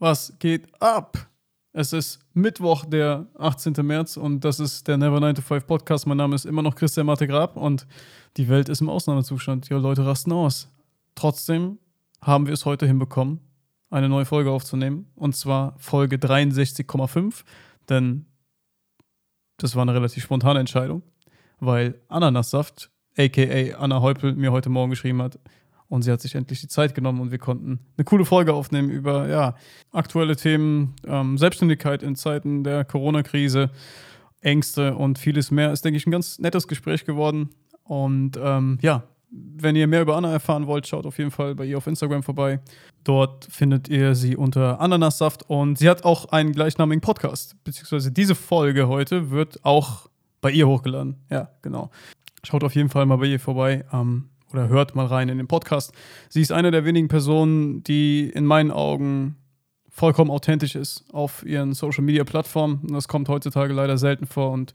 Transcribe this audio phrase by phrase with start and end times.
[0.00, 1.28] Was geht ab?
[1.74, 3.74] Es ist Mittwoch, der 18.
[3.82, 6.06] März und das ist der Never 9 to 5 Podcast.
[6.06, 7.86] Mein Name ist immer noch Christian Marte Grab und
[8.38, 9.68] die Welt ist im Ausnahmezustand.
[9.68, 10.70] Ja, Leute rasten aus.
[11.14, 11.78] Trotzdem
[12.22, 13.40] haben wir es heute hinbekommen,
[13.90, 17.44] eine neue Folge aufzunehmen und zwar Folge 63,5,
[17.90, 18.24] denn
[19.58, 21.02] das war eine relativ spontane Entscheidung,
[21.58, 25.38] weil Ananassaft, aka Anna Heupel, mir heute Morgen geschrieben hat,
[25.90, 28.90] und sie hat sich endlich die Zeit genommen und wir konnten eine coole Folge aufnehmen
[28.90, 29.56] über ja,
[29.92, 33.70] aktuelle Themen, ähm, Selbstständigkeit in Zeiten der Corona-Krise,
[34.40, 35.72] Ängste und vieles mehr.
[35.72, 37.50] Ist, denke ich, ein ganz nettes Gespräch geworden.
[37.82, 41.64] Und ähm, ja, wenn ihr mehr über Anna erfahren wollt, schaut auf jeden Fall bei
[41.64, 42.60] ihr auf Instagram vorbei.
[43.02, 48.36] Dort findet ihr sie unter Ananassaft und sie hat auch einen gleichnamigen Podcast, beziehungsweise diese
[48.36, 50.08] Folge heute wird auch
[50.40, 51.16] bei ihr hochgeladen.
[51.30, 51.90] Ja, genau.
[52.44, 53.84] Schaut auf jeden Fall mal bei ihr vorbei.
[53.92, 55.92] Ähm, oder hört mal rein in den Podcast.
[56.28, 59.36] Sie ist eine der wenigen Personen, die in meinen Augen
[59.88, 62.86] vollkommen authentisch ist auf ihren Social Media Plattformen.
[62.90, 64.72] Das kommt heutzutage leider selten vor und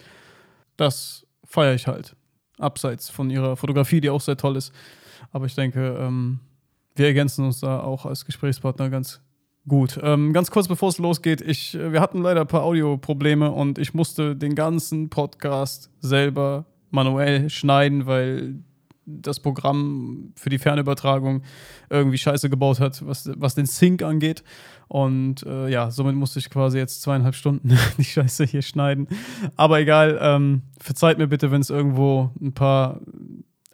[0.77, 2.15] das feiere ich halt.
[2.57, 4.71] Abseits von ihrer Fotografie, die auch sehr toll ist.
[5.31, 6.39] Aber ich denke, ähm,
[6.95, 9.21] wir ergänzen uns da auch als Gesprächspartner ganz
[9.67, 9.99] gut.
[10.01, 13.93] Ähm, ganz kurz bevor es losgeht, ich, wir hatten leider ein paar Audioprobleme und ich
[13.93, 18.63] musste den ganzen Podcast selber manuell schneiden, weil
[19.05, 21.43] das Programm für die Fernübertragung
[21.89, 24.43] irgendwie scheiße gebaut hat, was, was den Sync angeht.
[24.87, 29.07] Und äh, ja, somit musste ich quasi jetzt zweieinhalb Stunden die Scheiße hier schneiden.
[29.55, 33.01] Aber egal, ähm, verzeiht mir bitte, wenn es irgendwo ein paar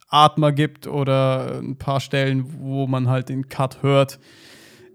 [0.09, 4.19] Atmer gibt oder ein paar Stellen, wo man halt den Cut hört.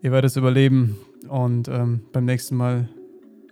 [0.03, 0.99] Ihr werdet es überleben.
[1.29, 2.89] Und ähm, beim nächsten Mal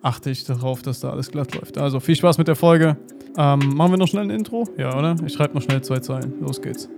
[0.02, 1.78] achte ich darauf, dass da alles glatt läuft.
[1.78, 2.96] Also viel Spaß mit der Folge.
[3.36, 4.64] Ähm, machen wir noch schnell ein Intro?
[4.77, 5.16] Ja, oder?
[5.27, 6.40] Ich schreibe noch schnell zwei Zeilen.
[6.40, 6.88] Los geht's.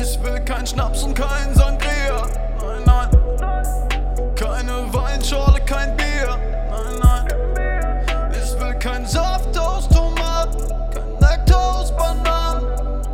[0.00, 2.26] Ich will kein Schnaps und kein Sangria.
[2.62, 4.34] Nein, nein.
[4.34, 6.38] Keine Weinschorle, kein Bier.
[6.70, 7.26] Nein, nein.
[8.32, 10.64] Ich will kein Saft aus Tomaten.
[10.90, 12.66] Kein Nektar aus Bananen.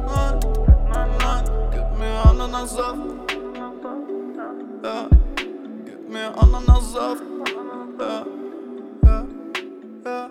[0.07, 0.41] Nein,
[0.93, 1.45] nein, nein.
[1.73, 2.99] Gib mir Ananassaft.
[4.85, 5.09] Ja.
[5.85, 7.23] Gib mir Ananassaft.
[7.99, 8.46] Ja.
[10.07, 10.31] Ja.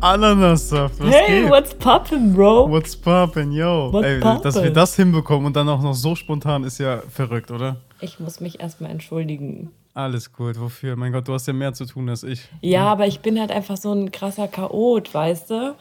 [0.00, 1.50] Ananassaft, was Hey, geht?
[1.50, 2.70] what's poppin', bro?
[2.70, 3.88] What's poppin', yo?
[3.92, 4.72] What's Ey, dass wir poppin'?
[4.74, 7.78] das hinbekommen und dann auch noch so spontan ist ja verrückt, oder?
[8.00, 9.72] Ich muss mich erstmal entschuldigen.
[9.94, 10.94] Alles gut, wofür?
[10.94, 12.42] Mein Gott, du hast ja mehr zu tun als ich.
[12.60, 15.74] Ja, aber ich bin halt einfach so ein krasser Chaot, weißt du?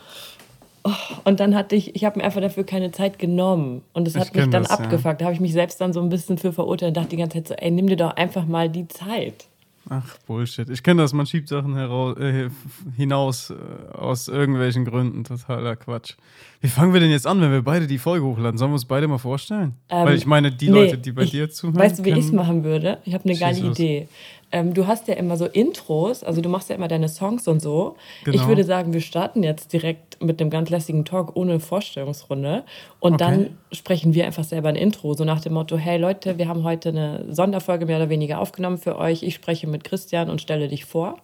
[0.84, 0.90] Oh,
[1.26, 3.84] Und dann hatte ich, ich habe mir einfach dafür keine Zeit genommen.
[3.94, 4.78] Und es Ich hat mich dann das, ja.
[4.80, 5.22] abgefuckt.
[5.22, 7.38] Da habe ich mich selbst dann so ein bisschen für verurteilt und dachte die ganze
[7.38, 9.46] Zeit so, ey, nimm dir doch einfach mal die Zeit.
[9.90, 10.70] Ach, Bullshit.
[10.70, 12.50] Ich kenne das, man schiebt Sachen heraus, äh,
[12.96, 15.24] hinaus äh, aus irgendwelchen Gründen.
[15.24, 16.16] Totaler Quatsch.
[16.60, 18.58] Wie fangen wir denn jetzt an, wenn wir beide die Folge hochladen?
[18.58, 19.76] Sollen wir uns beide mal vorstellen?
[19.90, 21.80] Ähm, Weil ich meine, die nee, Leute, die bei ich, dir zuhören.
[21.80, 22.98] Weißt du, wie ich es machen würde?
[23.06, 23.60] Ich habe eine geile.
[23.60, 24.08] Idee.
[24.52, 27.62] Ähm, du hast ja immer so Intros, also du machst ja immer deine Songs und
[27.62, 27.98] so.
[28.22, 28.48] Ich Genau.
[28.48, 32.64] würde sagen, wir starten jetzt direkt mit einem ganz lässigen Talk ohne Vorstellungsrunde.
[33.00, 33.24] Und Okay.
[33.26, 36.64] dann sprechen wir einfach selber ein Intro, so nach dem Motto: Hey Leute, wir haben
[36.64, 39.22] heute eine Sonderfolge mehr oder weniger aufgenommen für euch.
[39.24, 41.18] Ich spreche mit Christian und stelle dich vor.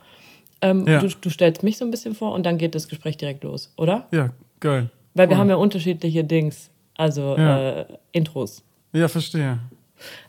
[0.61, 0.99] Ähm, Ja.
[0.99, 3.73] du, du stellst mich so ein bisschen vor und dann geht das Gespräch direkt los,
[3.77, 4.07] oder?
[4.11, 4.89] Ja, geil.
[5.13, 5.41] Weil wir Cool.
[5.41, 7.79] haben ja unterschiedliche Dings, also Ja.
[7.81, 8.63] äh, Intros.
[8.93, 9.59] Ja, verstehe.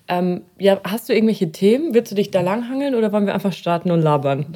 [0.06, 1.94] Ähm, ja, hast du irgendwelche Themen?
[1.94, 4.46] Willst du dich da langhangeln oder wollen wir einfach starten und labern?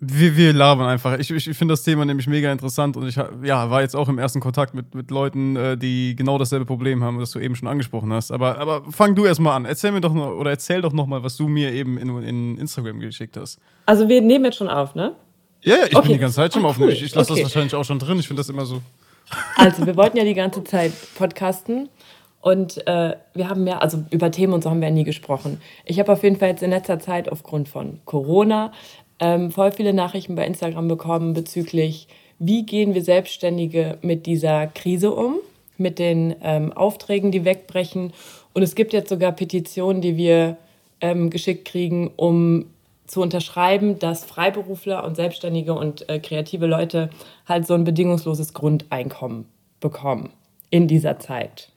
[0.00, 1.18] Wir, wir labern einfach.
[1.18, 4.18] Ich, ich finde das Thema nämlich mega interessant und ich ja, war jetzt auch im
[4.18, 7.66] ersten Kontakt mit, mit Leuten, äh, die genau dasselbe Problem haben, das du eben schon
[7.66, 8.30] angesprochen hast.
[8.30, 9.64] Aber, aber fang du erst mal an.
[9.64, 12.58] Erzähl mir doch noch, oder erzähl doch noch mal, was du mir eben in, in
[12.58, 13.58] Instagram geschickt hast.
[13.86, 15.16] Also wir nehmen jetzt schon auf, ne?
[15.62, 16.06] Ja, ja, ich Okay.
[16.06, 16.78] bin die ganze Zeit schon Ah, auf.
[16.78, 16.90] cool.
[16.90, 17.42] Ich, ich lasse Okay.
[17.42, 18.20] das wahrscheinlich auch schon drin.
[18.20, 18.80] Ich finde das immer so.
[19.56, 21.88] Also wir wollten ja die ganze Zeit podcasten
[22.48, 25.60] und äh, wir haben ja, also über Themen und so haben wir nie gesprochen.
[25.84, 28.72] Ich habe auf jeden Fall jetzt in letzter Zeit aufgrund von Corona
[29.20, 32.08] ähm, voll viele Nachrichten bei Instagram bekommen bezüglich,
[32.38, 35.34] wie gehen wir Selbstständige mit dieser Krise um,
[35.76, 38.14] mit den ähm, Aufträgen, die wegbrechen.
[38.54, 40.56] Und es gibt jetzt sogar Petitionen, die wir
[41.02, 42.64] ähm, geschickt kriegen, um
[43.06, 47.10] zu unterschreiben, dass Freiberufler und Selbstständige und äh, kreative Leute
[47.46, 49.44] halt so ein bedingungsloses Grundeinkommen
[49.80, 50.30] bekommen
[50.70, 51.72] in dieser Zeit.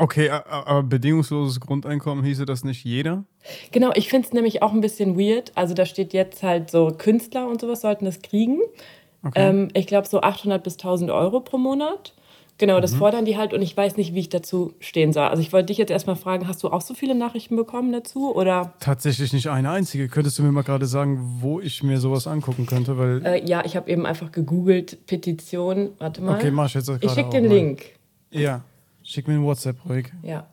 [0.00, 3.24] Okay, aber bedingungsloses Grundeinkommen hieße das nicht jeder?
[3.70, 5.52] Genau, ich finde es nämlich auch ein bisschen weird.
[5.56, 8.60] Also da steht jetzt halt so Künstler und sowas sollten das kriegen.
[9.34, 12.14] Ähm, ich glaube so 800 bis 1000 Euro pro Monat.
[12.56, 15.24] Genau, das fordern die halt und ich weiß nicht, wie ich dazu stehen soll.
[15.24, 18.34] Also ich wollte dich jetzt erstmal fragen, hast du auch so viele Nachrichten bekommen dazu
[18.34, 18.72] oder?
[18.80, 20.08] Tatsächlich nicht eine einzige.
[20.08, 22.96] Könntest du mir mal gerade sagen, wo ich mir sowas angucken könnte?
[22.98, 26.36] Weil, Äh, ja, ich habe eben einfach gegoogelt, Petition, warte mal.
[26.36, 27.50] okay, mach ich jetzt gerade ich schicke den.
[27.50, 27.82] Link.
[28.30, 28.62] Ja,
[29.12, 30.10] schick mir einen WhatsApp ruhig.
[30.22, 30.46] Ja.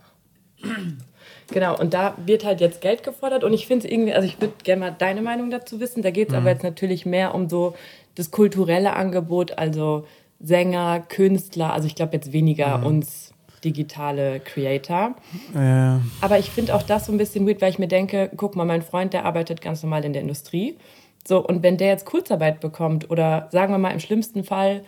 [1.49, 4.39] Genau, und da wird halt jetzt Geld gefordert und ich finde es irgendwie, also ich
[4.41, 6.01] würde gerne mal deine Meinung dazu wissen.
[6.01, 6.39] Da geht es Mhm.
[6.39, 7.75] aber jetzt natürlich mehr um so
[8.15, 10.05] das kulturelle Angebot, also
[10.39, 12.85] Sänger, Künstler, also ich glaube jetzt weniger Mhm.
[12.85, 13.31] uns
[13.63, 15.15] digitale Creator.
[15.55, 16.01] Ja.
[16.21, 18.65] Aber ich finde auch das so ein bisschen weird, weil ich mir denke, guck mal,
[18.65, 20.77] mein Freund, der arbeitet ganz normal in der Industrie.
[21.27, 24.83] So, und wenn der jetzt Kurzarbeit bekommt oder sagen wir mal im schlimmsten Fall,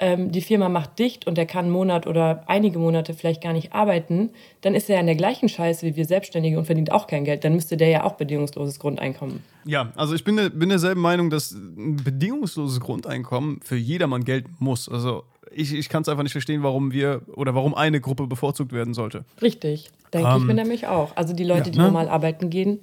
[0.00, 3.52] ähm, die Firma macht dicht und der kann einen Monat oder einige Monate vielleicht gar
[3.52, 4.30] nicht arbeiten,
[4.60, 7.24] dann ist er ja in der gleichen Scheiße wie wir Selbstständige und verdient auch kein
[7.24, 7.42] Geld.
[7.44, 9.42] Dann müsste der ja auch bedingungsloses Grundeinkommen.
[9.64, 14.54] Ja, also ich bin, der- bin derselben Meinung, dass ein bedingungsloses Grundeinkommen für jedermann gelten
[14.60, 14.88] muss.
[14.88, 18.72] Also ich, ich kann es einfach nicht verstehen, warum wir oder warum eine Gruppe bevorzugt
[18.72, 19.24] werden sollte.
[19.42, 21.16] Richtig, denke ich Ähm, mir nämlich auch.
[21.16, 21.84] Also die Leute, ja, die ne?
[21.86, 22.78] normal arbeiten gehen,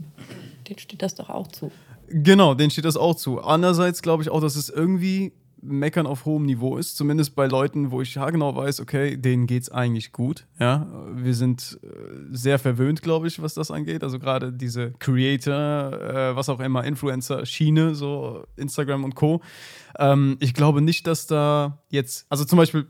[0.68, 1.72] denen steht das doch auch zu.
[2.10, 3.40] Genau, denen steht das auch zu.
[3.42, 5.32] Andererseits glaube ich auch, dass es irgendwie
[5.66, 9.70] Meckern auf hohem Niveau ist, zumindest bei Leuten, wo ich haargenau weiß, okay, denen geht's
[9.70, 10.46] eigentlich gut.
[10.60, 11.88] Ja, wir sind äh,
[12.32, 14.04] sehr verwöhnt, glaube ich, was das angeht.
[14.04, 19.42] Also gerade diese Creator, äh, was auch immer, Influencer, Schiene, so Instagram und Co.
[19.98, 22.88] Ähm, ich glaube nicht, dass da jetzt, also zum Beispiel,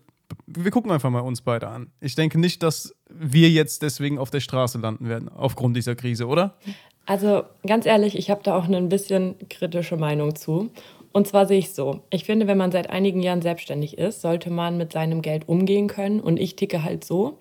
[0.47, 1.91] wir gucken einfach mal uns beide an.
[2.01, 6.27] Ich denke nicht, dass wir jetzt deswegen auf der Straße landen werden, aufgrund dieser Krise,
[6.27, 6.57] oder?
[7.05, 10.71] Also ganz ehrlich, ich habe da auch eine ein bisschen kritische Meinung zu.
[11.15, 14.49] Und zwar sehe ich so, ich finde, wenn man seit einigen Jahren selbstständig ist, sollte
[14.49, 16.19] man mit seinem Geld umgehen können.
[16.19, 17.37] Und ich ticke halt so,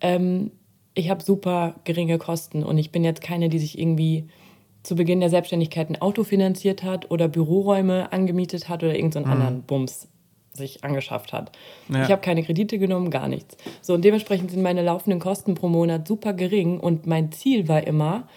[0.00, 0.52] ähm,
[0.94, 4.28] ich habe super geringe Kosten und ich bin jetzt keine, die sich irgendwie
[4.84, 9.30] zu Beginn der Selbstständigkeit ein Auto finanziert hat oder Büroräume angemietet hat oder irgendeinen so
[9.32, 10.06] anderen Bums
[10.52, 11.50] sich angeschafft hat.
[11.88, 12.04] Ja.
[12.04, 13.56] Ich habe keine Kredite genommen, gar nichts.
[13.82, 17.84] So, und dementsprechend sind meine laufenden Kosten pro Monat super gering und mein Ziel war
[17.84, 18.28] immer,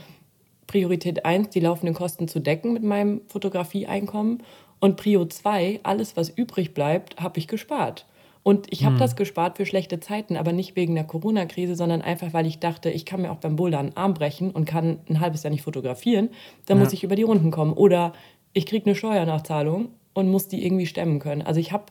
[0.73, 4.41] Priorität 1, die laufenden Kosten zu decken mit meinem Fotografieeinkommen.
[4.83, 8.05] Und Prio 2, alles, was übrig bleibt, habe ich gespart.
[8.43, 12.33] Und ich habe das gespart für schlechte Zeiten, aber nicht wegen der Corona-Krise, sondern einfach,
[12.33, 15.21] weil ich dachte, ich kann mir auch beim Bouldern einen Arm brechen und kann ein
[15.21, 16.31] halbes Jahr nicht fotografieren.
[16.65, 17.71] Dann muss ich über die Runden kommen.
[17.71, 18.11] Oder
[18.51, 21.43] ich kriege eine Steuernachzahlung und muss die irgendwie stemmen können.
[21.43, 21.85] Also ich habe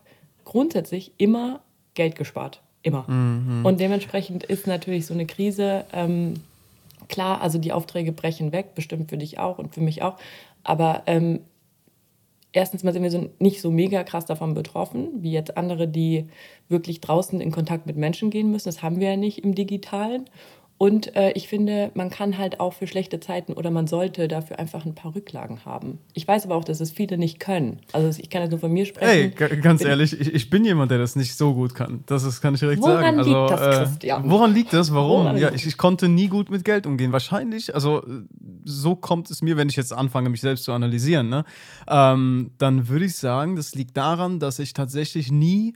[0.45, 1.61] grundsätzlich immer
[1.95, 2.61] Geld gespart.
[2.83, 3.07] Immer.
[3.65, 6.35] Und dementsprechend ist natürlich so eine Krise ähm,
[7.09, 10.19] klar, also die Aufträge brechen weg, bestimmt für dich auch und für mich auch.
[10.63, 11.41] Aber ähm,
[12.53, 16.27] erstens mal sind wir so nicht so mega krass davon betroffen, wie jetzt andere, die
[16.69, 18.69] wirklich draußen in Kontakt mit Menschen gehen müssen.
[18.69, 20.27] Das haben wir ja nicht im Digitalen.
[20.83, 24.59] Und äh, ich finde, man kann halt auch für schlechte Zeiten oder man sollte dafür
[24.59, 25.99] einfach ein paar Rücklagen haben.
[26.13, 27.79] Ich weiß aber auch, dass es viele nicht können.
[27.93, 29.09] Also ich kann jetzt nur von mir sprechen.
[29.09, 32.03] Ey, ga- ganz ehrlich, ich, ich bin jemand, der das nicht so gut kann.
[32.07, 33.19] Das ist, kann ich direkt Woran sagen.
[33.21, 34.29] Also, liegt das, äh, Christian?
[34.29, 34.93] Woran liegt das?
[34.93, 35.21] Warum?
[35.23, 37.13] Woran ja, ich, ich konnte nie gut mit Geld umgehen.
[37.13, 38.05] Wahrscheinlich, also
[38.65, 41.45] so kommt es mir, wenn ich jetzt anfange, mich selbst zu analysieren, ne?
[41.87, 45.75] ähm, dann würde ich sagen, das liegt daran, dass ich tatsächlich nie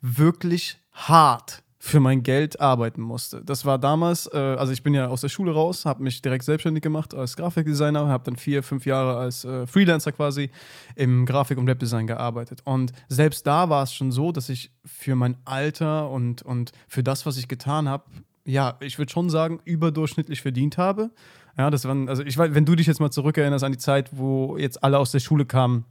[0.00, 3.42] wirklich hart für mein Geld arbeiten musste.
[3.44, 6.44] Das war damals, äh, also ich bin ja aus der Schule raus, habe mich direkt
[6.44, 10.48] selbstständig gemacht als Grafikdesigner, habe dann vier, fünf Jahre als äh, Freelancer quasi
[10.96, 12.62] im Grafik- und Webdesign gearbeitet.
[12.64, 17.02] Und selbst da war es schon so, dass ich für mein Alter und, und für
[17.02, 18.04] das, was ich getan habe,
[18.46, 21.10] ja, ich würde schon sagen, überdurchschnittlich verdient habe.
[21.58, 24.08] Ja, das waren, also ich weiß, wenn du dich jetzt mal zurückerinnerst an die Zeit,
[24.12, 25.84] wo jetzt alle aus der Schule kamen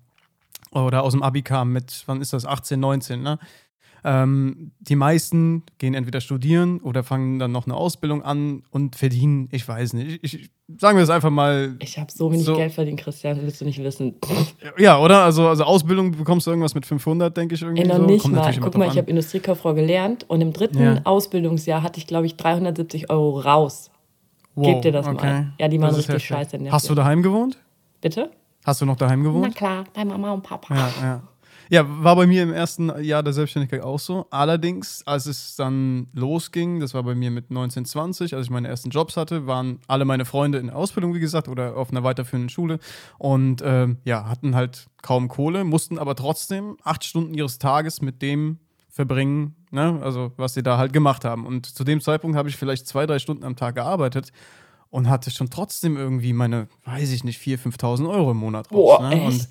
[0.72, 3.38] oder aus dem Abi kamen mit, wann ist das, 18, 19, ne?
[4.06, 9.48] Ähm, die meisten gehen entweder studieren oder fangen dann noch eine Ausbildung an und verdienen,
[9.52, 12.56] ich weiß nicht, ich, ich, sagen wir es einfach mal, Ich habe so wenig So.
[12.58, 14.16] Geld verdient, Christian, willst du nicht wissen.
[14.78, 15.24] ja, oder?
[15.24, 18.06] Also, also Ausbildung bekommst du irgendwas mit 500, denke ich irgendwie Ey, noch so.
[18.06, 18.54] nicht Kommt mal.
[18.60, 21.02] Guck mal, ich habe Industriekauffrau gelernt und im dritten Ja.
[21.06, 23.90] Ausbildungsjahr hatte ich, glaube ich, 370 Euro raus.
[24.56, 25.54] Gib dir das mal.
[25.60, 26.28] Ja, die waren richtig heftig.
[26.28, 26.60] scheiße.
[26.72, 27.58] Hast du daheim gewohnt?
[28.02, 28.30] Bitte?
[28.66, 29.56] Hast du noch daheim gewohnt?
[29.56, 30.76] klar, bei Mama und Papa.
[30.76, 31.24] Ja, ja.
[31.70, 34.28] Ja, war bei mir im ersten Jahr der Selbstständigkeit auch so.
[34.30, 38.68] Allerdings, als es dann losging, das war bei mir mit 19, 20, als ich meine
[38.68, 42.50] ersten Jobs hatte, waren alle meine Freunde in Ausbildung, wie gesagt, oder auf einer weiterführenden
[42.50, 42.80] Schule
[43.18, 48.22] und ähm, ja, hatten halt kaum Kohle, mussten aber trotzdem acht Stunden ihres Tages mit
[48.22, 50.00] dem verbringen, ne?
[50.04, 51.46] also was sie da halt gemacht haben.
[51.46, 54.32] Und zu dem Zeitpunkt habe ich vielleicht zwei, drei Stunden am Tag gearbeitet
[54.92, 59.00] und hatte schon trotzdem irgendwie meine, weiß ich nicht, 4.000, 5.000 Euro im Monat raus.
[59.00, 59.24] Boah, ne?
[59.24, 59.50] Und echt?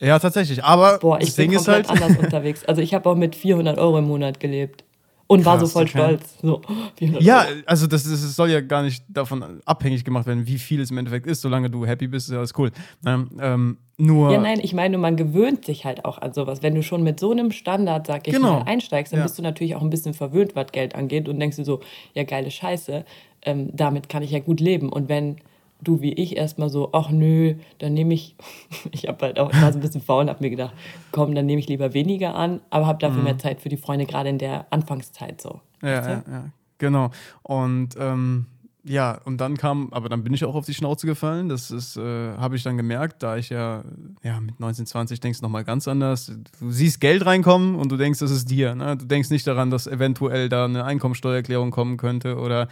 [0.00, 0.62] Ja, tatsächlich.
[0.64, 2.02] Aber Boah, das ich bin Ding ist komplett halt.
[2.02, 2.64] anders unterwegs.
[2.64, 4.84] Also ich habe auch mit 400 Euro im Monat gelebt.
[5.28, 5.90] Und war so Krass, voll okay.
[5.90, 6.38] stolz.
[6.40, 6.60] So,
[6.98, 7.48] 400 Ja, Euro.
[7.66, 10.92] also das, ist, das soll ja gar nicht davon abhängig gemacht werden, wie viel es
[10.92, 11.40] im Endeffekt ist.
[11.40, 12.70] Solange du happy bist, ist alles cool.
[13.02, 13.26] Ne?
[13.40, 14.30] Ähm, nur.
[14.30, 16.62] Ja, nein, ich meine, man gewöhnt sich halt auch an sowas.
[16.62, 18.60] Wenn du schon mit so einem Standard, sag ich Genau.
[18.60, 19.24] mal, einsteigst, dann Ja.
[19.24, 21.80] bist du natürlich auch ein bisschen verwöhnt, was Geld angeht und denkst du so,
[22.14, 23.04] ja, geile Scheiße,
[23.42, 24.90] ähm, damit kann ich ja gut leben.
[24.92, 25.38] Und wenn
[25.86, 28.36] du wie ich erstmal so, ach nö, dann nehme ich,
[28.92, 30.74] ich habe halt auch, war so ein bisschen faul und habe mir gedacht,
[31.12, 34.06] komm, dann nehme ich lieber weniger an, aber habe dafür mehr Zeit für die Freunde,
[34.06, 35.60] gerade in der Anfangszeit so.
[35.80, 35.88] Mhm.
[35.88, 36.12] Ja, Weißt du?
[36.12, 36.44] ja, ja,
[36.78, 37.10] genau.
[37.42, 38.46] Und ähm,
[38.88, 41.48] ja, und dann kam, aber dann bin ich auch auf die Schnauze gefallen.
[41.48, 43.82] Das ist, äh, habe ich dann gemerkt, da ich ja,
[44.22, 46.32] ja, mit 19, 20 denkst du nochmal ganz anders.
[46.60, 48.76] Du siehst Geld reinkommen und du denkst, das ist dir.
[48.76, 48.96] Ne?
[48.96, 52.68] Du denkst nicht daran, dass eventuell da eine Einkommensteuererklärung kommen könnte oder,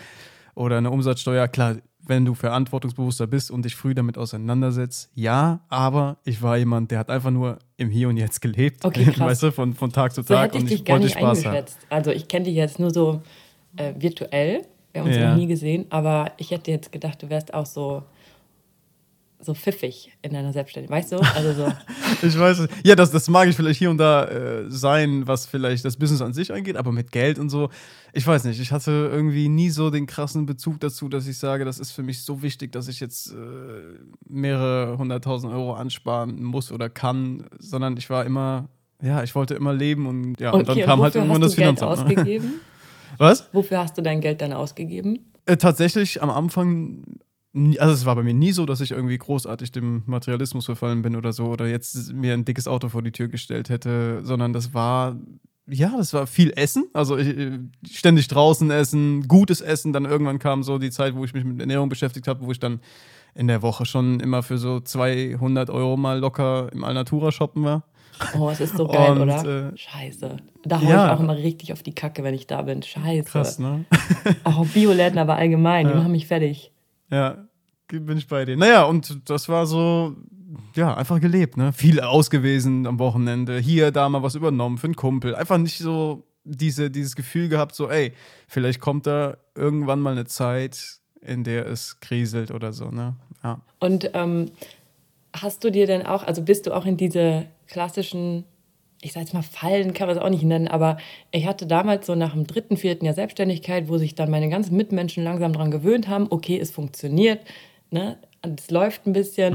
[0.54, 1.48] oder eine Umsatzsteuer.
[1.48, 6.90] Klar, wenn du verantwortungsbewusster bist und dich früh damit auseinandersetzt, ja, aber ich war jemand,
[6.90, 8.84] der hat einfach nur im Hier und Jetzt gelebt.
[8.84, 9.18] Okay, krass.
[9.18, 11.06] Weißt du, von, von Tag zu So Tag hätte ich und dich ich gar wollte
[11.06, 11.64] nicht Spaß haben.
[11.90, 13.22] Also ich kenne dich jetzt nur so
[13.76, 14.62] äh, virtuell.
[14.92, 15.30] Wir haben uns Ja.
[15.30, 18.02] noch nie gesehen, aber ich hätte jetzt gedacht, du wärst auch so,
[19.44, 20.98] so pfiffig in deiner Selbstständigkeit.
[20.98, 21.16] Weißt du?
[21.18, 21.72] Also so.
[22.22, 22.68] Ich weiß es.
[22.84, 26.22] Ja, das, das mag ich vielleicht hier und da äh, sein, was vielleicht das Business
[26.22, 27.70] an sich angeht, aber mit Geld und so,
[28.12, 28.60] ich weiß nicht.
[28.60, 32.02] Ich hatte irgendwie nie so den krassen Bezug dazu, dass ich sage, das ist für
[32.02, 33.34] mich so wichtig, dass ich jetzt äh,
[34.28, 38.68] mehrere hunderttausend Euro ansparen muss oder kann, sondern ich war immer,
[39.02, 41.54] ja, ich wollte immer leben und ja, und Okay, dann kam halt wofür irgendwann das
[41.54, 41.98] Finanzamt.
[41.98, 42.04] Ne?
[42.04, 42.52] ausgegeben?
[43.18, 43.48] Was?
[43.52, 45.18] Wofür hast du dein Geld dann ausgegeben?
[45.46, 47.02] Äh, tatsächlich am Anfang,
[47.78, 51.14] also es war bei mir nie so, dass ich irgendwie großartig dem Materialismus verfallen bin
[51.16, 54.74] oder so oder jetzt mir ein dickes Auto vor die Tür gestellt hätte, sondern das
[54.74, 55.16] war,
[55.68, 57.58] ja, das war viel Essen, also ich, äh,
[57.88, 61.60] ständig draußen essen, gutes Essen, dann irgendwann kam so die Zeit, wo ich mich mit
[61.60, 62.80] Ernährung beschäftigt habe, wo ich dann
[63.36, 67.84] in der Woche schon immer für so 200 Euro mal locker im Alnatura shoppen war.
[68.38, 69.70] Oh, es ist so geil, Und, oder?
[69.72, 70.36] äh, Scheiße.
[70.64, 71.06] Da hau ja.
[71.06, 72.80] ich auch immer richtig auf die Kacke, wenn ich da bin.
[72.82, 73.24] Scheiße.
[73.24, 73.84] Krass, ne?
[74.44, 75.98] Oh, Bioläden aber allgemein, die Ja.
[75.98, 76.70] machen mich fertig.
[77.14, 77.46] Ja,
[77.86, 78.56] bin ich bei dir.
[78.56, 80.16] Naja, und das war so,
[80.74, 81.72] ja, einfach gelebt, ne?
[81.72, 83.58] Viel aus gewesen am Wochenende.
[83.58, 85.36] Hier, da mal was übernommen für einen Kumpel.
[85.36, 88.12] Einfach nicht so diese, dieses Gefühl gehabt, so, ey,
[88.48, 93.14] vielleicht kommt da irgendwann mal eine Zeit, in der es kriselt oder so, ne?
[93.44, 93.60] Ja.
[93.78, 94.50] Und ähm,
[95.32, 98.44] hast du dir denn auch, also bist du auch in diese klassischen,
[99.04, 100.96] ich sag jetzt mal Fallen, kann man es auch nicht nennen, aber
[101.30, 104.76] ich hatte damals so nach dem dritten, vierten Jahr Selbstständigkeit, wo sich dann meine ganzen
[104.76, 107.40] Mitmenschen langsam dran gewöhnt haben, okay, es funktioniert,
[107.90, 108.16] ne?
[108.58, 109.54] Es läuft ein bisschen.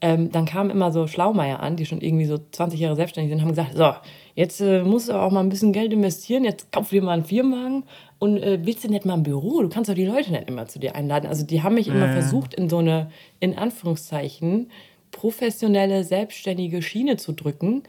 [0.00, 3.42] Ähm, dann kamen immer so Schlaumeier an, die schon irgendwie so 20 Jahre selbstständig sind,
[3.42, 3.92] haben gesagt: So,
[4.36, 7.24] jetzt äh, musst du auch mal ein bisschen Geld investieren, jetzt kauf dir mal einen
[7.24, 7.82] Firmenwagen
[8.20, 9.60] und äh, willst du nicht mal ein Büro?
[9.62, 11.26] Du kannst doch die Leute nicht immer zu dir einladen.
[11.26, 12.12] Also, die haben mich immer Ja.
[12.12, 14.70] versucht, in so eine, in Anführungszeichen,
[15.10, 17.82] professionelle, selbstständige Schiene zu drücken.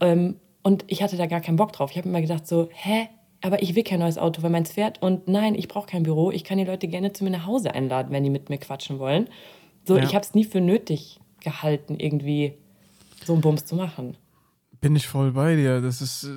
[0.00, 1.92] Ähm, und ich hatte da gar keinen Bock drauf.
[1.92, 3.08] Ich habe immer gedacht so, hä?
[3.40, 5.00] Aber ich will kein neues Auto, weil meins fährt.
[5.00, 6.32] Und nein, ich brauche kein Büro.
[6.32, 8.98] Ich kann die Leute gerne zu mir nach Hause einladen, wenn die mit mir quatschen
[8.98, 9.28] wollen.
[9.84, 10.02] So, Ja.
[10.02, 12.54] ich habe es nie für nötig gehalten, irgendwie
[13.24, 14.16] so einen Bums zu machen.
[14.80, 15.80] Bin ich voll bei dir.
[15.80, 16.28] Das ist, äh,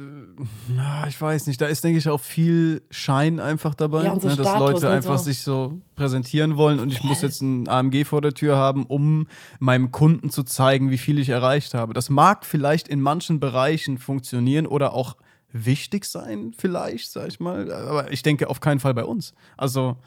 [0.70, 4.28] na, ich weiß nicht, da ist, denke ich, auch viel Schein einfach dabei, Ja, so
[4.28, 5.24] ne, dass Leute einfach so.
[5.26, 9.28] sich so präsentieren wollen und ich muss jetzt ein AMG vor der Tür haben, um
[9.60, 11.94] meinem Kunden zu zeigen, wie viel ich erreicht habe.
[11.94, 15.18] Das mag vielleicht in manchen Bereichen funktionieren oder auch
[15.52, 19.34] wichtig sein, vielleicht, sag ich mal, aber ich denke auf keinen Fall bei uns.
[19.58, 19.98] Also,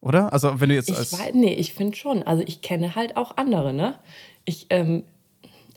[0.00, 0.32] oder?
[0.32, 2.22] Also, wenn du jetzt Ich weiß, nee, ich finde schon.
[2.22, 3.98] Also ich kenne halt auch andere, ne?
[4.44, 5.04] Ich, ähm,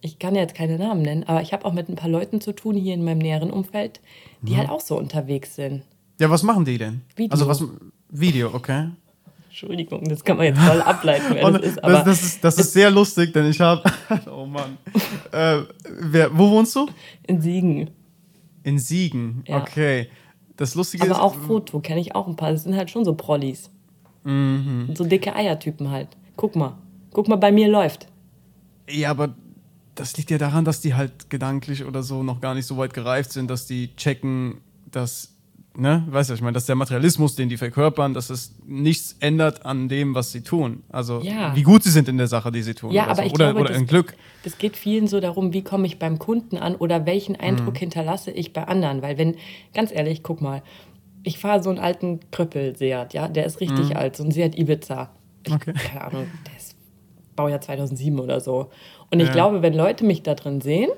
[0.04, 2.52] ich kann jetzt keine Namen nennen, aber ich habe auch mit ein paar Leuten zu
[2.54, 4.02] tun hier in meinem näheren Umfeld,
[4.42, 4.46] Mhm.
[4.48, 5.84] die halt auch so unterwegs sind.
[6.20, 7.02] Ja, was machen die denn?
[7.16, 7.32] Video.
[7.32, 7.64] Also, was.
[8.10, 8.90] Video, okay.
[9.48, 12.58] Entschuldigung, das kann man jetzt voll ableiten, Und das ist, das, aber das, ist, das
[12.58, 13.82] ist sehr lustig, denn ich habe.
[14.32, 14.78] Oh Mann.
[15.32, 15.62] äh,
[16.00, 16.88] wer, wo wohnst du?
[17.28, 17.90] in Siegen.
[18.64, 19.44] In Siegen.
[19.48, 19.62] Ja.
[19.62, 20.10] Okay.
[20.58, 21.20] Das Lustige Aber ist.
[21.20, 22.52] auch Foto kenne ich auch ein paar.
[22.52, 23.70] Das sind halt schon so Prollis.
[24.24, 24.90] Mhm.
[24.96, 26.10] So dicke Eiertypen halt.
[26.36, 26.78] Guck mal.
[27.12, 28.08] Guck mal, bei mir läuft.
[28.90, 29.36] Ja, aber
[29.96, 32.94] das liegt ja daran, dass die halt gedanklich oder so noch gar nicht so weit
[32.94, 34.58] gereift sind, dass die checken,
[34.92, 35.30] dass.
[35.76, 39.66] Ne, weißt du, ich meine, dass der Materialismus, den die verkörpern, dass es nichts ändert
[39.66, 40.84] an dem, was sie tun.
[40.90, 41.56] Also, Ja.
[41.56, 42.92] wie gut sie sind in der Sache, die sie tun.
[42.92, 43.28] Ja, oder aber so.
[43.28, 44.14] ich oder, glaube, oder das, ein Glück.
[44.44, 47.42] das geht vielen so darum, wie komme ich beim Kunden an oder welchen Mhm.
[47.42, 49.02] Eindruck hinterlasse ich bei anderen.
[49.02, 49.36] Weil wenn,
[49.74, 50.62] ganz ehrlich, guck mal,
[51.24, 54.56] ich fahre so einen alten Krüppel Seat, ja, der ist richtig alt, so ein Seat
[54.56, 55.10] Ibiza.
[55.44, 55.56] Ich, Mhm.
[55.56, 55.74] Okay.
[55.74, 56.63] Keine Ahnung, der ist
[57.36, 58.70] Baujahr 2007 oder so.
[59.12, 59.34] Und ich Ja.
[59.34, 60.90] glaube, wenn Leute mich da drin sehen,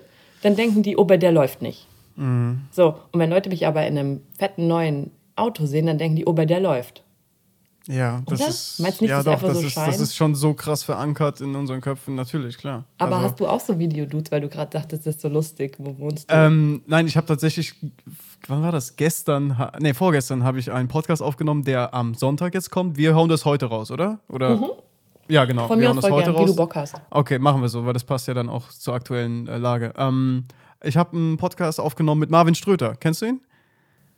[0.44, 1.88] dann denken die, oh, bei der läuft nicht.
[2.16, 2.62] Mhm.
[2.72, 6.26] So, und wenn Leute mich aber in einem fetten neuen Auto sehen, dann denken die,
[6.26, 7.02] oh, bei der läuft.
[7.88, 8.50] Ja, das Oder?
[8.50, 8.80] ist.
[8.80, 10.82] Meinst du nicht, ja, das doch, einfach das, so ist, das ist schon so krass
[10.82, 12.86] verankert in unseren Köpfen, natürlich, klar.
[12.98, 15.76] Aber Also- hast du auch so Videodudes, weil du gerade dachtest, das ist so lustig,
[15.78, 16.34] wo wohnst du?
[16.36, 17.76] Ähm, nein, ich habe tatsächlich,
[18.48, 18.96] wann war das?
[18.96, 22.98] Gestern, nee, vorgestern habe ich einen Podcast aufgenommen, der am Sonntag jetzt kommt.
[22.98, 24.20] Wir hauen das heute raus, oder?
[24.30, 24.60] Oder?
[25.28, 25.68] Ja, genau.
[25.68, 26.50] Von wir mir aus heute gern, wie raus.
[26.52, 26.96] du Bock hast.
[27.10, 29.94] Okay, machen wir so, weil das passt ja dann auch zur aktuellen äh, Lage.
[29.98, 30.46] Ähm,
[30.84, 32.96] ich habe einen Podcast aufgenommen mit Marvin Ströter.
[33.00, 33.42] Kennst du ihn?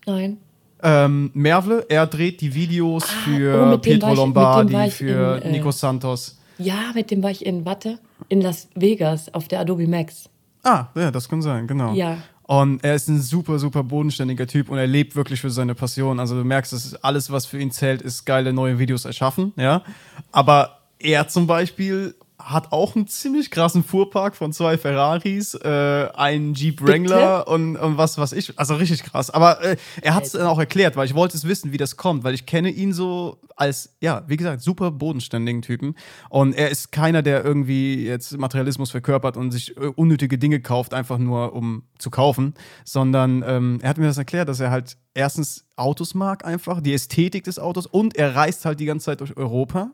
[0.05, 0.37] Nein.
[0.83, 5.51] Ähm, Mervle, er dreht die Videos oh, für dem Pietro ich- Lombardi, für in, äh,
[5.51, 6.39] Nico Santos.
[6.59, 7.99] Ja, mit dem war ich in Watte,
[8.29, 10.29] in Las Vegas auf der Adobe Max.
[10.63, 11.93] Ah, ja, das kann sein, genau.
[11.93, 12.17] Ja.
[12.43, 16.19] Und er ist ein super, super bodenständiger Typ und er lebt wirklich für seine Passion.
[16.19, 19.83] Also du merkst, dass alles, was für ihn zählt, ist geile neue Videos erschaffen, ja.
[20.31, 26.53] Aber er zum Beispiel hat auch einen ziemlich krassen Fuhrpark von zwei Ferraris, äh, einen
[26.53, 28.57] Jeep Wrangler und, und was was ich.
[28.59, 29.31] Also richtig krass.
[29.31, 31.97] Aber äh, er hat es dann auch erklärt, weil ich wollte es wissen, wie das
[31.97, 35.95] kommt, weil ich kenne ihn so als, ja, wie gesagt, super bodenständigen Typen.
[36.29, 40.93] Und er ist keiner, der irgendwie jetzt Materialismus verkörpert und sich äh, unnötige Dinge kauft,
[40.93, 42.53] einfach nur um zu kaufen,
[42.85, 46.93] sondern ähm, er hat mir das erklärt, dass er halt erstens Autos mag einfach, die
[46.93, 49.91] Ästhetik des Autos und er reist halt die ganze Zeit durch Europa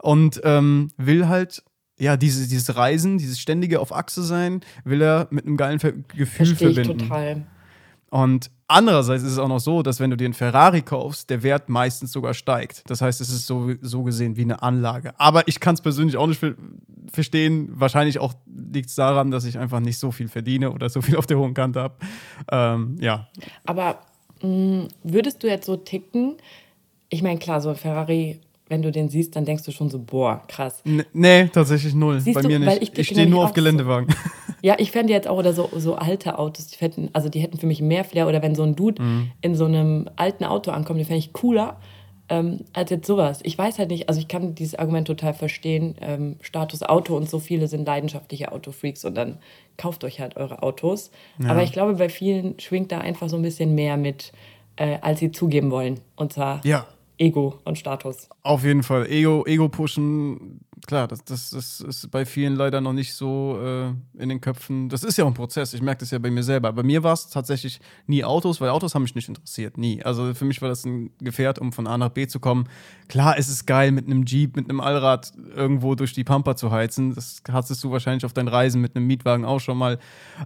[0.00, 1.62] und ähm, will halt
[2.00, 5.92] ja, diese, dieses Reisen, dieses ständige auf Achse sein, will er mit einem geilen Ver
[5.92, 7.08] Gefühl Verstehe ich verbinden.
[7.08, 7.46] total.
[8.10, 11.42] Und andererseits ist es auch noch so, dass wenn du dir einen Ferrari kaufst, der
[11.42, 12.88] Wert meistens sogar steigt.
[12.88, 15.18] Das heißt, es ist so, so gesehen wie eine Anlage.
[15.18, 16.54] Aber ich kann es persönlich auch nicht ver
[17.12, 17.70] verstehen.
[17.72, 21.16] Wahrscheinlich auch liegt es daran, dass ich einfach nicht so viel verdiene oder so viel
[21.16, 21.96] auf der hohen Kante habe.
[22.50, 23.28] Ähm, ja,
[23.64, 24.00] Aber
[24.42, 26.36] mh, würdest du jetzt so ticken?
[27.08, 29.98] Ich meine, klar, so ein Ferrari, wenn du den siehst, dann denkst du schon so,
[29.98, 30.82] boah, krass.
[30.84, 32.20] N nee, tatsächlich null.
[32.20, 32.82] Siehst Bei du, mir nicht.
[32.82, 33.54] ich Ich, stehe nur auf so.
[33.54, 34.14] Geländewagen.
[34.62, 37.58] Ja, ich fände jetzt auch, oder so, so alte Autos, die hätten, also die hätten
[37.58, 38.26] für mich mehr Flair.
[38.28, 39.30] Oder wenn so ein Dude Mhm.
[39.40, 41.76] in so einem alten Auto ankommt, den fände ich cooler
[42.28, 43.40] ähm, als jetzt sowas.
[43.44, 45.94] Ich weiß halt nicht, also ich kann dieses Argument total verstehen.
[46.00, 49.38] Ähm, Status Auto und so viele sind leidenschaftliche Autofreaks und dann
[49.78, 51.10] kauft euch halt eure Autos.
[51.46, 54.32] Aber ich glaube, bei vielen schwingt da einfach so ein bisschen mehr mit,
[54.76, 56.00] äh, als sie zugeben wollen.
[56.16, 56.86] Und zwar Ja,
[57.18, 58.28] Ego und Status.
[58.42, 59.06] Auf jeden Fall.
[59.10, 64.22] Ego, Ego pushen, klar, das, das, das ist bei vielen leider noch nicht so äh,
[64.22, 64.88] in den Köpfen.
[64.88, 65.74] Das ist ja auch ein Prozess.
[65.74, 66.72] Ich merke das ja bei mir selber.
[66.72, 69.78] Bei mir war es tatsächlich nie Autos, weil Autos haben mich nicht interessiert.
[69.78, 70.02] Nie.
[70.02, 72.68] Also für mich war das ein Gefährt, um von A nach B zu kommen.
[73.08, 76.70] Klar, es ist geil, mit einem Jeep, mit einem Allrad irgendwo durch die Pampa zu
[76.70, 77.14] heizen.
[77.14, 79.98] Das hattest du wahrscheinlich auf deinen Reisen mit einem Mietwagen auch schon mal.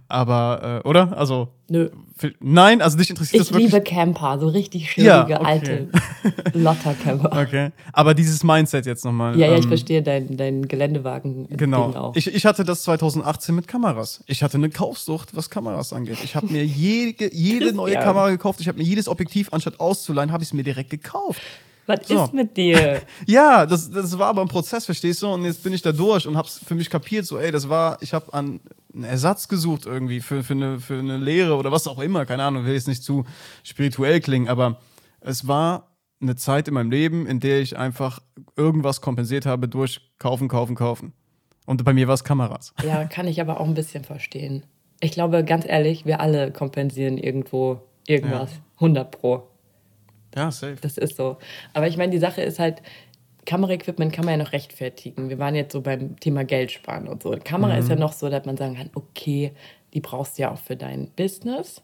[0.07, 1.17] Aber, äh, oder?
[1.17, 1.89] Also, Nö.
[2.15, 3.71] für, nein, also dich interessiert Ich das wirklich.
[3.71, 5.45] liebe Camper, so richtig Ja, schwierige, okay.
[5.45, 5.89] alte
[6.53, 7.41] Lotter-Camper.
[7.41, 7.71] Okay.
[7.91, 9.37] Aber dieses Mindset jetzt nochmal.
[9.37, 11.47] Ja, ja, ich ähm, verstehe dein, dein Geländewagen.
[11.47, 12.11] Ding Genau.
[12.15, 14.23] Ich, ich hatte das 2018 mit Kameras.
[14.27, 16.17] Ich hatte eine Kaufsucht, was Kameras angeht.
[16.23, 18.03] Ich habe mir jede, jede neue Christian.
[18.03, 18.59] Kamera gekauft.
[18.61, 21.41] Ich habe mir jedes Objektiv, anstatt auszuleihen, habe ich es mir direkt gekauft.
[21.85, 22.23] Was So.
[22.23, 23.01] ist mit dir?
[23.25, 25.27] Ja, das, das war aber ein Prozess, verstehst du?
[25.27, 27.25] Und jetzt bin ich da durch und habe es für mich kapiert.
[27.25, 28.61] So, ey, das war, ich habe an
[28.93, 32.25] einen Ersatz gesucht irgendwie für, für, eine, für eine Lehre oder was auch immer.
[32.25, 33.25] Keine Ahnung, will jetzt nicht zu
[33.63, 34.79] spirituell klingen, aber
[35.19, 35.89] es war
[36.21, 38.19] eine Zeit in meinem Leben, in der ich einfach
[38.55, 41.13] irgendwas kompensiert habe durch kaufen, kaufen, kaufen.
[41.65, 42.73] Und bei mir war es Kameras.
[42.81, 44.65] Ja, kann ich aber auch ein bisschen verstehen.
[45.01, 48.51] Ich glaube, ganz ehrlich, wir alle kompensieren irgendwo irgendwas.
[48.75, 49.43] 100 Pro.
[50.33, 50.77] Ja, safe.
[50.79, 51.37] Das ist so.
[51.73, 52.81] Aber ich meine, die Sache ist halt,
[53.45, 55.27] Kameraequipment kann man ja noch rechtfertigen.
[55.27, 57.37] Wir waren jetzt so beim Thema Geld sparen und so.
[57.43, 59.51] Kamera ist ja noch so, dass man sagen kann, okay,
[59.93, 61.81] die brauchst du ja auch für dein Business.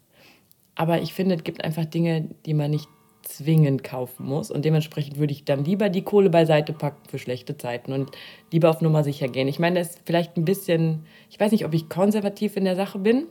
[0.75, 2.87] Aber ich finde, es gibt einfach Dinge, die man nicht
[3.29, 4.49] zwingend kaufen muss.
[4.51, 8.11] Und dementsprechend würde ich dann lieber die Kohle beiseite packen für schlechte Zeiten und
[8.51, 9.47] lieber auf Nummer sicher gehen.
[9.47, 12.75] Ich meine, das ist vielleicht ein bisschen, ich weiß nicht, ob ich konservativ in der
[12.75, 13.27] Sache bin.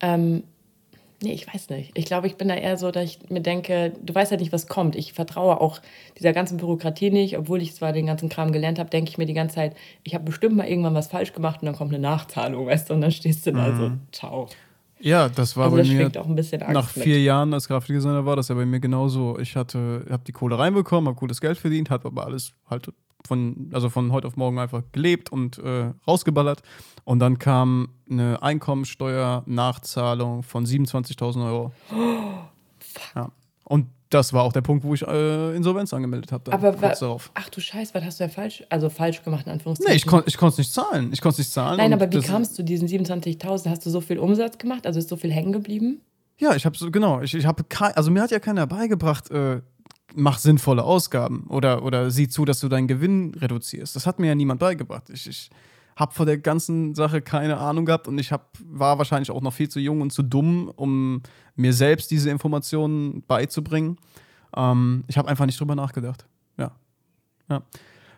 [0.00, 0.44] Ähm,
[1.20, 1.90] nee, ich weiß nicht.
[1.94, 4.52] Ich glaube, ich bin da eher so, dass ich mir denke, du weißt halt nicht,
[4.52, 4.94] was kommt.
[4.94, 5.80] Ich vertraue auch
[6.16, 9.26] dieser ganzen Bürokratie nicht, obwohl ich zwar den ganzen Kram gelernt habe, denke ich mir
[9.26, 12.00] die ganze Zeit, ich habe bestimmt mal irgendwann was falsch gemacht und dann kommt eine
[12.00, 14.48] Nachzahlung, weißt du, und dann stehst du da so, ciao.
[15.00, 15.96] Ja, das war Also bei das mir.
[16.00, 17.04] schwingt auch ein bisschen Angst Nach mit.
[17.04, 19.38] vier Jahren als Grafikdesigner war das ja bei mir genauso.
[19.38, 22.92] Ich hatte, habe die Kohle reinbekommen, habe gutes Geld verdient, habe aber alles halt
[23.26, 26.62] von, also von heute auf morgen einfach gelebt und äh, rausgeballert.
[27.04, 31.72] Und dann kam eine Einkommensteuer-Nachzahlung von 27.000 Euro.
[33.14, 33.30] Ja.
[33.64, 36.52] Und das war auch der Punkt, wo ich äh, Insolvenz angemeldet habe.
[36.52, 37.30] Aber kurz darauf.
[37.34, 39.90] ach du Scheiß, was hast du ja falsch, also falsch gemacht in Anführungszeichen?
[39.90, 41.10] Nee, ich, kon, ich konnte es nicht zahlen.
[41.12, 41.76] Ich konnte es nicht zahlen.
[41.76, 43.68] Nein, aber wie kamst du diesen 27.000?
[43.68, 44.86] Hast du so viel Umsatz gemacht?
[44.86, 46.00] Also ist so viel hängen geblieben?
[46.38, 49.60] Ja, ich habe so, genau, ich, ich habe also mir hat ja keiner beigebracht, äh,
[50.14, 53.94] mach sinnvolle Ausgaben oder, oder sieh zu, dass du deinen Gewinn reduzierst.
[53.96, 55.10] Das hat mir ja niemand beigebracht.
[55.10, 55.50] Ich, ich
[55.98, 59.52] habe vor der ganzen Sache keine Ahnung gehabt und ich hab, war wahrscheinlich auch noch
[59.52, 61.22] viel zu jung und zu dumm, um
[61.56, 63.98] mir selbst diese Informationen beizubringen.
[64.56, 66.24] Ähm, ich habe einfach nicht drüber nachgedacht.
[66.56, 66.70] Ja.
[67.50, 67.62] ja.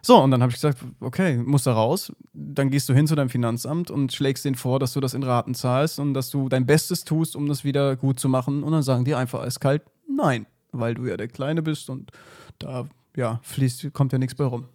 [0.02, 2.12] So, und dann habe ich gesagt, okay, musst da raus.
[2.34, 5.22] Dann gehst du hin zu deinem Finanzamt und schlägst denen vor, dass du das in
[5.22, 8.62] Raten zahlst und dass du dein Bestes tust, um das wieder gut zu machen.
[8.62, 12.12] Und dann sagen die einfach eiskalt, nein, weil du ja der Kleine bist und
[12.58, 14.66] da, ja, fließt, kommt ja nichts bei rum.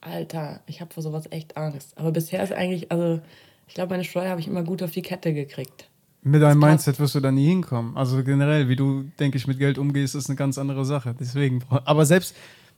[0.00, 1.96] Alter, ich habe vor sowas echt Angst.
[1.96, 3.20] Aber bisher ist eigentlich, also
[3.66, 5.88] ich glaube, meine Steuer habe ich immer gut auf die Kette gekriegt.
[6.22, 6.58] Mit deinem.
[6.58, 7.96] Mindset wirst du da nie hinkommen.
[7.96, 11.14] Also generell, wie du, denke ich, mit Geld umgehst, ist eine ganz andere Sache.
[11.18, 12.34] Deswegen, aber selbst,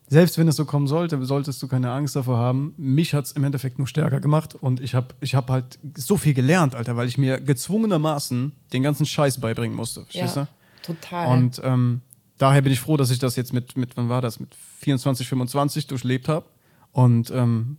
[0.09, 2.75] selbst wenn es so kommen sollte, solltest du keine Angst davor haben.
[2.77, 6.17] Mich hat es im Endeffekt nur stärker gemacht und ich habe ich hab halt so
[6.17, 10.03] viel gelernt, Alter, weil ich mir gezwungenermaßen den ganzen Scheiß beibringen musste.
[10.03, 10.49] Verstehst Ja,
[10.83, 10.93] du?
[10.95, 11.29] total.
[11.29, 12.01] Und ähm,
[12.39, 15.27] daher bin ich froh, dass ich das jetzt mit, mit wann war das, mit 24,
[15.27, 16.47] 25 durchlebt habe
[16.93, 17.79] und ähm,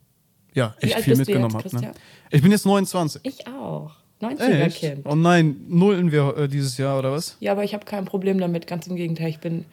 [0.54, 1.76] ja, echt viel mitgenommen habe.
[1.76, 1.92] Ne?
[2.30, 3.22] Ich bin jetzt 29.
[3.24, 3.92] ich auch.
[4.22, 4.78] 90er Echt?
[4.80, 5.02] Kind.
[5.06, 7.36] Oh nein, nullen wir äh, dieses Jahr oder was?
[7.42, 8.68] Ja, aber ich habe kein Problem damit.
[8.68, 9.30] Ganz im Gegenteil.
[9.30, 9.66] Ich bin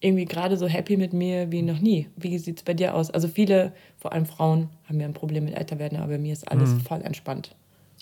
[0.00, 2.08] irgendwie gerade so happy mit mir wie noch nie.
[2.16, 3.10] Wie sieht es bei dir aus?
[3.10, 6.46] Also viele, vor allem Frauen, haben ja ein Problem mit Älterwerden, aber bei mir ist
[6.50, 6.80] alles Mhm.
[6.80, 7.54] voll entspannt.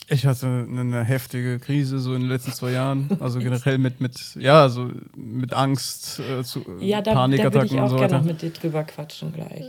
[0.08, 3.08] Ich hatte eine heftige Krise so in den letzten zwei Jahren.
[3.20, 7.66] Also generell mit, mit ja, so mit Angst, äh, zu, Ja, da, da würde Panikattacken
[7.66, 8.18] ich auch und so gerne weiter.
[8.18, 9.64] noch mit dir drüber quatschen gleich.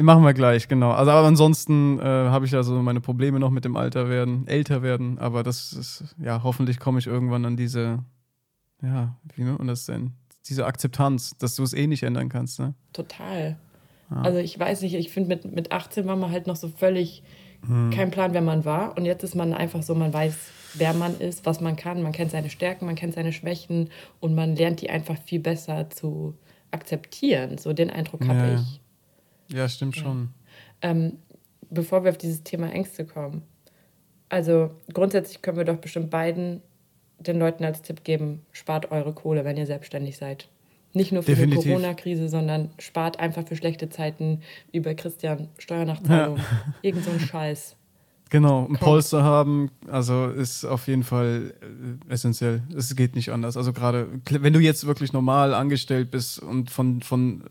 [0.00, 0.90] Machen wir gleich, genau.
[0.92, 4.82] Also aber ansonsten äh, habe ich also meine Probleme noch mit dem Alter werden, älter
[4.82, 8.00] werden, aber das ist, ja, hoffentlich komme ich irgendwann an diese,
[8.82, 10.12] ja, wie nennt man das denn?
[10.48, 12.74] Diese Akzeptanz, dass du es eh nicht ändern kannst, ne?
[12.92, 13.56] Total.
[14.08, 17.24] Also ich weiß nicht, ich finde mit, mit 18 war man halt noch so völlig
[17.90, 18.96] kein Plan, wer man war.
[18.96, 20.36] Und jetzt ist man einfach so, man weiß,
[20.74, 24.34] wer man ist, was man kann, man kennt seine Stärken, man kennt seine Schwächen und
[24.34, 26.34] man lernt die einfach viel besser zu
[26.70, 27.58] akzeptieren.
[27.58, 28.54] So den Eindruck habe Ja, ja.
[28.54, 28.80] ich.
[29.48, 30.30] Ja, stimmt schon.
[30.82, 31.18] Ähm,
[31.70, 33.42] bevor wir auf dieses Thema Ängste kommen.
[34.28, 36.62] Also grundsätzlich können wir doch bestimmt beiden
[37.18, 40.48] den Leuten als Tipp geben, spart eure Kohle, wenn ihr selbstständig seid.
[40.92, 41.64] Nicht nur für Definitiv.
[41.64, 44.40] die Corona-Krise, sondern spart einfach für schlechte Zeiten,
[44.72, 46.38] wie bei Christian, Steuernachzahlung.
[46.82, 47.76] Irgend so ein Scheiß.
[48.30, 48.74] Genau, ein.
[48.74, 51.54] Polster haben, also ist auf jeden Fall
[52.08, 52.62] äh, essentiell.
[52.74, 53.56] Es geht nicht anders.
[53.56, 57.44] Also gerade, wenn du jetzt wirklich normal angestellt bist und von, von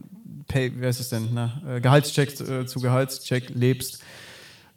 [0.47, 4.03] Pay, wer ist es denn, äh, Gehaltscheck äh, zu Gehaltscheck lebst,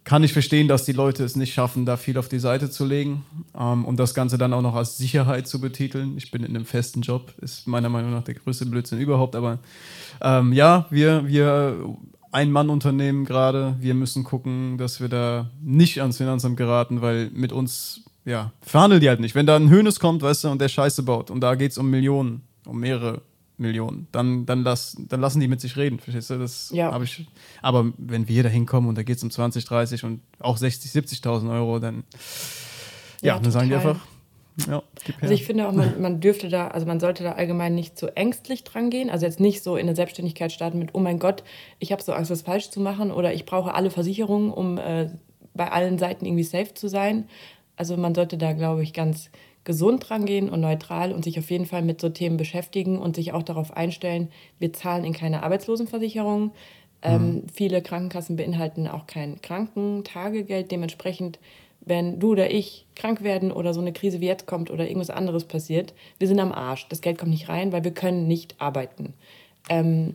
[0.09, 2.87] kann ich verstehen, dass die Leute es nicht schaffen, da viel auf die Seite zu
[2.87, 6.17] legen ähm, und das Ganze dann auch noch als Sicherheit zu betiteln.
[6.17, 9.59] Ich bin in einem festen Job, ist meiner Meinung nach der größte Blödsinn überhaupt, aber
[10.23, 11.95] ähm, ja, wir, wir
[12.33, 18.05] Ein-Mann-Unternehmen gerade, wir müssen gucken, dass wir da nicht ans Finanzamt geraten, weil mit uns,
[18.25, 19.35] ja, verhandeln die halt nicht.
[19.35, 21.77] Wenn da ein Hönes kommt, weißt du, und der Scheiße baut und da geht es
[21.77, 23.21] um Millionen, um mehrere
[23.59, 26.39] Millionen, dann, dann, lass, dann lassen die mit sich reden, verstehst du?
[26.39, 26.93] Das Ja.
[26.93, 27.27] habe ich.
[27.61, 30.91] Aber wenn wir da hinkommen und da geht es um 20, 30 und auch 60,
[30.93, 32.05] 70.000 Euro, dann,
[33.23, 33.91] ja, Ja, dann sagen die total.
[33.93, 34.07] einfach,
[34.69, 34.83] ja.
[35.21, 38.15] Also ich finde auch, man, man dürfte da, also man sollte da allgemein nicht zu
[38.17, 39.11] ängstlich dran gehen.
[39.11, 41.45] Also jetzt nicht so in der Selbstständigkeit starten mit, oh mein Gott,
[41.79, 45.11] ich habe so Angst, was falsch zu machen oder ich brauche alle Versicherungen, um äh,
[45.55, 47.29] bei allen Seiten irgendwie safe zu sein.
[47.77, 49.31] Also man sollte da, glaube ich, ganz
[49.69, 53.17] gesund dran gehen und neutral und sich auf jeden Fall mit so Themen beschäftigen und
[53.17, 56.53] sich auch darauf einstellen, wir zahlen in keine Arbeitslosenversicherung.
[57.03, 60.71] Ähm, viele Krankenkassen beinhalten auch kein Krankentagegeld.
[60.71, 61.39] Dementsprechend,
[61.83, 65.11] wenn du oder ich krank werden oder so eine Krise wie jetzt kommt oder irgendwas
[65.11, 66.89] anderes passiert, wir sind am Arsch.
[66.89, 69.13] Das Geld kommt nicht rein, weil wir können nicht arbeiten.
[69.69, 70.15] Ähm,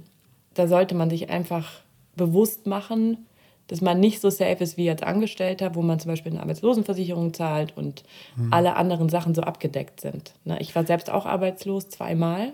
[0.55, 1.81] da sollte man sich einfach
[2.15, 3.27] bewusst machen,
[3.73, 7.33] dass man nicht so safe ist wie als Angestellter, wo man zum Beispiel eine Arbeitslosenversicherung
[7.33, 8.03] zahlt und
[8.51, 10.35] alle anderen Sachen so abgedeckt sind.
[10.45, 12.53] Ne, ich war selbst auch arbeitslos zweimal.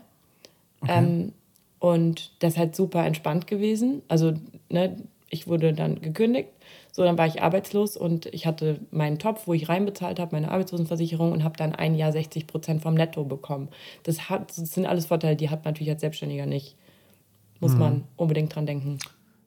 [0.88, 1.34] Ähm,
[1.80, 4.02] und das ist halt super entspannt gewesen.
[4.08, 4.32] Also,
[4.70, 4.96] ne,
[5.30, 6.52] ich wurde dann gekündigt.
[6.94, 10.50] So, dann war ich arbeitslos und ich hatte meinen Topf, wo ich reinbezahlt habe, meine
[10.50, 13.68] Arbeitslosenversicherung und habe dann ein Jahr 60 Prozent vom Netto bekommen.
[14.04, 16.78] Das, hat, das sind alles Vorteile, die hat man natürlich als Selbstständiger nicht.
[17.60, 19.00] Muss man unbedingt dran denken.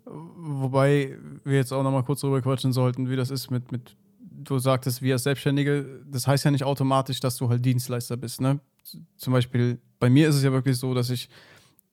[0.04, 3.96] Wobei wir jetzt auch noch mal kurz drüber quatschen sollten, wie das ist mit, mit
[4.20, 8.40] du sagtest, wir als Selbstständige, das heißt ja nicht automatisch, dass du halt Dienstleister bist.
[8.40, 8.60] Ne?
[9.16, 11.28] Zum Beispiel, bei mir ist es ja wirklich so, dass ich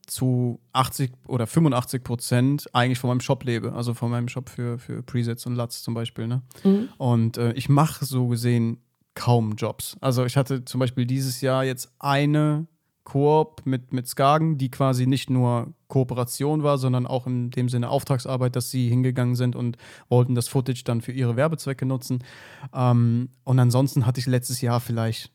[0.07, 4.79] zu 80 oder 85 Prozent eigentlich von meinem Shop lebe, also von meinem Shop für,
[4.79, 6.27] für Presets und LUTs zum Beispiel.
[6.27, 6.41] Ne?
[6.97, 8.81] Und äh, ich mache so gesehen
[9.13, 9.97] kaum Jobs.
[10.01, 12.67] Also ich hatte zum Beispiel dieses Jahr jetzt eine
[13.09, 17.89] Koop mit, mit Skagen, die quasi nicht nur Kooperation war, sondern auch in dem Sinne
[17.89, 19.77] Auftragsarbeit, dass sie hingegangen sind und
[20.09, 22.23] wollten das Footage dann für ihre Werbezwecke nutzen.
[22.71, 25.31] Ähm, und ansonsten hatte ich letztes Jahr vielleicht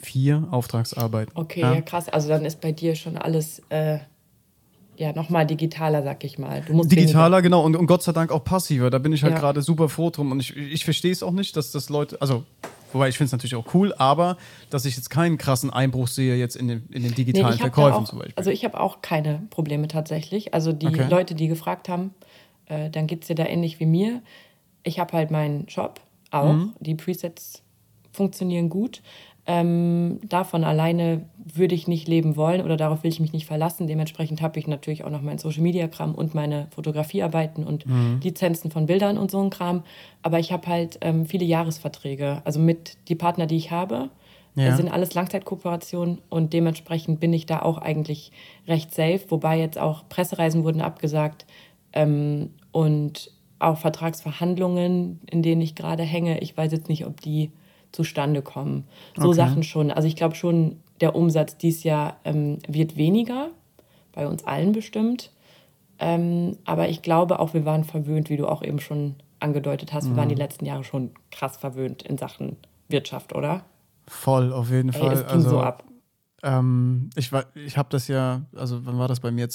[0.00, 1.32] vier Auftragsarbeiten.
[1.34, 1.80] Okay, ja.
[1.80, 2.08] krass.
[2.08, 3.98] Also dann ist bei dir schon alles äh,
[4.96, 6.62] ja nochmal digitaler, sag ich mal.
[6.62, 8.90] Digitaler, genau, und, und Gott sei Dank auch passiver.
[8.90, 9.40] Da bin ich halt Ja.
[9.40, 10.30] gerade super froh drum.
[10.30, 12.44] Und ich, ich verstehe es auch nicht, dass das Leute, also,
[12.94, 14.38] wobei ich finde es natürlich auch cool, aber
[14.70, 17.60] dass ich jetzt keinen krassen Einbruch sehe jetzt in den, in den Nee, digitalen hab
[17.60, 18.34] Verkäufen auch, zum Beispiel.
[18.36, 20.54] Also ich habe auch keine Probleme tatsächlich.
[20.54, 21.08] Also die Okay.
[21.10, 22.14] Leute, die gefragt haben,
[22.66, 24.22] äh, dann geht es dir da ähnlich wie mir.
[24.82, 26.52] Ich habe halt meinen Shop auch.
[26.54, 26.72] Mhm.
[26.80, 27.62] Die Presets
[28.12, 29.02] funktionieren gut.
[29.46, 33.86] Ähm, davon alleine würde ich nicht leben wollen oder darauf will ich mich nicht verlassen.
[33.86, 38.20] Dementsprechend habe ich natürlich auch noch mein Social Media Kram und meine Fotografiearbeiten und Mhm.
[38.22, 39.82] Lizenzen von Bildern und so ein Kram.
[40.22, 42.40] Aber ich habe halt ähm, viele Jahresverträge.
[42.44, 44.08] Also mit die Partner, die ich habe,
[44.56, 44.76] Ja.
[44.76, 48.30] Sind alles Langzeitkooperationen und dementsprechend bin ich da auch eigentlich
[48.68, 51.44] recht safe, wobei jetzt auch Pressereisen wurden abgesagt
[51.92, 56.38] ähm, und auch Vertragsverhandlungen, in denen ich gerade hänge.
[56.40, 57.50] Ich weiß jetzt nicht, ob die
[57.94, 58.84] zustande kommen.
[59.16, 59.36] So Okay.
[59.36, 59.90] Sachen schon.
[59.90, 63.50] Also ich glaube schon, der Umsatz dieses Jahr ähm, wird weniger,
[64.12, 65.30] bei uns allen bestimmt.
[65.98, 70.08] Ähm, aber ich glaube auch, wir waren verwöhnt, wie du auch eben schon angedeutet hast.
[70.08, 70.30] Wir waren Mhm.
[70.30, 72.56] die letzten Jahre schon krass verwöhnt in Sachen
[72.88, 73.64] Wirtschaft, oder?
[74.06, 75.12] Voll, auf jeden Ey, Fall.
[75.12, 75.84] es ging also, so ab.
[76.42, 79.48] Ähm, ich war, ich habe das ja, also wann war das bei mir?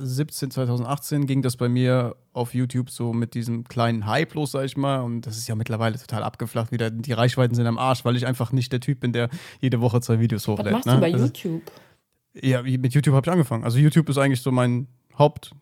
[0.00, 4.64] 2017, 2018 ging das bei mir auf YouTube so mit diesem kleinen Hype los, sag
[4.64, 5.00] ich mal.
[5.00, 6.90] Und das ist ja mittlerweile total abgeflacht wieder.
[6.90, 9.28] Die Reichweiten sind am Arsch, weil ich einfach nicht der Typ bin, der
[9.60, 10.72] jede Woche zwei Videos Was hochlädt.
[10.72, 10.94] machst ne?
[10.94, 11.62] du bei Also, YouTube?
[12.34, 13.64] Ja, mit YouTube habe ich angefangen.
[13.64, 14.86] Also YouTube ist eigentlich so mein
[15.18, 15.52] Haupt,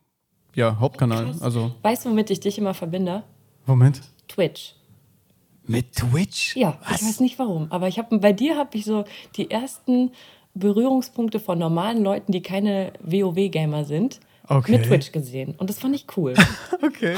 [0.55, 1.25] ja, Hauptkanal.
[1.27, 1.43] Krass.
[1.43, 3.23] Also, Weißt du, womit ich dich immer verbinde?
[3.67, 4.03] Moment.
[4.29, 4.75] Twitch.
[5.67, 6.57] Mit Twitch?
[6.57, 9.05] Ja, ich weiß nicht warum, aber ich habe bei dir habe ich so
[9.37, 10.13] die ersten
[10.55, 14.73] Berührungspunkte von normalen Leuten, die keine WoW-Gamer sind, Okay.
[14.73, 15.55] mit Twitch gesehen.
[15.59, 16.35] Und das fand ich cool.
[16.81, 17.17] Okay,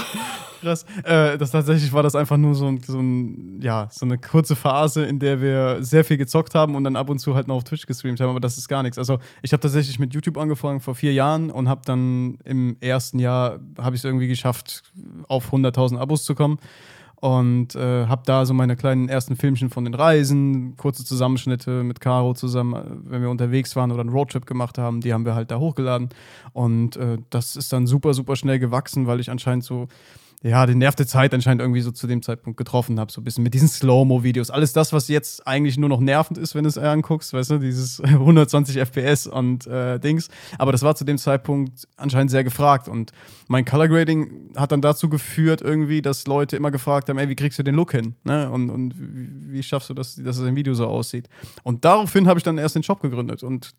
[0.60, 0.86] krass.
[1.04, 5.04] Äh, das tatsächlich war das einfach nur so, so, ein, ja, so eine kurze Phase,
[5.04, 7.64] in der wir sehr viel gezockt haben und dann ab und zu halt noch auf
[7.64, 8.96] Twitch gestreamt haben, aber das ist gar nichts.
[8.96, 13.18] Also ich habe tatsächlich mit YouTube angefangen vor vier Jahren und habe dann im ersten
[13.18, 14.82] Jahr, habe ich es irgendwie geschafft,
[15.28, 16.58] auf 100.000 Abos zu kommen
[17.20, 22.00] und äh, habe da so meine kleinen ersten Filmchen von den Reisen, kurze Zusammenschnitte mit
[22.00, 25.34] Caro zusammen, äh, wenn wir unterwegs waren oder einen Roadtrip gemacht haben, die haben wir
[25.34, 26.08] halt da hochgeladen.
[26.54, 29.88] Und äh, das ist dann super, super schnell gewachsen, weil ich anscheinend so
[30.42, 33.12] ja, den Nerv der Zeit anscheinend irgendwie so zu dem Zeitpunkt getroffen habe.
[33.12, 34.50] So ein bisschen mit diesen Slow-Mo-Videos.
[34.50, 37.58] Alles das, was jetzt eigentlich nur noch nervend ist, wenn du es anguckst, weißt du,
[37.58, 40.28] dieses 120 FPS und äh, Dings.
[40.56, 42.88] Aber das war zu dem Zeitpunkt anscheinend sehr gefragt.
[42.88, 43.12] Und
[43.48, 47.36] mein Color Grading hat dann dazu geführt, irgendwie, dass Leute immer gefragt haben, ey, wie
[47.36, 48.14] kriegst du den Look hin?
[48.24, 48.50] Ne?
[48.50, 51.28] Und, und wie, schaffst du das, dass es im Video so aussieht?
[51.64, 53.42] Und daraufhin habe ich dann erst den Shop gegründet.
[53.42, 53.72] Und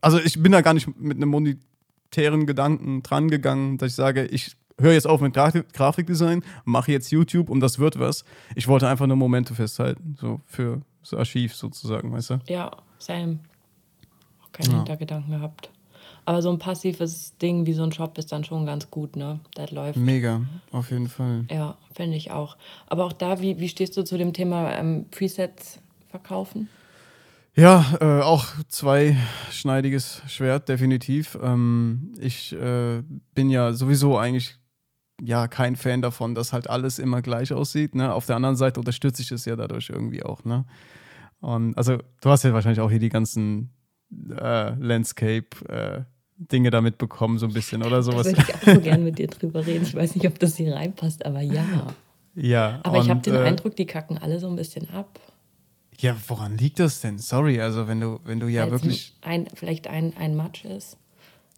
[0.00, 4.24] also ich bin da gar nicht mit einem monetären Gedanken dran gegangen, dass ich sage,
[4.24, 8.24] ich höre jetzt auf mit Grafik Grafikdesign, mache jetzt YouTube und das wird was.
[8.54, 12.38] Ich wollte einfach nur Momente festhalten, so für das Archiv sozusagen, weißt du?
[12.48, 13.38] ja, same.
[14.42, 14.76] Auch keine Ja.
[14.78, 15.70] Hintergedanken gehabt.
[16.26, 19.40] Aber so ein passives Ding wie so ein Shop ist dann schon ganz gut, ne?
[19.54, 19.98] Das läuft.
[19.98, 20.40] Mega,
[20.72, 21.44] auf jeden Fall.
[21.50, 22.56] Ja, finde ich auch.
[22.86, 26.70] Aber auch da, wie, wie stehst du zu dem Thema ähm, Presets verkaufen?
[27.54, 31.38] Ja, äh, auch zweischneidiges Schwert, definitiv.
[31.42, 33.02] Ähm, ich äh,
[33.34, 34.56] bin ja sowieso eigentlich
[35.22, 37.94] ja kein Fan davon, dass halt alles immer gleich aussieht.
[37.94, 38.12] Ne?
[38.12, 40.44] Auf der anderen Seite unterstütze ich es ja dadurch irgendwie auch.
[40.44, 40.64] Ne?
[41.40, 43.70] Und also du hast ja wahrscheinlich auch hier die ganzen
[44.30, 46.02] äh, Landscape äh,
[46.36, 48.26] Dinge da mitbekommen, so ein bisschen oder Da sowas.
[48.26, 49.84] würde ich auch so gern mit dir drüber reden.
[49.84, 51.64] Ich weiß nicht, ob das hier reinpasst, aber ja.
[52.34, 55.20] Ja, Aber ich habe und, den äh, Eindruck, die kacken alle so ein bisschen ab.
[55.98, 57.18] Ja, woran liegt das denn?
[57.18, 59.16] Sorry, also wenn du, wenn du ja Weil es wirklich.
[59.22, 60.96] Ein, vielleicht ein, ein Match ist.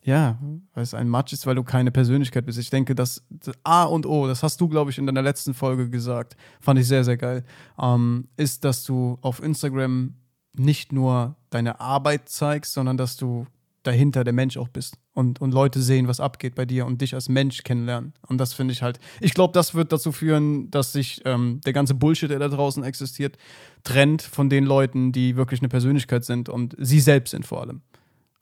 [0.06, 0.38] Ja,
[0.72, 2.60] weil es ein Match ist, weil du keine Persönlichkeit bist.
[2.60, 5.52] Ich denke, das, das A und O, das hast du, glaube ich, in deiner letzten
[5.52, 7.44] Folge gesagt, fand ich sehr, sehr geil,
[7.76, 10.14] ähm, ist, dass du auf Instagram
[10.52, 13.46] nicht nur deine Arbeit zeigst, sondern dass du
[13.82, 17.14] dahinter der Mensch auch bist und, und Leute sehen, was abgeht bei dir und dich
[17.14, 18.12] als Mensch kennenlernen.
[18.28, 21.72] Und das finde ich halt, ich glaube, das wird dazu führen, dass sich ähm, der
[21.72, 23.36] ganze Bullshit, der da draußen existiert,
[23.82, 27.82] trennt von den Leuten, die wirklich eine Persönlichkeit sind und sie selbst sind vor allem.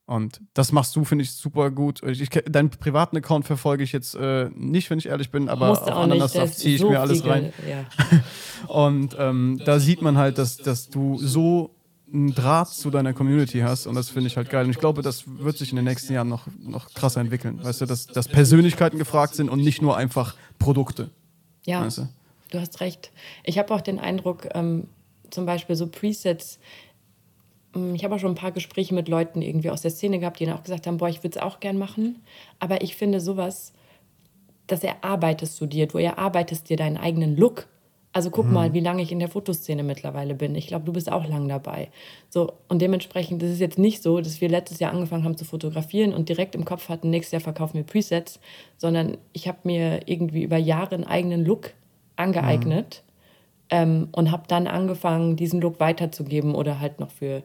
[0.06, 2.02] Und das machst du, finde ich, super gut.
[2.02, 5.70] Ich, ich, deinen privaten Account verfolge ich jetzt äh, nicht, wenn ich ehrlich bin, aber
[5.70, 5.86] auf
[6.36, 7.52] ist ziehe ich so mir alles rein.
[7.66, 7.86] Ja.
[8.68, 11.74] Und ähm, da sieht man halt, dass, dass du so
[12.12, 14.64] einen Draht zu deiner Community hast und das finde ich halt geil.
[14.64, 17.62] Und ich glaube, das wird sich in den nächsten Jahren noch, noch krasser entwickeln.
[17.62, 21.10] Weißt du, dass, dass Persönlichkeiten gefragt sind und nicht nur einfach Produkte.
[21.64, 22.08] Ja, Weißt du?
[22.50, 23.10] du hast recht.
[23.42, 24.86] Ich habe auch den Eindruck, ähm,
[25.30, 26.60] zum Beispiel so Presets,
[27.94, 30.46] ich habe auch schon ein paar Gespräche mit Leuten irgendwie aus der Szene gehabt, die
[30.46, 32.22] dann auch gesagt haben, boah, ich würde es auch gern machen.
[32.58, 33.72] Aber ich finde sowas,
[34.66, 35.86] das erarbeitest du dir.
[35.86, 37.66] Du erarbeitest dir deinen eigenen Look.
[38.12, 40.54] Also guck mal, wie lange ich in der Fotoszene mittlerweile bin.
[40.54, 41.88] Ich glaube, du bist auch lang dabei.
[42.28, 45.44] So, und dementsprechend, das ist jetzt nicht so, dass wir letztes Jahr angefangen haben zu
[45.44, 48.38] fotografieren und direkt im Kopf hatten, nächstes Jahr verkaufen wir Presets,
[48.76, 51.72] sondern ich habe mir irgendwie über Jahre einen eigenen Look
[52.14, 53.02] angeeignet
[53.70, 57.42] ähm, und habe dann angefangen, diesen Look weiterzugeben oder halt noch für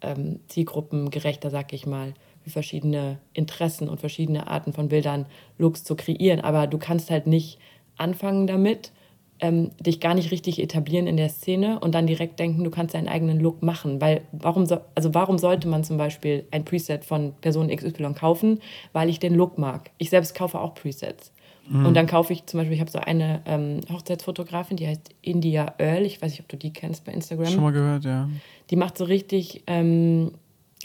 [0.00, 5.26] ähm, Zielgruppen gerechter, sag ich mal, für verschiedene Interessen und verschiedene Arten von Bildern
[5.58, 6.40] Looks zu kreieren.
[6.40, 7.58] Aber du kannst halt nicht
[7.96, 8.92] anfangen damit,
[9.40, 12.94] ähm, dich gar nicht richtig etablieren in der Szene und dann direkt denken, du kannst
[12.94, 14.00] deinen eigenen Look machen.
[14.00, 18.60] Weil warum, so, also warum sollte man zum Beispiel ein Preset von Person XY kaufen?
[18.92, 19.90] Weil ich den Look mag.
[19.98, 21.32] Ich selbst kaufe auch Presets.
[21.68, 25.74] Und dann kaufe ich zum Beispiel, ich habe so eine ähm, Hochzeitsfotografin, die heißt India
[25.78, 26.04] Earl.
[26.04, 27.46] Ich weiß nicht, ob du die kennst bei Instagram.
[27.46, 28.28] Schon mal gehört, ja.
[28.70, 30.32] Die macht so richtig, ähm,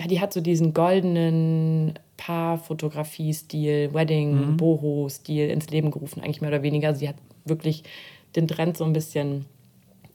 [0.06, 6.90] die hat so diesen goldenen Paarfotografie-Stil, Wedding, Boho-Stil ins Leben gerufen, eigentlich mehr oder weniger.
[6.90, 7.16] Also sie hat
[7.46, 7.84] wirklich
[8.36, 9.46] den Trend so ein bisschen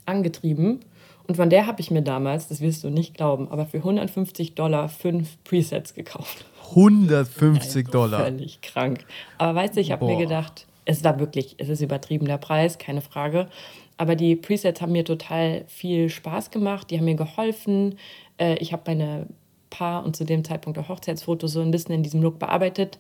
[0.04, 0.80] angetrieben.
[1.26, 4.54] Und von der habe ich mir damals, das wirst du nicht glauben, aber für 150
[4.54, 6.46] Dollar fünf Presets gekauft.
[6.70, 8.24] 150 Dollar.
[8.24, 9.04] Völlig krank.
[9.38, 13.00] Aber weißt du, ich habe mir gedacht, es war wirklich, es ist übertriebener Preis, keine
[13.00, 13.48] Frage.
[13.96, 17.98] Aber die Presets haben mir total viel Spaß gemacht, die haben mir geholfen.
[18.38, 19.26] Äh, ich habe meine
[19.70, 22.98] Paar- und zu dem Zeitpunkt auch Hochzeitsfotos so ein bisschen in diesem Look bearbeitet.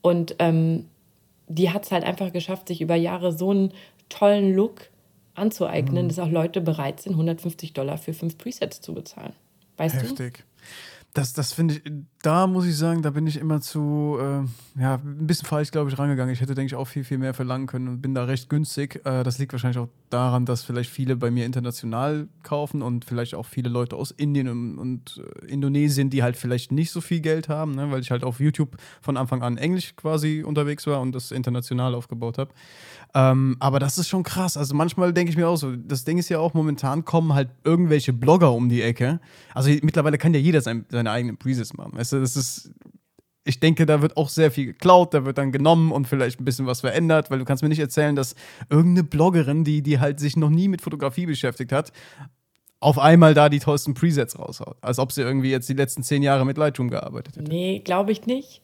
[0.00, 0.86] Und ähm,
[1.48, 3.72] die hat es halt einfach geschafft, sich über Jahre so einen
[4.08, 4.90] tollen Look
[5.34, 5.42] Mhm.
[5.44, 9.32] anzueignen, dass auch Leute bereit sind, 150 Dollar für fünf Presets zu bezahlen.
[9.78, 10.00] Weißt du?
[10.00, 10.44] Heftig.
[11.14, 11.82] Das, das finde ich,
[12.22, 15.90] da muss ich sagen, da bin ich immer zu, äh, ja, ein bisschen falsch, glaube
[15.90, 16.32] ich, rangegangen.
[16.32, 19.02] Ich hätte, denke ich, auch viel, viel mehr verlangen können und bin da recht günstig.
[19.04, 23.34] Äh, das liegt wahrscheinlich auch daran, dass vielleicht viele bei mir international kaufen und vielleicht
[23.34, 27.20] auch viele Leute aus Indien und, und äh, Indonesien, die halt vielleicht nicht so viel
[27.20, 27.90] Geld haben, ne?
[27.90, 31.94] weil ich halt auf YouTube von Anfang an Englisch quasi unterwegs war und das international
[31.94, 32.52] aufgebaut habe.
[33.14, 34.56] Ähm, aber das ist schon krass.
[34.56, 37.50] Also manchmal denke ich mir auch so, das Ding ist ja auch, momentan kommen halt
[37.64, 39.20] irgendwelche Blogger um die Ecke.
[39.54, 41.92] Also mittlerweile kann ja jeder sein, seine eigenen Presets machen.
[41.94, 42.70] Weißt du, das ist.
[43.44, 46.44] Ich denke, da wird auch sehr viel geklaut, da wird dann genommen und vielleicht ein
[46.44, 48.36] bisschen was verändert, weil du kannst mir nicht erzählen, dass
[48.70, 51.90] irgendeine Bloggerin, die, die halt sich noch nie mit Fotografie beschäftigt hat,
[52.78, 54.76] auf einmal da die tollsten Presets raushaut.
[54.80, 57.50] Als ob sie irgendwie jetzt die letzten zehn Jahre mit Lightroom gearbeitet hätte.
[57.50, 58.62] Nee, glaube ich nicht.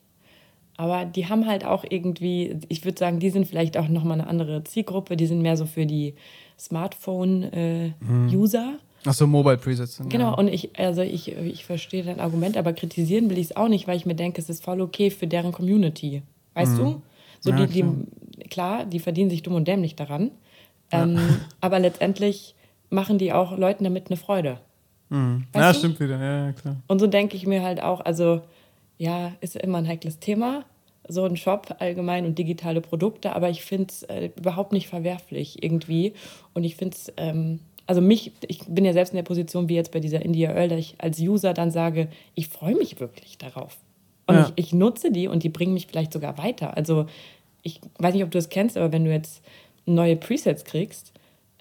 [0.77, 4.29] Aber die haben halt auch irgendwie, ich würde sagen, die sind vielleicht auch nochmal eine
[4.29, 5.17] andere Zielgruppe.
[5.17, 6.15] Die sind mehr so für die
[6.57, 8.79] Smartphone-User.
[9.05, 10.01] Achso, Mobile Presets.
[10.09, 10.35] Genau, Ja.
[10.35, 13.87] und ich, also ich, ich verstehe dein Argument, aber kritisieren will ich es auch nicht,
[13.87, 16.23] weil ich mir denke, es ist voll okay für deren Community.
[16.55, 17.01] Weißt du?
[17.41, 20.33] So Ja, die, die, klar, die verdienen sich dumm und dämlich daran.
[20.91, 21.19] Ähm,
[21.61, 22.55] aber letztendlich
[22.91, 24.59] machen die auch Leuten damit eine Freude.
[25.11, 25.45] Mhm.
[25.55, 25.79] Ja, du?
[25.79, 26.19] stimmt wieder.
[26.19, 26.77] Ja, ja, klar.
[26.89, 28.43] Und so denke ich mir halt auch, also
[28.99, 30.65] ja, ist immer ein heikles Thema,
[31.07, 35.63] so ein Shop allgemein und digitale Produkte, aber ich finde es äh, überhaupt nicht verwerflich
[35.63, 36.15] irgendwie.
[36.55, 39.75] Und ich finde es, ähm, also mich, ich bin ja selbst in der Position wie
[39.75, 43.39] jetzt bei dieser India Earl, dass ich als User dann sage, ich freue mich wirklich
[43.39, 43.77] darauf.
[44.27, 44.53] Und Ja.
[44.55, 46.77] ich, ich nutze die und die bringen mich vielleicht sogar weiter.
[46.77, 47.07] Also
[47.63, 49.43] ich weiß nicht, ob du das kennst, aber wenn du jetzt
[49.87, 51.13] neue Presets kriegst,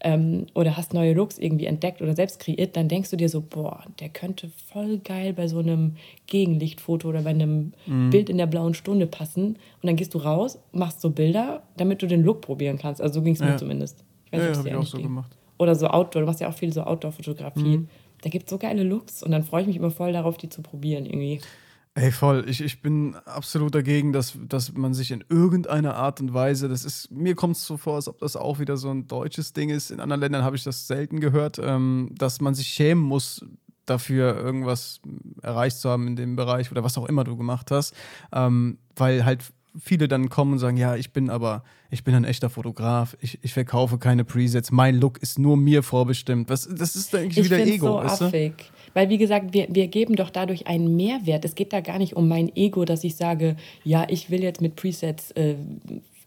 [0.02, 3.42] ähm, oder hast neue Looks irgendwie entdeckt oder selbst kreiert, dann denkst du dir so,
[3.42, 5.96] boah, der könnte voll geil bei so einem
[6.28, 8.12] Gegenlichtfoto oder bei einem Mhm.
[8.12, 9.46] Bild in der blauen Stunde passen.
[9.56, 13.02] Und dann gehst du raus, machst so Bilder, damit du den Look probieren kannst.
[13.02, 13.58] Also so ging es mir Ja.
[13.58, 14.04] zumindest.
[14.26, 15.08] Ich Ja, ob ja, es hab dir ich auch so ging.
[15.08, 15.36] gemacht.
[15.58, 17.78] Oder so Outdoor, du machst ja auch viel so Outdoor-Fotografie.
[17.80, 17.90] Mhm.
[18.22, 20.50] Da gibt es so geile Looks und dann freue ich mich immer voll darauf, die
[20.50, 21.40] zu probieren irgendwie.
[21.94, 22.46] Ey, voll.
[22.48, 26.86] Ich, ich bin absolut dagegen, dass, dass man sich in irgendeiner Art und Weise, das
[26.86, 29.70] ist, mir kommt es so vor, als ob das auch wieder so ein deutsches Ding
[29.70, 29.90] ist.
[29.90, 33.44] In anderen Ländern habe ich das selten gehört, ähm, dass man sich schämen muss,
[33.88, 35.00] dafür irgendwas
[35.42, 37.96] erreicht zu haben in dem Bereich oder was auch immer du gemacht hast.
[38.32, 39.44] Ähm, weil halt
[39.80, 43.40] viele dann kommen und sagen, ja, ich bin aber, ich bin ein echter Fotograf, ich,
[43.44, 46.50] ich verkaufe keine Presets, mein Look ist nur mir vorbestimmt.
[46.50, 48.26] Was, das ist eigentlich Ich wieder Ego, so weißt du?
[48.26, 48.54] affig.
[48.94, 51.46] Weil, wie gesagt, wir, wir geben doch dadurch einen Mehrwert.
[51.46, 54.62] Es geht da gar nicht um mein Ego, dass ich sage, ja, ich will jetzt
[54.62, 55.56] mit Presets äh,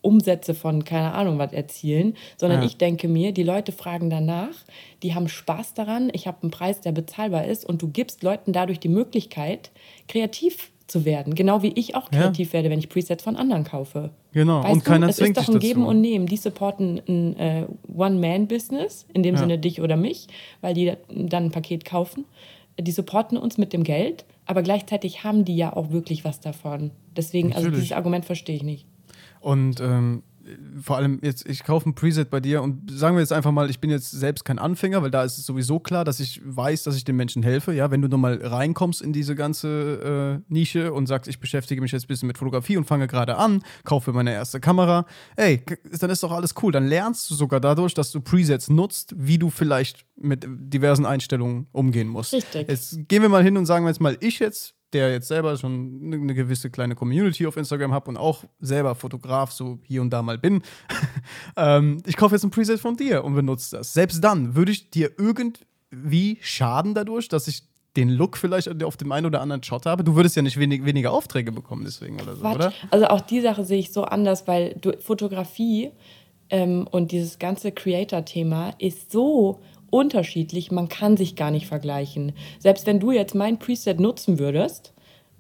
[0.03, 2.67] Umsätze von keine Ahnung was erzielen, sondern Ja.
[2.67, 4.55] ich denke mir, die Leute fragen danach,
[5.03, 8.53] die haben Spaß daran, ich habe einen Preis, der bezahlbar ist und du gibst Leuten
[8.53, 9.71] dadurch die Möglichkeit,
[10.09, 11.35] kreativ zu werden.
[11.35, 12.21] Genau wie ich auch Ja.
[12.21, 14.11] kreativ werde, wenn ich Presets von anderen kaufe.
[14.33, 15.91] Genau, Weißt und keiner du, es zwingt ist doch ein Geben dazu.
[15.91, 16.27] und Nehmen.
[16.27, 19.41] Die supporten ein äh, One-Man-Business, in dem Ja.
[19.41, 20.27] Sinne dich oder mich,
[20.61, 22.25] weil die dann ein Paket kaufen.
[22.79, 26.91] Die supporten uns mit dem Geld, aber gleichzeitig haben die ja auch wirklich was davon.
[27.17, 27.85] Deswegen, also Natürlich.
[27.85, 28.87] dieses Argument verstehe ich nicht.
[29.41, 30.23] Und ähm,
[30.81, 33.71] vor allem jetzt, ich kaufe ein Preset bei dir und sagen wir jetzt einfach mal,
[33.71, 36.83] ich bin jetzt selbst kein Anfänger, weil da ist es sowieso klar, dass ich weiß,
[36.85, 37.73] dass ich den Menschen helfe.
[37.73, 41.93] Ja, wenn du nochmal reinkommst in diese ganze äh, Nische und sagst, ich beschäftige mich
[41.93, 45.63] jetzt ein bisschen mit Fotografie und fange gerade an, kaufe meine erste Kamera, ey,
[45.99, 46.73] dann ist doch alles cool.
[46.73, 51.67] Dann lernst du sogar dadurch, dass du Presets nutzt, wie du vielleicht mit diversen Einstellungen
[51.73, 52.33] umgehen musst.
[52.33, 52.69] Richtig.
[52.69, 55.57] Jetzt gehen wir mal hin und sagen wir jetzt mal, ich jetzt der jetzt selber
[55.57, 60.03] schon eine eine gewisse kleine Community auf Instagram habe und auch selber Fotograf so hier
[60.03, 60.63] und da mal bin.
[61.57, 63.93] ähm, ich kaufe jetzt ein Preset von dir und benutze das.
[63.93, 67.63] Selbst dann würde ich dir irgendwie schaden dadurch, dass ich
[67.97, 70.05] den Look vielleicht auf dem einen oder anderen Shot habe.
[70.05, 72.55] Du würdest ja nicht wenig, weniger Aufträge bekommen deswegen oder so, Quatsch.
[72.55, 72.73] oder?
[72.91, 75.91] Also auch die Sache sehe ich so anders, weil du, Fotografie
[76.51, 79.61] ähm, und dieses ganze Creator-Thema ist so
[79.91, 82.33] unterschiedlich, man kann sich gar nicht vergleichen.
[82.59, 84.93] Selbst wenn du jetzt mein Preset nutzen würdest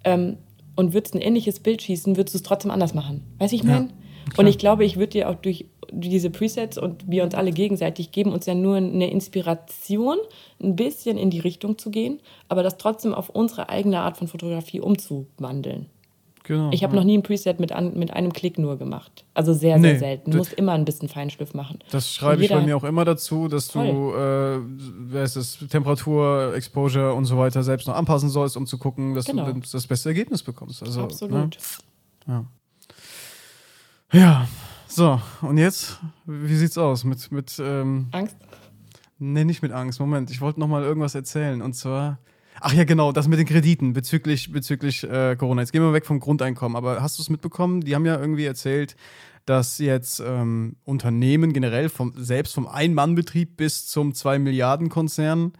[0.04, 0.38] ähm,
[0.76, 3.22] und würdest ein ähnliches Bild schießen, würdest du es trotzdem anders machen.
[3.38, 3.70] Weißt du, ich Ja.
[3.70, 3.88] meine?
[4.36, 8.12] Und ich glaube, ich würde dir auch durch diese Presets und wir uns alle gegenseitig
[8.12, 10.18] geben uns ja nur eine Inspiration,
[10.62, 14.28] ein bisschen in die Richtung zu gehen, aber das trotzdem auf unsere eigene Art von
[14.28, 15.86] Fotografie umzuwandeln.
[16.44, 16.70] Genau.
[16.72, 17.00] Ich habe ja.
[17.00, 19.24] noch nie ein Preset mit, an, mit einem Klick nur gemacht.
[19.34, 20.30] Also sehr, sehr Nee, selten.
[20.30, 21.78] Du musst immer ein bisschen Feinschliff machen.
[21.90, 26.54] Das schreibe ich bei mir auch immer dazu, dass du äh, wer ist das, Temperatur,
[26.54, 29.52] Exposure und so weiter selbst noch anpassen sollst, um zu gucken, dass Genau.
[29.52, 30.82] du das, beste Ergebnis bekommst.
[30.82, 31.58] Also, Absolut.
[32.26, 32.46] Ne?
[34.12, 34.48] Ja,
[34.88, 38.36] so, und jetzt, wie sieht's aus mit, mit ähm, Angst?
[39.18, 40.00] Nee, nicht mit Angst.
[40.00, 41.62] Moment, ich wollte noch mal irgendwas erzählen.
[41.62, 42.18] Und zwar.
[42.60, 45.62] Ach ja, genau, das mit den Krediten bezüglich, bezüglich äh, Corona.
[45.62, 46.76] Jetzt gehen wir weg vom Grundeinkommen.
[46.76, 47.80] Aber hast du es mitbekommen?
[47.80, 48.96] Die haben ja irgendwie erzählt,
[49.46, 55.52] dass jetzt ähm, Unternehmen generell, vom, selbst vom Ein-Mann-Betrieb bis zum 2-Milliarden-Konzern,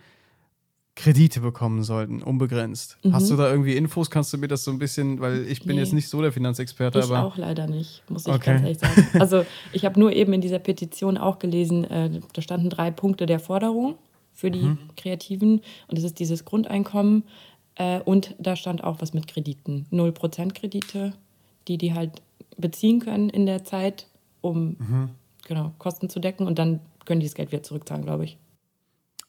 [0.96, 2.98] Kredite bekommen sollten, unbegrenzt.
[3.10, 4.10] Hast du da irgendwie Infos?
[4.10, 5.74] Kannst du mir das so ein bisschen, weil ich bin Mhm.
[5.76, 5.80] Nee.
[5.82, 7.24] jetzt nicht so der Finanzexperte, Ich aber.
[7.24, 8.50] auch leider nicht, muss ich Okay.
[8.58, 9.06] ganz ehrlich sagen.
[9.18, 13.24] Also ich habe nur eben in dieser Petition auch gelesen, äh, da standen drei Punkte
[13.24, 13.96] der Forderung
[14.40, 14.78] für die Mhm.
[14.96, 17.24] Kreativen und das ist dieses Grundeinkommen
[17.74, 19.86] äh, und da stand auch was mit Krediten.
[19.92, 21.12] 0% Kredite,
[21.68, 22.22] die die halt
[22.56, 24.06] beziehen können in der Zeit,
[24.40, 25.10] um Mhm.
[25.46, 28.38] genau, Kosten zu decken und dann können die das Geld wieder zurückzahlen, glaube ich.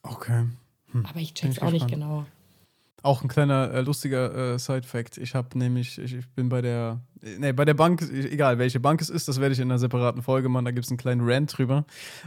[0.04, 0.46] Okay.
[1.04, 1.36] Aber ich Hm.
[1.36, 1.92] Check's ich auch nicht gespannt.
[2.04, 2.26] genau.
[3.04, 5.18] Auch ein kleiner äh, lustiger äh, Side-Fact.
[5.18, 9.02] Ich habe nämlich, ich, ich bin bei der, nee, bei der Bank, egal welche Bank
[9.02, 11.22] es ist, das werde ich in einer separaten Folge machen, da gibt es einen kleinen
[11.24, 11.86] Rant drüber.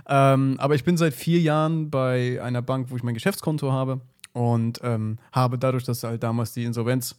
[0.09, 4.01] Ähm, aber ich bin seit vier Jahren bei einer Bank, wo ich mein Geschäftskonto habe
[4.33, 7.17] und ähm, habe dadurch, dass halt damals die Insolvenz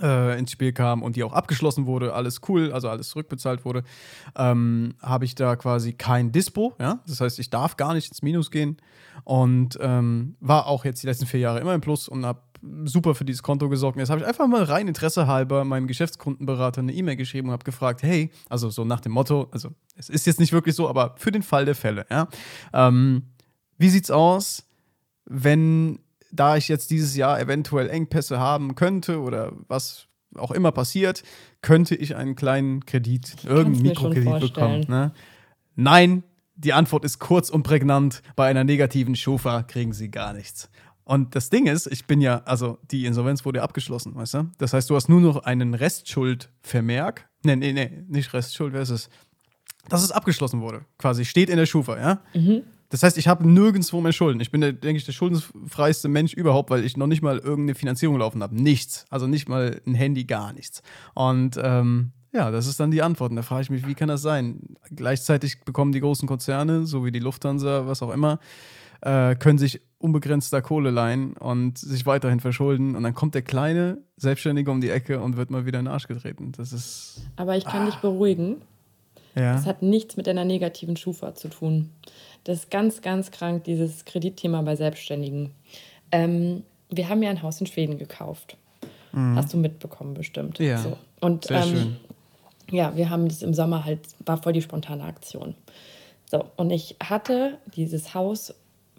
[0.00, 3.84] äh, ins Spiel kam und die auch abgeschlossen wurde, alles cool, also alles zurückbezahlt wurde,
[4.36, 7.00] ähm, habe ich da quasi kein Dispo, ja.
[7.06, 8.78] Das heißt, ich darf gar nicht ins Minus gehen
[9.24, 12.40] und ähm, war auch jetzt die letzten vier Jahre immer im Plus und habe
[12.84, 13.96] super für dieses Konto gesorgt.
[13.96, 17.52] Und jetzt habe ich einfach mal rein Interesse halber meinem Geschäftskundenberater eine E-Mail geschrieben und
[17.52, 20.88] habe gefragt, hey, also so nach dem Motto, also es ist jetzt nicht wirklich so,
[20.88, 22.28] aber für den Fall der Fälle, ja.
[22.72, 23.22] Ähm,
[23.78, 24.64] wie sieht's aus,
[25.24, 26.00] wenn
[26.32, 30.06] da ich jetzt dieses Jahr eventuell Engpässe haben könnte oder was
[30.36, 31.22] auch immer passiert,
[31.62, 34.84] könnte ich einen kleinen Kredit, irgendeinen Mikrokredit bekommen.
[34.88, 35.12] Ne?
[35.74, 36.22] Nein,
[36.54, 38.22] die Antwort ist kurz und prägnant.
[38.36, 40.70] Bei einer negativen Schufa kriegen sie gar nichts.
[41.10, 44.50] Und das Ding ist, ich bin ja, also die Insolvenz wurde ja abgeschlossen, weißt du?
[44.58, 47.28] Das heißt, du hast nur noch einen Restschuldvermerk.
[47.42, 49.10] Nee, nee, nee, nicht Restschuld, wer ist es?
[49.88, 52.22] Dass es abgeschlossen wurde, quasi, steht in der Schufa, ja?
[52.90, 54.38] Das heißt, ich habe nirgendwo mehr Schulden.
[54.38, 57.74] Ich bin, der, denke ich, der schuldenfreiste Mensch überhaupt, weil ich noch nicht mal irgendeine
[57.74, 58.54] Finanzierung laufen habe.
[58.54, 59.04] Nichts.
[59.10, 60.80] Also nicht mal ein Handy, gar nichts.
[61.14, 63.30] Und ähm, ja, das ist dann die Antwort.
[63.30, 64.76] Und da frage ich mich, wie kann das sein?
[64.94, 68.38] Gleichzeitig bekommen die großen Konzerne, so wie die Lufthansa, was auch immer,
[69.00, 72.96] äh, können sich unbegrenzter Kohle leihen und sich weiterhin verschulden.
[72.96, 75.92] Und dann kommt der kleine Selbstständige um die Ecke und wird mal wieder in den
[75.92, 76.52] Arsch getreten.
[76.56, 78.62] Das ist, Aber ich kann dich beruhigen.
[79.34, 79.52] ja.
[79.54, 81.90] Das hat nichts mit einer negativen Schufa zu tun.
[82.44, 85.50] Das ist ganz, ganz krank, dieses Kreditthema bei Selbstständigen.
[86.10, 88.56] Ähm, wir haben ja ein Haus in Schweden gekauft.
[89.12, 90.60] Hast du mitbekommen, bestimmt.
[90.60, 90.66] Mhm.
[90.66, 90.96] Ja, So.
[91.20, 91.96] Und sehr ähm, schön.
[92.70, 95.56] ja, wir haben das im Sommer halt, war voll die spontane Aktion.
[96.30, 98.54] So, und ich hatte dieses Haus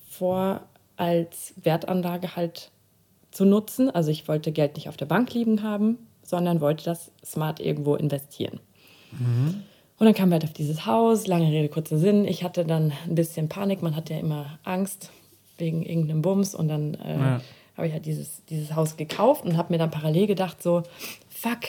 [0.10, 0.64] vor,
[0.98, 2.72] als Wertanlage halt
[3.32, 3.90] zu nutzen.
[3.90, 7.96] Also ich wollte Geld nicht auf der Bank liegen haben, sondern wollte das smart irgendwo
[7.96, 8.60] investieren.
[10.00, 12.26] Und dann kamen wir halt auf dieses Haus, lange Rede, kurzer Sinn.
[12.26, 15.10] Ich hatte dann ein bisschen Panik, man hat ja immer Angst
[15.58, 17.42] wegen irgendeinem Bums und dann äh, Ja.
[17.78, 20.84] habe ich halt dieses, dieses Haus gekauft und habe mir dann parallel gedacht, so,
[21.30, 21.60] fuck,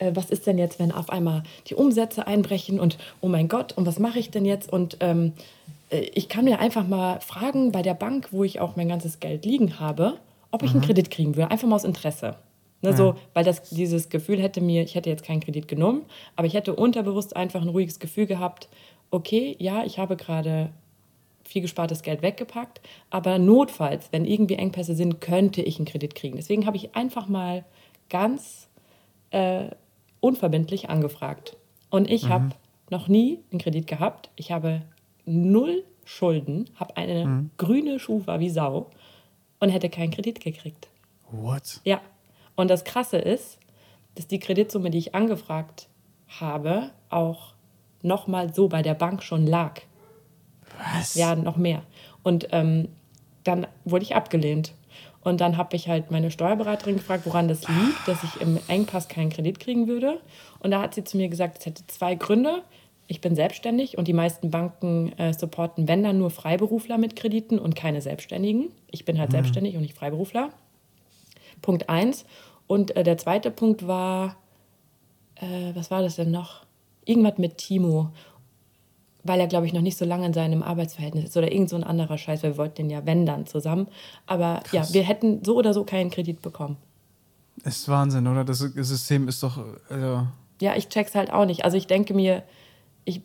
[0.00, 3.72] äh, was ist denn jetzt, wenn auf einmal die Umsätze einbrechen und oh mein Gott,
[3.72, 4.70] und was mache ich denn jetzt?
[4.72, 8.76] Und ähm, äh, ich kann mir einfach mal fragen bei der Bank, wo ich auch
[8.76, 10.18] mein ganzes Geld liegen habe,
[10.50, 12.36] ob ich einen Kredit kriegen würde, einfach mal aus Interesse.
[12.80, 16.04] Ne, so, weil das, dieses Gefühl hätte mir, ich hätte jetzt keinen Kredit genommen,
[16.36, 18.68] aber ich hätte unterbewusst einfach ein ruhiges Gefühl gehabt,
[19.10, 20.70] okay, ja, ich habe gerade
[21.42, 22.80] viel gespartes Geld weggepackt,
[23.10, 26.36] aber notfalls, wenn irgendwie Engpässe sind, könnte ich einen Kredit kriegen.
[26.36, 27.64] Deswegen habe ich einfach mal
[28.10, 28.68] ganz
[29.30, 29.70] äh,
[30.20, 31.56] unverbindlich angefragt.
[31.90, 32.50] Und ich habe
[32.90, 34.30] noch nie einen Kredit gehabt.
[34.36, 34.82] Ich habe
[35.28, 38.90] null Schulden, habe eine grüne Schufa wie Sau
[39.60, 40.88] und hätte keinen Kredit gekriegt.
[41.30, 41.80] What?
[41.84, 42.00] Ja.
[42.56, 43.58] Und das Krasse ist,
[44.14, 45.88] dass die Kreditsumme, die ich angefragt
[46.40, 47.54] habe, auch
[48.02, 49.80] nochmal so bei der Bank schon lag.
[50.94, 51.14] Was?
[51.14, 51.82] Ja, noch mehr.
[52.22, 52.88] Und ähm,
[53.44, 54.74] dann wurde ich abgelehnt.
[55.22, 59.08] Und dann habe ich halt meine Steuerberaterin gefragt, woran das liegt, dass ich im Engpass
[59.08, 60.20] keinen Kredit kriegen würde.
[60.60, 62.62] Und da hat sie zu mir gesagt, es hätte zwei Gründe.
[63.08, 67.58] Ich bin selbstständig und die meisten Banken äh, supporten, wenn dann nur Freiberufler mit Krediten
[67.58, 68.70] und keine Selbstständigen.
[68.90, 70.50] Ich bin halt selbstständig und nicht Freiberufler.
[71.62, 72.24] Punkt eins.
[72.66, 74.36] Und äh, der zweite Punkt war,
[75.36, 76.68] äh, was war das denn noch?
[77.08, 78.10] irgendwas mit Timo,
[79.24, 81.76] weil er, glaube ich, noch nicht so lange in seinem Arbeitsverhältnis ist oder irgend so
[81.76, 83.88] ein anderer Scheiß, weil wir wollten den ja, wenn dann, zusammen.
[84.26, 86.76] Aber ja, wir hätten so oder so keinen Kredit bekommen.
[87.64, 88.44] Ist Wahnsinn, oder?
[88.44, 89.58] Das System ist doch.
[89.88, 90.26] Also
[90.60, 91.64] Ja, ich check's halt auch nicht.
[91.64, 92.44] Also ich denke mir,
[93.08, 93.20] ich,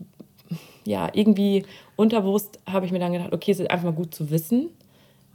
[0.85, 1.65] ja, irgendwie
[1.95, 4.69] unterbewusst habe ich mir dann gedacht, okay, es ist einfach mal gut zu wissen.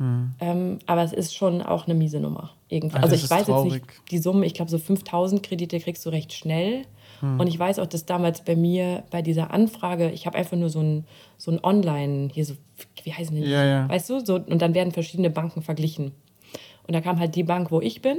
[0.01, 2.51] Ähm, aber es ist schon auch eine miese Nummer.
[2.68, 2.96] Irgendwie.
[2.96, 3.72] Also das ich weiß jetzt traurig.
[3.72, 6.84] nicht die Summe, ich glaube so 5000 Kredite kriegst du recht schnell.
[7.20, 10.70] Und ich weiß auch, dass damals bei mir bei dieser Anfrage, ich habe einfach nur
[10.70, 11.05] so ein,
[11.36, 12.55] so ein Online, hier so,
[13.03, 13.42] wie heißen die?
[13.42, 13.88] Ja, ja.
[13.88, 16.12] Weißt du, so, und dann werden verschiedene Banken verglichen.
[16.86, 18.18] Und da kam halt die Bank, wo ich bin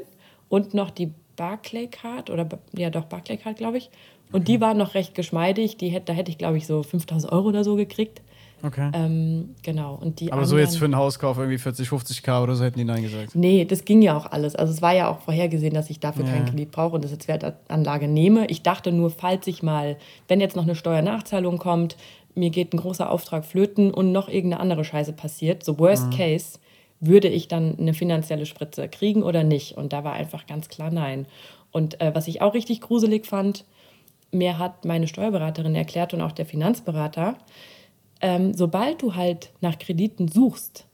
[0.50, 3.90] und noch die Barclaycard oder ja doch Barclaycard, glaube ich.
[4.32, 5.78] Und die war noch recht geschmeidig.
[5.78, 8.22] Die hätte, da hätte ich, glaube ich, so 5000 Euro oder so gekriegt.
[8.62, 8.92] Okay.
[8.94, 9.98] Ähm, genau.
[10.02, 12.84] Und die Aber so jetzt für einen Hauskauf irgendwie 40, 50k oder so hätten die
[12.86, 13.34] Nein gesagt.
[13.34, 14.56] Nee, das ging ja auch alles.
[14.56, 16.32] Also es war ja auch vorhergesehen, dass ich dafür Ja.
[16.32, 18.48] keinen Kredit brauche und das als Wertanlage nehme.
[18.48, 21.96] Ich dachte nur, falls ich mal, wenn jetzt noch eine Steuernachzahlung kommt,
[22.36, 26.60] mir geht ein großer Auftrag flöten und noch irgendeine andere Scheiße passiert, so worst case,
[27.00, 29.78] würde ich dann eine finanzielle Spritze kriegen oder nicht?
[29.78, 31.28] Und da war einfach ganz klar nein.
[31.72, 33.64] Und äh, was ich auch richtig gruselig fand,
[34.32, 37.36] mir hat meine Steuerberaterin erklärt und auch der Finanzberater,
[38.22, 40.86] ähm, sobald du halt nach Krediten suchst,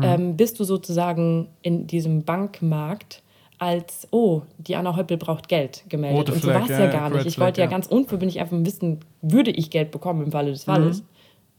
[0.00, 3.22] ähm, bist du sozusagen in diesem Bankmarkt
[3.58, 6.18] als, oh, die Anna Heupel braucht Geld gemeldet.
[6.18, 7.26] Rote und so war es ja, ja, gar nicht.
[7.26, 7.70] Ich wollte ja, ja.
[7.70, 11.04] ganz unverbindlich einfach wissen, würde ich Geld bekommen im Falle des Falles.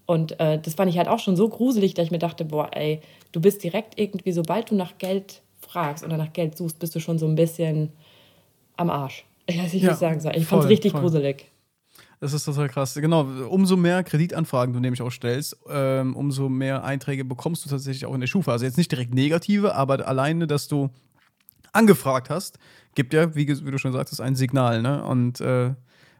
[0.05, 2.69] Und äh, das fand ich halt auch schon so gruselig, dass ich mir dachte, boah,
[2.73, 2.99] ey,
[3.31, 6.99] du bist direkt irgendwie, sobald du nach Geld fragst oder nach Geld suchst, bist du
[6.99, 7.93] schon so ein bisschen
[8.75, 9.23] am Arsch.
[9.45, 10.33] Ich weiß nicht, Ja, ich sagen soll.
[10.35, 11.01] Ich fand es richtig voll.
[11.01, 11.49] gruselig.
[12.19, 12.93] Das ist total krass.
[12.95, 18.05] Genau, umso mehr Kreditanfragen du nämlich auch stellst, ähm, umso mehr Einträge bekommst du tatsächlich
[18.05, 18.53] auch in der Schufa.
[18.53, 20.89] Also jetzt nicht direkt negative, aber alleine, dass du
[21.73, 22.59] angefragt hast,
[22.95, 24.81] gibt ja, wie, wie du schon sagtest, ein Signal.
[24.81, 25.03] Ne?
[25.03, 25.71] Und äh,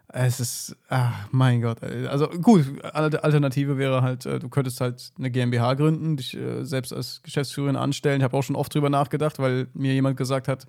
[0.10, 1.82] es ist, ach mein Gott.
[1.84, 6.66] Also gut, Al- Alternative wäre halt, äh, du könntest halt eine GmbH gründen, dich äh,
[6.66, 8.20] selbst als Geschäftsführerin anstellen.
[8.20, 10.66] Ich habe auch schon oft drüber nachgedacht, weil mir jemand gesagt hat,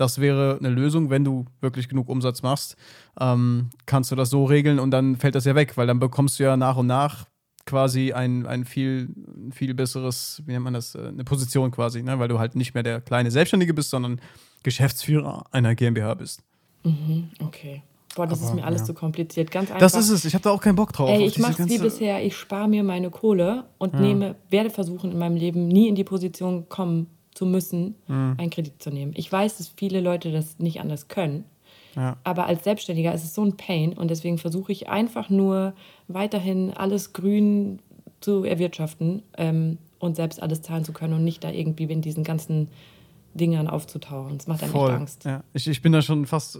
[0.00, 2.76] das wäre eine Lösung, wenn du wirklich genug Umsatz machst,
[3.20, 6.38] ähm, kannst du das so regeln und dann fällt das ja weg, weil dann bekommst
[6.38, 7.26] du ja nach und nach
[7.66, 9.10] quasi ein, ein viel,
[9.52, 12.18] viel besseres, wie nennt man das, äh, eine Position quasi, ne?
[12.18, 14.20] weil du halt nicht mehr der kleine Selbstständige bist, sondern
[14.62, 16.42] Geschäftsführer einer GmbH bist.
[17.40, 17.82] Okay.
[18.16, 18.86] Boah, das ist Aber, mir alles ja.
[18.86, 19.50] zu kompliziert.
[19.50, 19.80] Ganz einfach.
[19.80, 21.10] Das ist es, ich habe da auch keinen Bock drauf.
[21.10, 22.24] Ey, ich diese mach's wie bisher.
[22.24, 26.02] Ich spare mir meine Kohle und nehme, werde versuchen, in meinem Leben nie in die
[26.02, 27.06] Position kommen
[27.40, 28.34] zu müssen, Mhm.
[28.36, 29.12] einen Kredit zu nehmen.
[29.16, 31.44] Ich weiß, dass viele Leute das nicht anders können.
[31.96, 32.18] Ja.
[32.22, 35.72] Aber als Selbstständiger ist es so ein Pain und deswegen versuche ich einfach nur
[36.06, 37.78] weiterhin alles grün
[38.20, 42.24] zu erwirtschaften ähm, und selbst alles zahlen zu können und nicht da irgendwie in diesen
[42.24, 42.68] ganzen
[43.32, 44.36] Dingern aufzutauchen.
[44.36, 44.90] Das macht einem Voll.
[44.90, 45.24] echt Angst.
[45.24, 45.42] Ja.
[45.54, 46.58] Ich, ich bin da schon fast,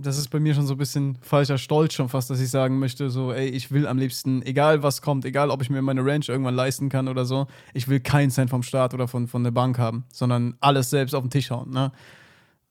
[0.00, 2.78] das ist bei mir schon so ein bisschen falscher Stolz schon fast, dass ich sagen
[2.78, 6.04] möchte, so, ey, ich will am liebsten, egal was kommt, egal ob ich mir meine
[6.04, 9.44] Ranch irgendwann leisten kann oder so, ich will keinen Cent vom Staat oder von, von
[9.44, 11.70] der Bank haben, sondern alles selbst auf den Tisch hauen.
[11.70, 11.92] Ne?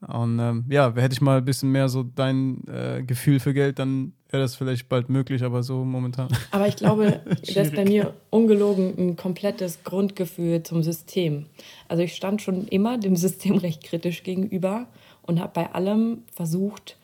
[0.06, 3.80] Und ähm, ja, hätte ich mal ein bisschen mehr so dein äh, Gefühl für Geld,
[3.80, 6.28] dann wäre das vielleicht bald möglich, aber so momentan.
[6.52, 11.46] Aber ich glaube, das ist bei mir ungelogen ein komplettes Grundgefühl zum System.
[11.88, 14.88] Also ich stand schon immer dem System recht kritisch gegenüber
[15.24, 16.97] und habe bei allem versucht,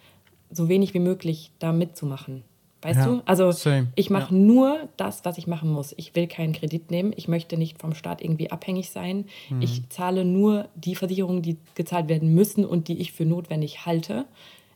[0.53, 2.43] so wenig wie möglich da mitzumachen.
[2.81, 3.21] Weißt Ja, du?
[3.25, 5.93] Also same, ich mache nur das, was ich machen muss.
[5.97, 7.13] Ich will keinen Kredit nehmen.
[7.15, 9.25] Ich möchte nicht vom Staat irgendwie abhängig sein.
[9.49, 9.61] Mhm.
[9.61, 14.25] Ich zahle nur die Versicherungen, die gezahlt werden müssen und die ich für notwendig halte.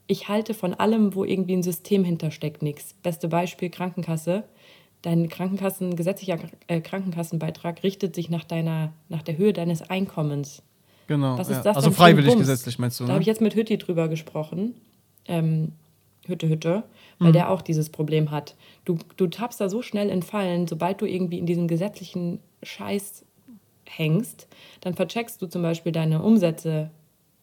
[0.08, 2.94] Ich halte von allem, wo irgendwie ein System hintersteckt, nichts.
[3.04, 4.44] Beste Beispiel Krankenkasse.
[5.02, 10.64] Dein Krankenkassen, gesetzlicher äh, Krankenkassenbeitrag richtet sich nach, deiner, nach der Höhe deines Einkommens.
[11.08, 11.38] Genau.
[11.38, 11.44] Ja.
[11.44, 13.04] das also freiwillig gesetzlich, meinst du?
[13.04, 13.14] Da Ne?
[13.16, 14.76] habe ich jetzt mit Hütti drüber gesprochen.
[15.28, 15.74] Ähm,
[16.26, 16.84] Hütte, Hütte,
[17.20, 17.26] Mhm.
[17.26, 18.56] weil der auch dieses Problem hat.
[18.86, 23.24] Du, du tappst da so schnell in Fallen, sobald du irgendwie in diesem gesetzlichen Scheiß
[23.86, 24.48] hängst,
[24.82, 26.92] dann vercheckst du zum Beispiel deine Umsätze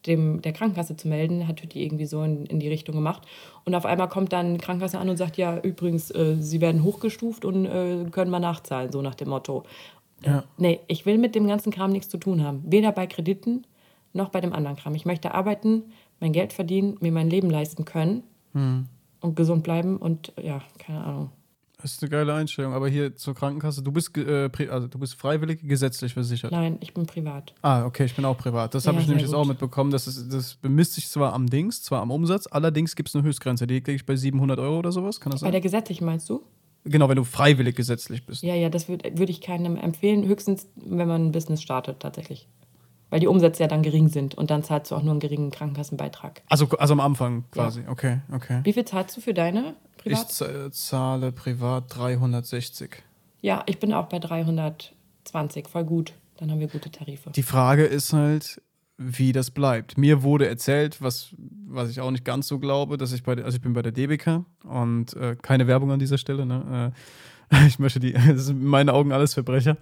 [0.07, 3.23] dem, der Krankenkasse zu melden, hat Hütti irgendwie so in, in die Richtung gemacht.
[3.65, 7.47] Und auf einmal kommt dann Krankenkasse an und sagt, ja, übrigens, äh, sie werden hochgestuft
[7.47, 9.65] und äh, können mal nachzahlen, so nach dem Motto.
[10.25, 10.45] Ja.
[10.59, 12.63] Nee, ich will mit dem ganzen Kram nichts zu tun haben.
[12.67, 13.67] Weder bei Krediten
[14.13, 14.95] noch bei dem anderen Kram.
[14.95, 15.85] Ich möchte arbeiten,
[16.25, 18.23] mein Geld verdienen, mir mein Leben leisten können
[18.55, 18.87] Hm.
[19.21, 21.31] und gesund bleiben und ja, keine Ahnung.
[21.83, 22.73] Das ist eine geile Einstellung.
[22.73, 26.51] Aber hier zur Krankenkasse, du bist, äh, also du bist freiwillig gesetzlich versichert.
[26.51, 27.53] Nein, ich bin privat.
[27.61, 28.73] Ah, okay, ich bin auch privat.
[28.75, 29.51] Das habe Ja, ich nämlich sehr jetzt auch gut.
[29.51, 29.91] mitbekommen.
[29.91, 33.23] Das, ist, das bemisst sich zwar am Dings, zwar am Umsatz, allerdings gibt es eine
[33.25, 33.67] Höchstgrenze.
[33.67, 35.21] Die liegt glaube ich, bei 700 Euro oder sowas.
[35.21, 35.53] Kann das Bei sein?
[35.53, 36.43] der gesetzlichen meinst du?
[36.85, 38.43] Genau, wenn du freiwillig gesetzlich bist.
[38.43, 40.25] Ja, ja, das würde würd ich keinem empfehlen.
[40.27, 42.49] Höchstens, wenn man ein Business startet, tatsächlich.
[43.15, 45.53] Weil die Umsätze ja dann gering sind und dann zahlst du auch nur einen geringen
[45.53, 46.43] Krankenkassenbeitrag.
[46.49, 48.59] Also, also am Anfang quasi, okay, okay.
[48.65, 50.33] Wie viel zahlst du für deine Ich Privat?
[50.33, 53.05] z- zahle privat 360.
[53.41, 56.13] Ja, ich bin auch bei 320, voll gut.
[56.39, 57.31] Dann haben wir gute Tarife.
[57.31, 58.61] Die Frage ist halt,
[58.99, 59.97] wie das bleibt.
[59.97, 61.35] Mir wurde erzählt, was,
[61.69, 63.83] was ich auch nicht ganz so glaube, dass ich bei der, also ich bin bei
[63.83, 66.93] der DBK und äh, keine Werbung an dieser Stelle, ne?
[66.93, 66.99] Äh,
[67.67, 69.77] ich möchte die, das sind in meinen Augen alles Verbrecher.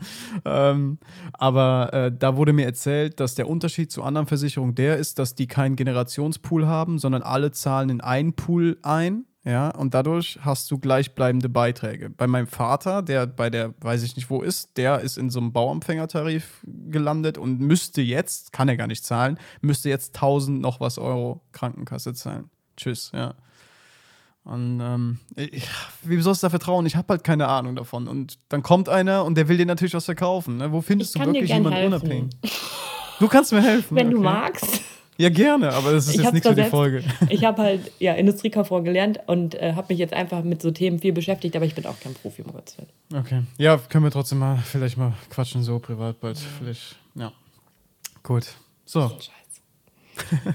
[0.45, 0.99] Ähm,
[1.33, 5.35] aber äh, da wurde mir erzählt, dass der Unterschied zu anderen Versicherungen der ist, dass
[5.35, 9.27] die keinen Generationspool haben, sondern alle zahlen in einen Pool ein.
[9.45, 12.11] Ja, und dadurch hast du gleichbleibende Beiträge.
[12.11, 15.41] Bei meinem Vater, der bei der, weiß ich nicht wo ist, der ist in so
[15.41, 20.79] einem Bauempfängertarif gelandet und müsste jetzt, kann er gar nicht zahlen, müsste jetzt 1000 noch
[20.79, 22.51] was Euro Krankenkasse zahlen.
[22.77, 23.35] Tschüss, ja.
[24.45, 25.69] Und ähm, ich,
[26.03, 26.85] wie sollst du da vertrauen?
[26.87, 28.09] Ich habe halt keine Ahnung davon.
[28.09, 30.57] Und dann kommt einer und der will dir natürlich was verkaufen.
[30.57, 30.73] Ne?
[30.73, 31.95] Wo findest Ich du wirklich jemanden helfen.
[31.95, 32.33] unabhängig?
[33.21, 33.97] Du kannst mir helfen.
[33.97, 34.25] Wenn du okay.
[34.25, 34.81] magst.
[35.19, 37.05] Ja, gerne, aber das ist Ich jetzt nichts für die zwar Folge.
[37.29, 40.99] Ich habe halt ja, Industriekauffrau gelernt und äh, habe mich jetzt einfach mit so Themen
[40.99, 42.89] viel beschäftigt, aber ich bin auch kein Profi, um Gottes Willen.
[43.15, 43.43] Okay.
[43.59, 46.39] Ja, können wir trotzdem mal vielleicht mal quatschen, so privat bald.
[46.39, 47.31] Vielleicht, ja.
[48.23, 48.47] Gut.
[48.87, 49.11] So.
[49.11, 50.55] Scheiße.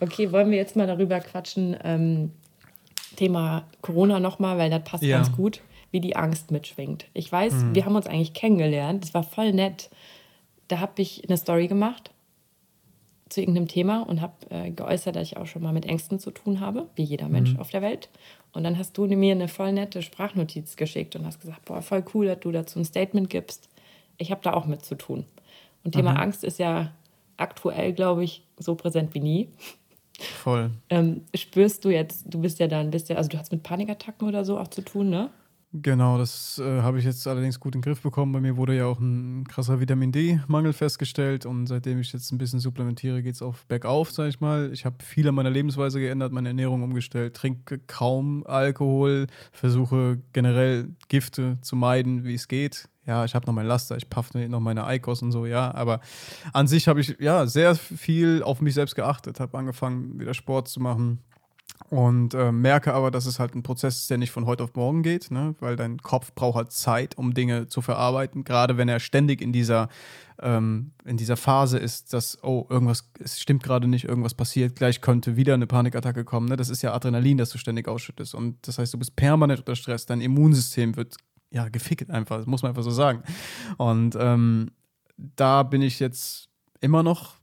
[0.00, 2.32] okay, wollen wir jetzt mal darüber quatschen, ähm,
[3.16, 5.16] Thema Corona nochmal, weil das passt Ja.
[5.16, 7.06] ganz gut, wie die Angst mitschwingt.
[7.14, 9.90] Ich weiß, wir haben uns eigentlich kennengelernt, das war voll nett.
[10.68, 12.10] Da habe ich eine Story gemacht
[13.28, 16.30] zu irgendeinem Thema und habe äh, geäußert, dass ich auch schon mal mit Ängsten zu
[16.30, 18.08] tun habe, wie jeder Mensch auf der Welt.
[18.52, 22.04] Und dann hast du mir eine voll nette Sprachnotiz geschickt und hast gesagt, boah, voll
[22.14, 23.68] cool, dass du dazu ein Statement gibst.
[24.18, 25.24] Ich habe da auch mit zu tun.
[25.84, 26.92] Und Thema Angst ist ja
[27.36, 29.48] aktuell, glaube ich, so präsent wie nie.
[30.20, 30.70] Voll.
[30.90, 34.28] Ähm, spürst du jetzt, du bist ja dann, bist ja, also du hast mit Panikattacken
[34.28, 35.30] oder so auch zu tun, ne?
[35.72, 38.32] Genau, das äh, habe ich jetzt allerdings gut in den Griff bekommen.
[38.32, 42.38] Bei mir wurde ja auch ein krasser Vitamin D-Mangel festgestellt und seitdem ich jetzt ein
[42.38, 44.72] bisschen supplementiere, geht es auf bergauf, sage ich mal.
[44.72, 50.88] Ich habe viel an meiner Lebensweise geändert, meine Ernährung umgestellt, trinke kaum Alkohol, versuche generell
[51.06, 52.88] Gifte zu meiden, wie es geht.
[53.06, 56.00] Ja, ich habe noch mein Laster, ich paffe noch meine Eikos und so, ja, aber
[56.52, 60.66] an sich habe ich ja sehr viel auf mich selbst geachtet, habe angefangen, wieder Sport
[60.68, 61.20] zu machen,
[61.88, 64.74] und äh, merke aber, dass es halt ein Prozess ist, der nicht von heute auf
[64.74, 65.56] morgen geht, ne?
[65.60, 68.44] weil dein Kopf braucht halt Zeit, um Dinge zu verarbeiten.
[68.44, 69.88] Gerade wenn er ständig in dieser,
[70.40, 75.00] ähm, in dieser Phase ist, dass, oh, irgendwas, es stimmt gerade nicht, irgendwas passiert, gleich
[75.00, 76.48] könnte wieder eine Panikattacke kommen.
[76.48, 76.56] Ne?
[76.56, 78.36] Das ist ja Adrenalin, das du ständig ausschüttest.
[78.36, 81.16] Und das heißt, du bist permanent unter Stress, dein Immunsystem wird
[81.50, 83.24] ja gefickt einfach, das muss man einfach so sagen.
[83.78, 84.70] Und ähm,
[85.16, 86.48] da bin ich jetzt
[86.80, 87.34] immer noch,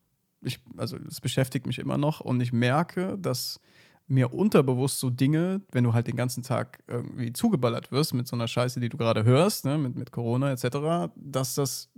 [0.41, 3.59] ich, also es beschäftigt mich immer noch und ich merke, dass
[4.07, 8.35] mir unterbewusst so Dinge, wenn du halt den ganzen Tag irgendwie zugeballert wirst mit so
[8.35, 11.89] einer Scheiße, die du gerade hörst, ne, mit, mit Corona etc., dass das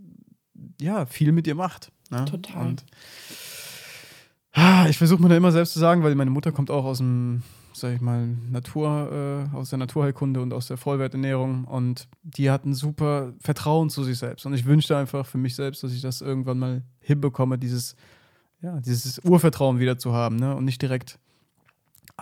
[0.81, 1.91] ja viel mit dir macht.
[2.09, 2.25] Ne?
[2.25, 2.67] Total.
[2.67, 2.85] Und
[4.53, 6.97] ah, ich versuche mir da immer selbst zu sagen, weil meine Mutter kommt auch aus
[6.97, 7.43] dem,
[7.73, 12.73] sag ich mal, Natur, äh, aus der Naturheilkunde und aus der Vollwerternährung und die hatten
[12.73, 14.47] super Vertrauen zu sich selbst.
[14.47, 17.95] Und ich wünschte einfach für mich selbst, dass ich das irgendwann mal hinbekomme, dieses,
[18.61, 20.55] ja, dieses Urvertrauen wieder zu haben, ne?
[20.55, 21.19] Und nicht direkt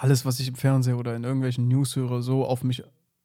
[0.03, 2.83] alles, was ich im Fernseher oder in irgendwelchen News höre, so auf mich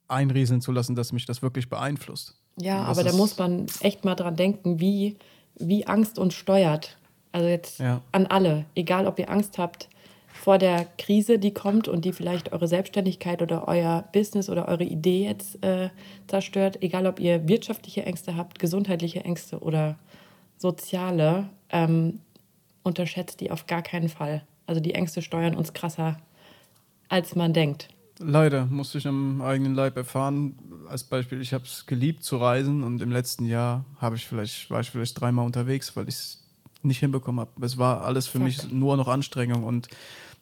[0.09, 2.35] einrieseln zu lassen, dass mich das wirklich beeinflusst.
[2.61, 5.16] Ja, aber da muss man echt mal dran denken, wie,
[5.59, 6.99] wie Angst uns steuert.
[7.33, 8.03] Also jetzt Ja.
[8.12, 9.89] an alle, egal ob ihr Angst habt
[10.35, 14.85] vor der Krise, die kommt und die vielleicht eure Selbstständigkeit oder euer Business oder eure
[14.85, 15.89] Idee jetzt äh,
[16.27, 19.97] zerstört, egal ob ihr wirtschaftliche Ängste habt, gesundheitliche Ängste oder
[20.59, 22.20] soziale, ähm,
[22.83, 24.43] unterschätzt die auf gar keinen Fall.
[24.66, 26.18] Also die Ängste steuern uns krasser,
[27.09, 27.88] als man denkt.
[28.18, 30.55] Leider musste ich am eigenen Leib erfahren.
[30.88, 34.70] Als Beispiel, ich habe es geliebt zu reisen und im letzten Jahr habe ich vielleicht,
[34.70, 36.38] war ich vielleicht dreimal unterwegs, weil ich es
[36.82, 37.64] nicht hinbekommen habe.
[37.64, 38.44] Es war alles für Fuck.
[38.46, 39.88] mich nur noch Anstrengung und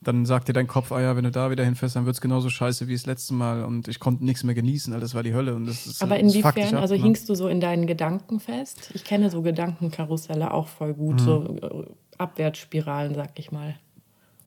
[0.03, 2.23] dann sagt dir dein Kopf, ah ja, wenn du da wieder hinfährst, dann wird es
[2.23, 5.23] genauso scheiße wie das letzte Mal und ich konnte nichts mehr genießen, all das war
[5.23, 7.03] die Hölle und das ist Aber dich inwiefern, ab, also ne?
[7.03, 8.91] hingst du so in deinen Gedanken fest?
[8.95, 11.19] Ich kenne so Gedankenkarusselle auch voll gut, Mhm.
[11.19, 11.85] so äh,
[12.17, 13.79] Abwärtsspiralen, sag ich mal.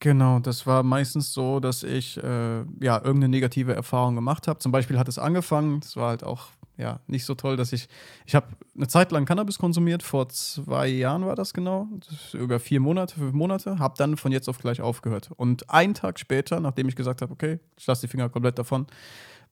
[0.03, 4.59] Genau, das war meistens so, dass ich äh, ja irgendeine negative Erfahrung gemacht habe.
[4.59, 7.87] Zum Beispiel hat es angefangen, das war halt auch ja nicht so toll, dass ich
[8.25, 12.59] ich habe eine Zeit lang Cannabis konsumiert, vor zwei Jahren war das genau, das über
[12.59, 15.29] vier Monate, fünf Monate, habe dann von jetzt auf gleich aufgehört.
[15.37, 18.87] Und einen Tag später, nachdem ich gesagt habe, okay, ich lasse die Finger komplett davon,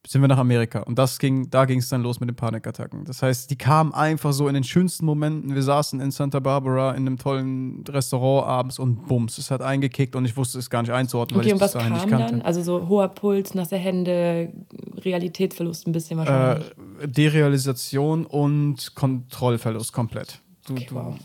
[0.07, 0.79] sind wir nach Amerika.
[0.81, 3.05] Und das ging, da ging es dann los mit den Panikattacken.
[3.05, 5.53] Das heißt, die kamen einfach so in den schönsten Momenten.
[5.53, 10.15] Wir saßen in Santa Barbara in einem tollen Restaurant abends und bums, es hat eingekickt
[10.15, 12.31] und ich wusste es gar nicht einzuordnen, Okay, weil ich kam nicht kannte.
[12.31, 12.41] dann?
[12.41, 14.51] Also so hoher Puls, nasse Hände,
[14.97, 16.67] Realitätsverlust ein bisschen wahrscheinlich.
[17.01, 20.39] Äh, Derealisation und Kontrollverlust komplett.
[20.67, 21.15] Du, Okay, du, wow.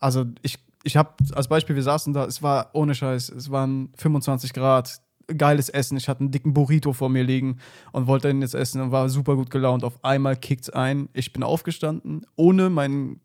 [0.00, 3.90] Also ich, ich habe als Beispiel, wir saßen da, es war ohne Scheiß, es waren
[3.96, 5.96] 25 Grad, geiles Essen.
[5.96, 7.58] Ich hatte einen dicken Burrito vor mir liegen
[7.92, 9.84] und wollte ihn jetzt essen und war super gut gelaunt.
[9.84, 11.08] Auf einmal kickt's ein.
[11.12, 13.20] Ich bin aufgestanden, ohne meinen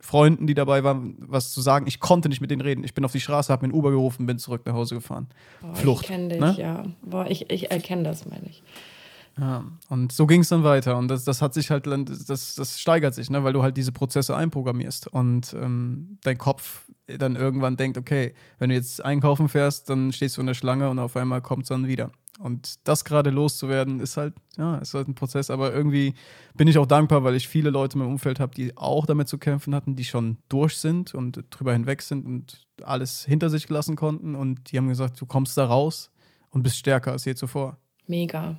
[0.00, 1.86] Freunden, die dabei waren, was zu sagen.
[1.86, 2.84] Ich konnte nicht mit denen reden.
[2.84, 5.28] Ich bin auf die Straße, habe mir ein Uber gerufen, bin zurück nach Hause gefahren.
[5.60, 6.04] Boah, Flucht.
[6.04, 6.54] Ich kenne dich, ne?
[6.58, 6.84] ja.
[7.02, 8.62] Boah, ich, ich erkenne das, meine ich.
[9.38, 10.96] Ja, und so ging es dann weiter.
[10.98, 13.42] Und das, das hat sich halt, das, das steigert sich, ne?
[13.44, 15.08] weil du halt diese Prozesse einprogrammierst.
[15.08, 20.36] Und ähm, dein Kopf dann irgendwann denkt, okay, wenn du jetzt einkaufen fährst, dann stehst
[20.36, 22.10] du in der Schlange und auf einmal kommt es dann wieder.
[22.38, 25.50] Und das gerade loszuwerden, ist halt, ja, ist halt ein Prozess.
[25.50, 26.14] Aber irgendwie
[26.54, 29.28] bin ich auch dankbar, weil ich viele Leute in meinem Umfeld habe, die auch damit
[29.28, 33.68] zu kämpfen hatten, die schon durch sind und drüber hinweg sind und alles hinter sich
[33.68, 34.34] lassen konnten.
[34.34, 36.10] Und die haben gesagt, du kommst da raus
[36.48, 37.76] und bist stärker als je zuvor.
[38.06, 38.58] Mega.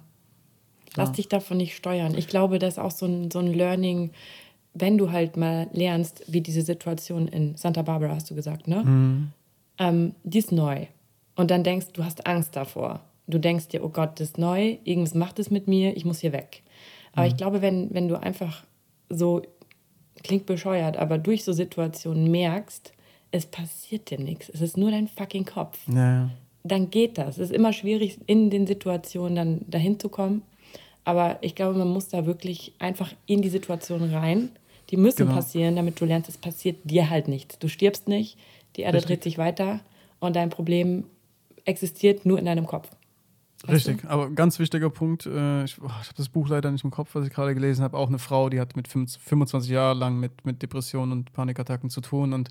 [0.96, 1.16] Lass Ja.
[1.16, 2.18] dich davon nicht steuern.
[2.18, 4.12] Ich glaube, das ist auch so ein, so ein Learning,
[4.74, 9.30] wenn du halt mal lernst, wie diese Situation in Santa Barbara, hast du gesagt, ne?
[9.80, 10.86] Ähm, die ist neu.
[11.36, 13.02] Und dann denkst du, hast Angst davor.
[13.28, 16.20] Du denkst dir, oh Gott, das ist neu, irgendwas macht es mit mir, ich muss
[16.20, 16.64] hier weg.
[17.14, 18.64] Aber ich glaube, wenn, wenn du einfach
[19.10, 19.42] so,
[20.24, 22.94] klingt bescheuert, aber durch so Situationen merkst,
[23.32, 24.50] es passiert dir nichts.
[24.50, 26.30] Es ist nur dein fucking Kopf Ja,
[26.64, 27.38] dann geht das.
[27.38, 30.44] Es ist immer schwierig, in den Situationen dann dahin zu kommen.
[31.04, 34.50] Aber ich glaube, man muss da wirklich einfach in die Situation rein.
[34.90, 35.34] Die müssen Genau.
[35.36, 37.58] passieren, damit du lernst, es passiert dir halt nichts.
[37.60, 38.38] Du stirbst nicht,
[38.76, 39.08] die Erde Richtig.
[39.10, 39.80] dreht sich weiter
[40.20, 41.06] und dein Problem
[41.66, 42.90] existiert nur in deinem Kopf.
[43.68, 46.90] Richtig, aber ganz wichtiger Punkt, äh, ich, oh, ich habe das Buch leider nicht im
[46.90, 50.00] Kopf, was ich gerade gelesen habe, auch eine Frau, die hat mit 25 25 Jahren
[50.00, 52.50] lang mit, mit Depressionen und Panikattacken zu tun und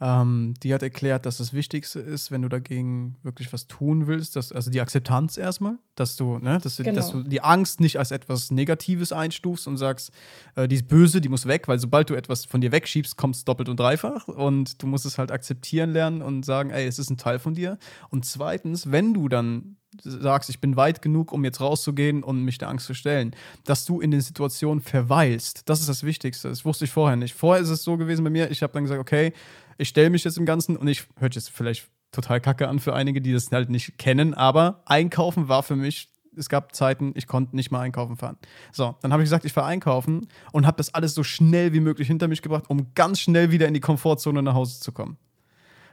[0.00, 4.36] ähm, die hat erklärt, dass das Wichtigste ist, wenn du dagegen wirklich was tun willst,
[4.36, 6.96] dass, also die Akzeptanz erstmal, dass du, ne, dass du, Genau.
[6.96, 10.12] dass du die Angst nicht als etwas Negatives einstufst und sagst,
[10.54, 13.34] äh, die ist böse, die muss weg, weil sobald du etwas von dir wegschiebst, kommt
[13.34, 16.98] es doppelt und dreifach und du musst es halt akzeptieren lernen und sagen, ey, es
[17.00, 17.78] ist ein Teil von dir.
[18.10, 22.58] Und zweitens, wenn du dann sagst, ich bin weit genug, um jetzt rauszugehen und mich
[22.58, 23.34] der Angst zu stellen,
[23.64, 25.68] dass du in den Situationen verweilst.
[25.68, 26.48] Das ist das Wichtigste.
[26.48, 27.34] Das wusste ich vorher nicht.
[27.34, 29.32] Vorher ist es so gewesen bei mir, ich habe dann gesagt, okay,
[29.78, 32.94] ich stelle mich jetzt im Ganzen und ich hört jetzt vielleicht total kacke an für
[32.94, 37.26] einige, die das halt nicht kennen, aber einkaufen war für mich es gab Zeiten, ich
[37.26, 38.38] konnte nicht mal einkaufen fahren.
[38.72, 41.80] So, dann habe ich gesagt, ich fahre einkaufen und habe das alles so schnell wie
[41.80, 45.18] möglich hinter mich gebracht, um ganz schnell wieder in die Komfortzone nach Hause zu kommen.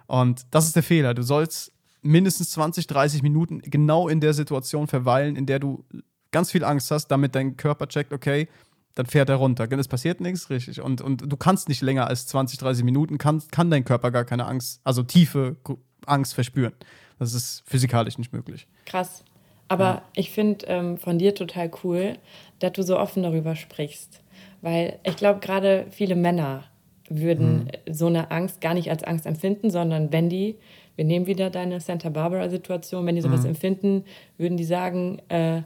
[0.07, 1.13] Und das ist der Fehler.
[1.13, 1.71] Du sollst
[2.01, 5.85] mindestens 20, 30 Minuten genau in der Situation verweilen, in der du
[6.31, 8.47] ganz viel Angst hast, damit dein Körper checkt, okay,
[8.95, 9.71] dann fährt er runter.
[9.71, 10.81] Es passiert nichts, richtig.
[10.81, 14.25] Und, und du kannst nicht länger als 20, 30 Minuten, kann, kann dein Körper gar
[14.25, 15.57] keine Angst, also tiefe
[16.05, 16.73] Angst verspüren.
[17.17, 18.67] Das ist physikalisch nicht möglich.
[18.85, 19.23] Krass.
[19.67, 22.17] Aber ich finde ähm, von dir total cool,
[22.57, 24.21] dass du so offen darüber sprichst.
[24.61, 26.63] Weil ich glaube, gerade viele Männer
[27.09, 30.55] würden äh, so eine Angst gar nicht als Angst empfinden, sondern wenn die,
[30.95, 34.03] wir nehmen wieder deine Santa Barbara-Situation, wenn die sowas empfinden,
[34.37, 35.61] würden die sagen, äh,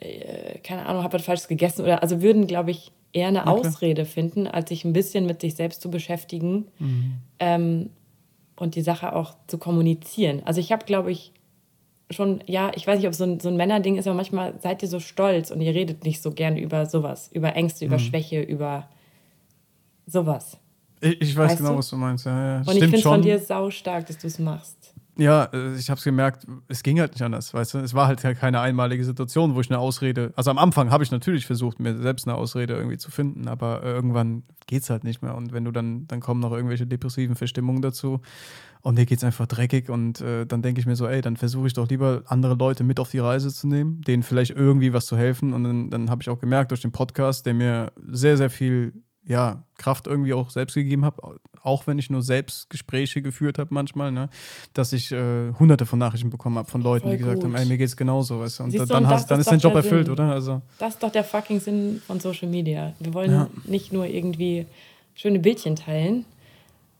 [0.00, 3.54] äh, keine Ahnung, habe was Falsches gegessen oder also würden, glaube ich, eher eine klar.
[3.54, 6.66] Ausrede finden, als sich ein bisschen mit sich selbst zu beschäftigen
[7.38, 7.90] ähm,
[8.56, 10.42] und die Sache auch zu kommunizieren.
[10.44, 11.32] Also ich habe, glaube ich,
[12.10, 14.54] schon, ja, ich weiß nicht, ob es so ein, so ein Männerding ist, aber manchmal
[14.60, 17.98] seid ihr so stolz und ihr redet nicht so gern über sowas, über Ängste, über
[17.98, 18.88] Schwäche, über
[20.06, 20.58] sowas.
[21.00, 21.78] Ich, ich weiß Weißt genau, du?
[21.78, 22.26] was du meinst.
[22.26, 22.60] Ja, ja.
[22.60, 23.12] Und ich finde schon.
[23.12, 24.94] von dir sau stark, dass du es machst.
[25.18, 27.78] Ja, äh, ich habe es gemerkt, es ging halt nicht anders, weißt du?
[27.78, 31.10] Es war halt keine einmalige Situation, wo ich eine Ausrede, also am Anfang habe ich
[31.10, 35.22] natürlich versucht, mir selbst eine Ausrede irgendwie zu finden, aber äh, irgendwann geht's halt nicht
[35.22, 38.20] mehr und wenn du dann, dann kommen noch irgendwelche depressiven Verstimmungen dazu
[38.82, 41.66] und dir geht's einfach dreckig und äh, dann denke ich mir so, ey, dann versuche
[41.66, 45.06] ich doch lieber andere Leute mit auf die Reise zu nehmen, denen vielleicht irgendwie was
[45.06, 48.36] zu helfen und dann, dann habe ich auch gemerkt durch den Podcast, der mir sehr,
[48.36, 48.92] sehr viel
[49.26, 53.74] ja, Kraft irgendwie auch selbst gegeben habe, auch wenn ich nur selbst Gespräche geführt habe
[53.74, 54.28] manchmal, ne,
[54.72, 57.44] dass ich äh, hunderte von Nachrichten bekommen habe von Leuten, Voll die gesagt gut.
[57.44, 58.64] haben, ey, mir geht's genauso, weißt du.
[58.64, 60.12] Und Siehst dann, hast, dann ist dein Job erfüllt, Sinn.
[60.12, 60.30] oder?
[60.30, 62.92] Also, Das ist doch der fucking Sinn von Social Media.
[63.00, 63.48] Wir wollen Ja.
[63.64, 64.66] nicht nur irgendwie
[65.14, 66.24] schöne Bildchen teilen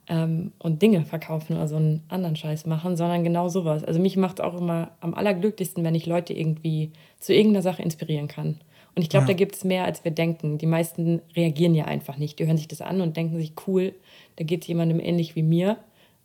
[0.08, 3.84] ähm, und Dinge verkaufen oder so einen anderen Scheiß machen, sondern genau sowas.
[3.84, 8.28] Also mich macht auch immer am allerglücklichsten, wenn ich Leute irgendwie zu irgendeiner Sache inspirieren
[8.28, 8.58] kann.
[8.96, 9.28] Und ich glaube, Ja.
[9.28, 10.56] da gibt es mehr, als wir denken.
[10.58, 12.38] Die meisten reagieren ja einfach nicht.
[12.38, 13.94] Die hören sich das an und denken sich, cool,
[14.36, 15.76] da geht es jemandem ähnlich wie mir.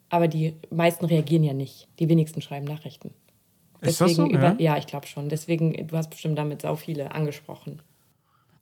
[0.10, 1.88] Aber die meisten reagieren ja nicht.
[2.00, 3.14] Die wenigsten schreiben Nachrichten.
[3.82, 4.26] Ist das so?
[4.26, 4.56] über, Ja?
[4.60, 5.28] ja, ich glaube schon.
[5.30, 7.82] Deswegen, du hast bestimmt damit sau viele angesprochen.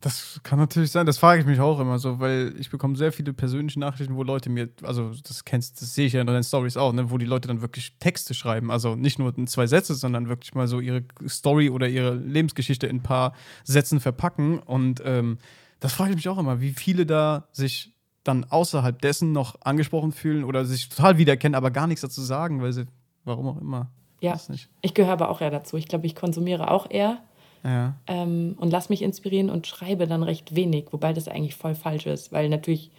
[0.00, 3.12] Das kann natürlich sein, das frage ich mich auch immer so, weil ich bekomme sehr
[3.12, 6.42] viele persönliche Nachrichten, wo Leute mir, also das kennst, das sehe ich ja in deinen
[6.42, 9.66] Stories auch, ne, wo die Leute dann wirklich Texte schreiben, also nicht nur in zwei
[9.66, 13.34] Sätze, sondern wirklich mal so ihre Story oder ihre Lebensgeschichte in ein paar
[13.64, 15.36] Sätzen verpacken und ähm,
[15.80, 17.94] das frage ich mich auch immer, wie viele da sich
[18.24, 22.62] dann außerhalb dessen noch angesprochen fühlen oder sich total wiedererkennen, aber gar nichts dazu sagen,
[22.62, 22.86] weil sie,
[23.24, 23.90] warum auch immer.
[24.20, 24.38] Ja,
[24.82, 25.78] ich gehöre aber auch eher dazu.
[25.78, 27.22] Ich glaube, ich konsumiere auch eher
[27.62, 27.94] Ja.
[28.06, 32.06] ähm, und lass mich inspirieren und schreibe dann recht wenig, wobei das eigentlich voll falsch
[32.06, 32.90] ist, weil natürlich,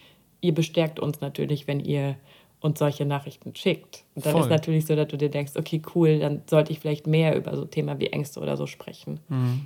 [0.41, 2.16] ihr bestärkt uns natürlich, wenn ihr
[2.59, 4.03] uns solche Nachrichten schickt.
[4.16, 4.41] Und dann Voll.
[4.43, 7.55] ist natürlich so, dass du dir denkst, okay, cool, dann sollte ich vielleicht mehr über
[7.55, 9.20] so Thema wie Ängste oder so sprechen.
[9.30, 9.66] Mhm.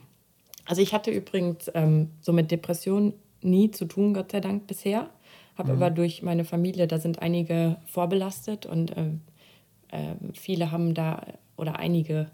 [0.66, 5.10] Also ich hatte übrigens ähm, so mit Depressionen nie zu tun, Gott sei Dank bisher.
[5.58, 5.78] Habe Mhm.
[5.82, 9.10] aber durch meine Familie, da sind einige vorbelastet und äh,
[9.92, 11.26] äh, viele haben da,
[11.58, 12.32] oder einige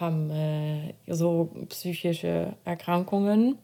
[0.00, 3.56] haben äh, so psychische Erkrankungen.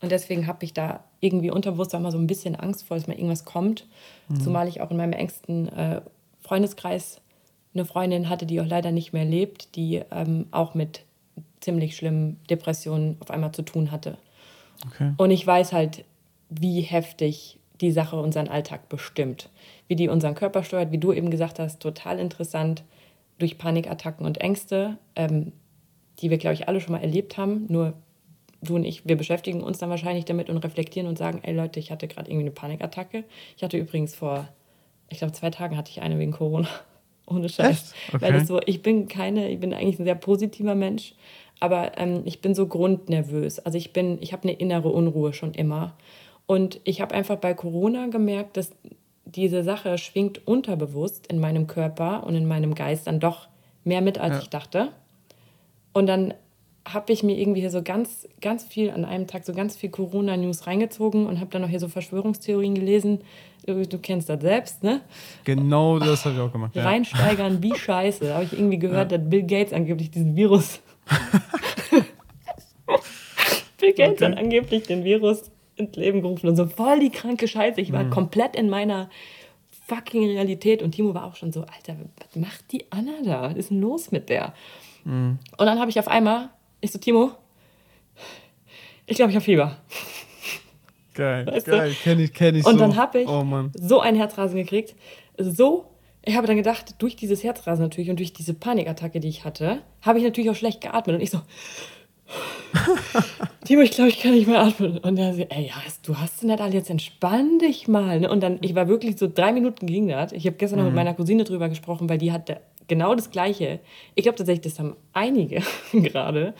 [0.00, 3.06] Und deswegen habe ich da irgendwie unterbewusst auch mal so ein bisschen Angst vor, dass
[3.06, 3.86] mal irgendwas kommt.
[4.42, 6.00] Zumal ich auch in meinem engsten äh,
[6.40, 7.20] Freundeskreis
[7.74, 11.04] eine Freundin hatte, die auch leider nicht mehr lebt, die ähm, auch mit
[11.60, 14.16] ziemlich schlimmen Depressionen auf einmal zu tun hatte.
[14.86, 15.12] Okay.
[15.18, 16.04] Und ich weiß halt,
[16.48, 19.50] wie heftig die Sache unseren Alltag bestimmt.
[19.88, 22.82] Wie die unseren Körper steuert, wie du eben gesagt hast, total interessant
[23.40, 25.52] durch Panikattacken und Ängste, ähm,
[26.20, 27.66] die wir, glaube ich, alle schon mal erlebt haben.
[27.68, 27.94] Nur
[28.62, 31.80] du und ich, wir beschäftigen uns dann wahrscheinlich damit und reflektieren und sagen, ey Leute,
[31.80, 33.24] ich hatte gerade irgendwie eine Panikattacke.
[33.56, 34.48] Ich hatte übrigens vor,
[35.08, 36.68] ich glaube, zwei Tagen hatte ich eine wegen Corona.
[37.26, 37.94] Ohne Scheiß.
[38.08, 38.20] Okay.
[38.20, 41.14] Weil das so, ich bin keine, ich bin eigentlich ein sehr positiver Mensch,
[41.60, 43.60] aber ähm, ich bin so grundnervös.
[43.60, 45.96] Also ich bin, ich habe eine innere Unruhe schon immer.
[46.46, 48.72] Und ich habe einfach bei Corona gemerkt, dass
[49.34, 53.48] diese Sache schwingt unterbewusst in meinem Körper und in meinem Geist dann doch
[53.84, 54.38] mehr mit, als Ja.
[54.42, 54.88] ich dachte.
[55.92, 56.34] Und dann
[56.88, 59.90] habe ich mir irgendwie hier so ganz, ganz viel an einem Tag so ganz viel
[59.90, 63.20] Corona-News reingezogen und habe dann noch hier so Verschwörungstheorien gelesen.
[63.66, 65.02] Du, du kennst das selbst, ne?
[65.44, 66.74] Genau das habe ich auch gemacht.
[66.74, 66.84] Ja.
[66.84, 68.24] Reinsteigern, wie scheiße.
[68.26, 70.80] Da habe ich irgendwie gehört, dass Bill Gates angeblich diesen Virus.
[73.78, 74.24] Bill Gates Okay.
[74.32, 75.50] hat angeblich den Virus
[75.80, 77.80] ins Leben gerufen und so voll die kranke Scheiße.
[77.80, 79.10] Ich war komplett in meiner
[79.88, 83.42] fucking Realität und Timo war auch schon so, Alter, was macht die Anna da?
[83.50, 84.54] Was ist denn los mit der?
[85.04, 86.50] Und dann habe ich auf einmal,
[86.80, 87.32] ich so, Timo,
[89.06, 89.76] ich glaube, ich habe Fieber.
[91.14, 92.78] Geil, Weißt geil, kenne ich, kenne ich Und so.
[92.78, 94.94] dann habe ich Oh so ein Herzrasen gekriegt.
[95.36, 95.86] So,
[96.24, 99.82] ich habe dann gedacht, durch dieses Herzrasen natürlich und durch diese Panikattacke, die ich hatte,
[100.02, 101.16] habe ich natürlich auch schlecht geatmet.
[101.16, 101.40] Und ich so,
[103.64, 104.98] Timo, ich glaube, ich kann nicht mehr atmen.
[104.98, 108.20] Und er so, ey, ja, du hast nicht alle, jetzt entspann dich mal.
[108.20, 108.30] ne?
[108.30, 110.32] Und dann, ich war wirklich so drei Minuten ging das.
[110.32, 113.80] Ich habe gestern noch mit meiner Cousine drüber gesprochen, weil die hatte genau das Gleiche.
[114.14, 115.62] Ich glaube tatsächlich, das haben einige
[115.92, 116.54] gerade,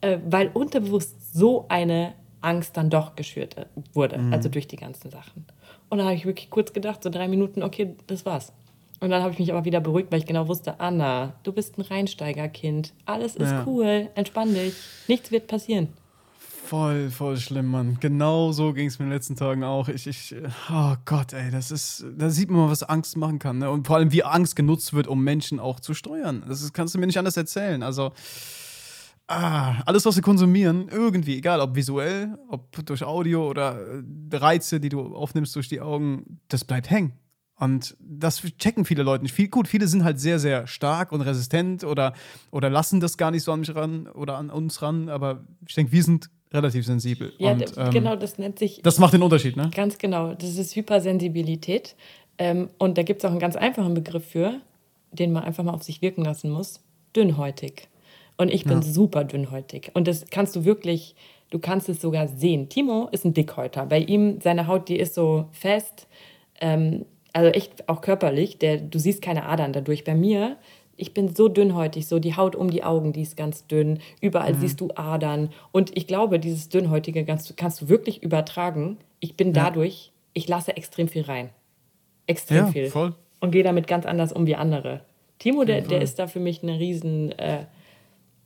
[0.00, 5.10] äh, weil unterbewusst so eine Angst dann doch geschürt äh, wurde, also durch die ganzen
[5.10, 5.46] Sachen.
[5.88, 8.52] Und dann habe ich wirklich kurz gedacht, so drei Minuten, okay, das war's.
[9.00, 11.78] Und dann habe ich mich aber wieder beruhigt, weil ich genau wusste, Anna, du bist
[11.78, 12.92] ein Reinsteigerkind.
[13.06, 13.64] Alles ist Ja.
[13.66, 14.74] cool, entspann dich,
[15.08, 15.88] nichts wird passieren.
[16.66, 17.96] Voll, voll schlimm, Mann.
[17.98, 19.88] Genau so ging es mir in den letzten Tagen auch.
[19.88, 20.36] Ich, ich,
[20.70, 23.58] oh Gott, ey, das ist, da sieht man mal, was Angst machen kann.
[23.58, 23.70] Ne?
[23.70, 26.44] Und vor allem, wie Angst genutzt wird, um Menschen auch zu steuern.
[26.46, 27.82] Das ist, kannst du mir nicht anders erzählen.
[27.82, 28.12] Also,
[29.26, 33.80] ah, alles, was wir konsumieren, irgendwie, egal, ob visuell, ob durch Audio oder
[34.32, 37.14] Reize, die du aufnimmst durch die Augen, das bleibt hängen.
[37.60, 39.32] Und das checken viele Leute nicht.
[39.34, 42.14] Viel, gut, viele sind halt sehr, sehr stark und resistent oder,
[42.50, 45.08] oder lassen das gar nicht so an mich ran oder an uns ran.
[45.08, 47.32] Aber ich denke, wir sind relativ sensibel.
[47.38, 49.70] Ja, und, ähm, genau, das nennt sich Das macht den Unterschied, ne?
[49.74, 50.34] ganz genau.
[50.34, 51.94] Das ist Hypersensibilität.
[52.38, 54.54] Ähm, und da gibt es auch einen ganz einfachen Begriff für,
[55.12, 56.80] den man einfach mal auf sich wirken lassen muss.
[57.14, 57.88] Dünnhäutig.
[58.38, 58.82] Und ich bin Ja.
[58.82, 59.90] super dünnhäutig.
[59.92, 61.14] Und das kannst du wirklich,
[61.50, 62.70] du kannst es sogar sehen.
[62.70, 63.84] Timo ist ein Dickhäuter.
[63.84, 66.06] Bei ihm, seine Haut, die ist so fest,
[66.60, 68.58] ähm, also echt auch körperlich.
[68.58, 70.04] Der, du siehst keine Adern dadurch.
[70.04, 70.56] Bei mir,
[70.96, 74.00] ich bin so dünnhäutig, so die Haut um die Augen, die ist ganz dünn.
[74.20, 75.50] Überall siehst du Adern.
[75.72, 78.98] Und ich glaube, dieses Dünnhäutige kannst, du- kannst du wirklich übertragen.
[79.20, 81.50] Ich bin dadurch, ich lasse extrem viel rein.
[82.26, 82.86] Extrem Ja, viel.
[82.88, 83.14] voll.
[83.40, 85.00] Und gehe damit ganz anders um wie andere.
[85.38, 87.64] Timo, der, der ist da für mich eine riesen, äh,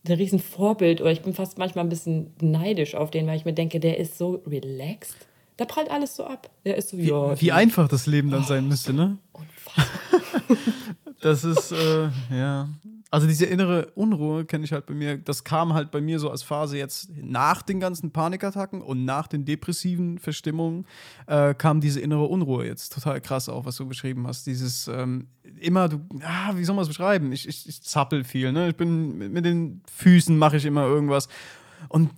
[0.07, 1.01] ein riesen Vorbild.
[1.01, 3.99] Oder ich bin fast manchmal ein bisschen neidisch auf den, weil ich mir denke, der
[3.99, 5.27] ist so relaxed.
[5.57, 6.51] Da prallt alles so ab.
[6.65, 7.41] Der ist so, ja.
[7.41, 9.19] Wie einfach das Leben dann sein müsste, ne?
[11.21, 12.69] Das ist, äh, ja.
[13.11, 15.17] Also diese innere Unruhe kenne ich halt bei mir.
[15.17, 19.27] Das kam halt bei mir so als Phase jetzt nach den ganzen Panikattacken und nach
[19.27, 20.85] den depressiven Verstimmungen
[21.27, 22.93] äh, kam diese innere Unruhe jetzt.
[22.93, 24.47] Total krass auch, was du beschrieben hast.
[24.47, 25.29] Dieses ähm,
[25.61, 27.33] immer, du, ah, wie soll man es beschreiben?
[27.33, 28.69] Ich, ich, ich zappel viel, ne?
[28.69, 31.29] Ich bin mit, mit den Füßen mache ich immer irgendwas.
[31.89, 32.11] Und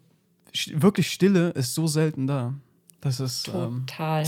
[0.73, 2.55] wirklich Stille ist so selten da.
[3.07, 3.49] Das ist.
[3.49, 4.25] Ähm, Total.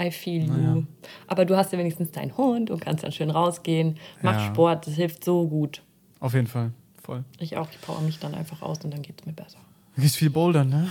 [0.00, 0.52] I feel you.
[0.52, 0.82] Naja.
[1.26, 3.96] Aber du hast ja wenigstens deinen Hund und kannst dann schön rausgehen.
[4.22, 4.46] Mach Ja.
[4.46, 5.82] Sport, das hilft so gut.
[6.20, 6.72] auf jeden Fall.
[7.02, 7.24] Voll.
[7.38, 9.58] Ich auch, ich power mich dann einfach aus und dann geht es mir besser.
[9.94, 10.88] Du gehst viel bouldern, ne?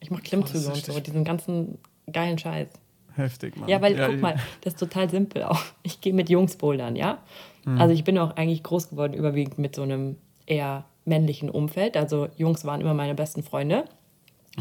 [0.00, 1.78] Ich mache Klimmzüge Oh, und so, diesen ganzen
[2.10, 2.68] geilen Scheiß.
[3.14, 3.68] Heftig, Mann.
[3.68, 5.60] Ja, weil Ja, guck mal, das ist total simpel auch.
[5.82, 7.18] Ich gehe mit Jungs bouldern, ja.
[7.64, 7.80] Mhm.
[7.80, 11.96] Also ich bin auch eigentlich groß geworden, überwiegend mit so einem eher männlichen Umfeld.
[11.96, 13.84] Also Jungs waren immer meine besten Freunde.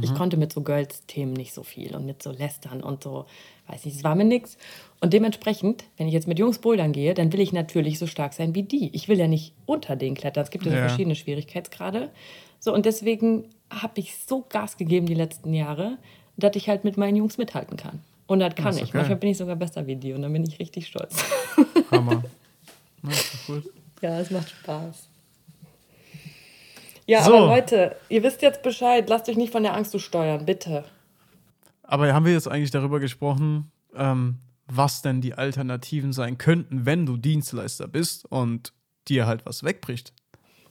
[0.01, 0.15] Ich Mhm.
[0.15, 3.25] konnte mit so Girls-Themen nicht so viel und mit so Lästern und so,
[3.67, 4.57] weiß nicht, es war mir nix.
[4.99, 8.33] Und dementsprechend, wenn ich jetzt mit Jungs bouldern gehe, dann will ich natürlich so stark
[8.33, 8.89] sein wie die.
[8.93, 10.43] Ich will ja nicht unter denen klettern.
[10.43, 10.87] Es gibt ja, so Ja.
[10.87, 12.09] verschiedene Schwierigkeitsgrade.
[12.59, 15.97] So, und deswegen habe ich so Gas gegeben die letzten Jahre,
[16.37, 18.01] dass ich halt mit meinen Jungs mithalten kann.
[18.27, 18.83] Und das kann Das ich.
[18.89, 18.97] okay.
[18.97, 21.23] Manchmal bin ich sogar besser wie die und dann bin ich richtig stolz.
[21.91, 22.23] Hammer.
[23.03, 23.11] Ja,
[23.45, 23.63] gut.
[24.01, 25.09] ja, es macht Spaß.
[27.07, 27.35] Ja, So.
[27.35, 29.07] aber Leute, ihr wisst jetzt Bescheid.
[29.09, 30.83] Lasst euch nicht von der Angst zu steuern, bitte.
[31.83, 37.05] Aber haben wir jetzt eigentlich darüber gesprochen, ähm, was denn die Alternativen sein könnten, wenn
[37.05, 38.73] du Dienstleister bist und
[39.07, 40.13] dir halt was wegbricht?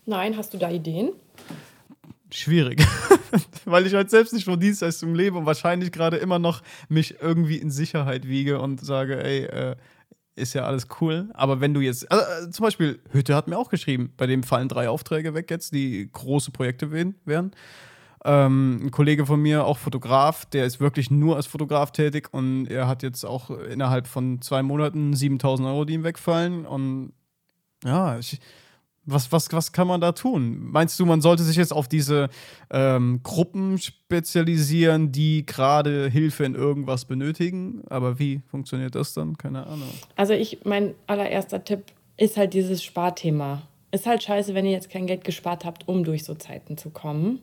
[0.07, 1.13] Nein, hast du da Ideen?
[2.33, 2.85] Schwierig.
[3.65, 7.59] Weil ich halt selbst nicht von Dienstleistung lebe und wahrscheinlich gerade immer noch mich irgendwie
[7.59, 9.77] in Sicherheit wiege und sage, ey, äh,
[10.37, 11.31] ist ja alles cool.
[11.35, 14.43] Aber wenn du jetzt, also, äh, zum Beispiel, Hütte hat mir auch geschrieben, bei dem
[14.43, 17.53] fallen drei Aufträge weg jetzt, die große Projekte wären.
[18.25, 22.67] Ähm, ein Kollege von mir, auch Fotograf, der ist wirklich nur als Fotograf tätig und
[22.67, 26.65] er hat jetzt auch innerhalb von zwei Monaten 7000 Euro, die ihm wegfallen.
[26.65, 27.13] Und
[27.85, 28.41] ja, ich,
[29.07, 30.59] was, was, was kann man da tun?
[30.71, 32.29] Meinst du, man sollte sich jetzt auf diese
[32.71, 37.83] ähm, Gruppen spezialisieren, die gerade Hilfe in irgendwas benötigen?
[37.89, 39.37] Aber wie funktioniert das dann?
[39.37, 39.91] Keine Ahnung.
[40.17, 41.85] Also ich, mein allererster Tipp
[42.17, 43.63] ist halt dieses Sparthema.
[43.91, 46.91] Ist halt scheiße, wenn ihr jetzt kein Geld gespart habt, um durch so Zeiten zu
[46.91, 47.41] kommen.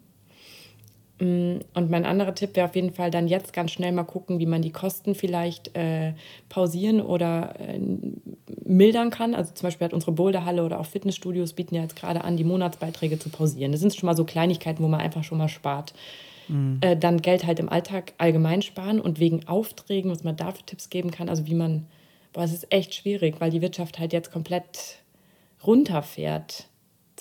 [1.21, 4.39] Mm, Und mein anderer Tipp wäre auf jeden Fall dann jetzt ganz schnell mal gucken,
[4.39, 6.13] wie man die Kosten vielleicht äh,
[6.49, 7.79] pausieren oder äh,
[8.65, 9.35] mildern kann.
[9.35, 12.43] Also zum Beispiel hat unsere Boulderhalle oder auch Fitnessstudios bieten ja jetzt gerade an, die
[12.43, 13.71] Monatsbeiträge zu pausieren.
[13.71, 15.93] Das sind schon mal so Kleinigkeiten, wo man einfach schon mal spart.
[16.81, 20.89] Äh, dann Geld halt im Alltag allgemein sparen und wegen Aufträgen, was man dafür Tipps
[20.89, 21.85] geben kann, also wie man,
[22.33, 24.97] boah, es ist echt schwierig, weil die Wirtschaft halt jetzt komplett
[25.65, 26.65] runterfährt.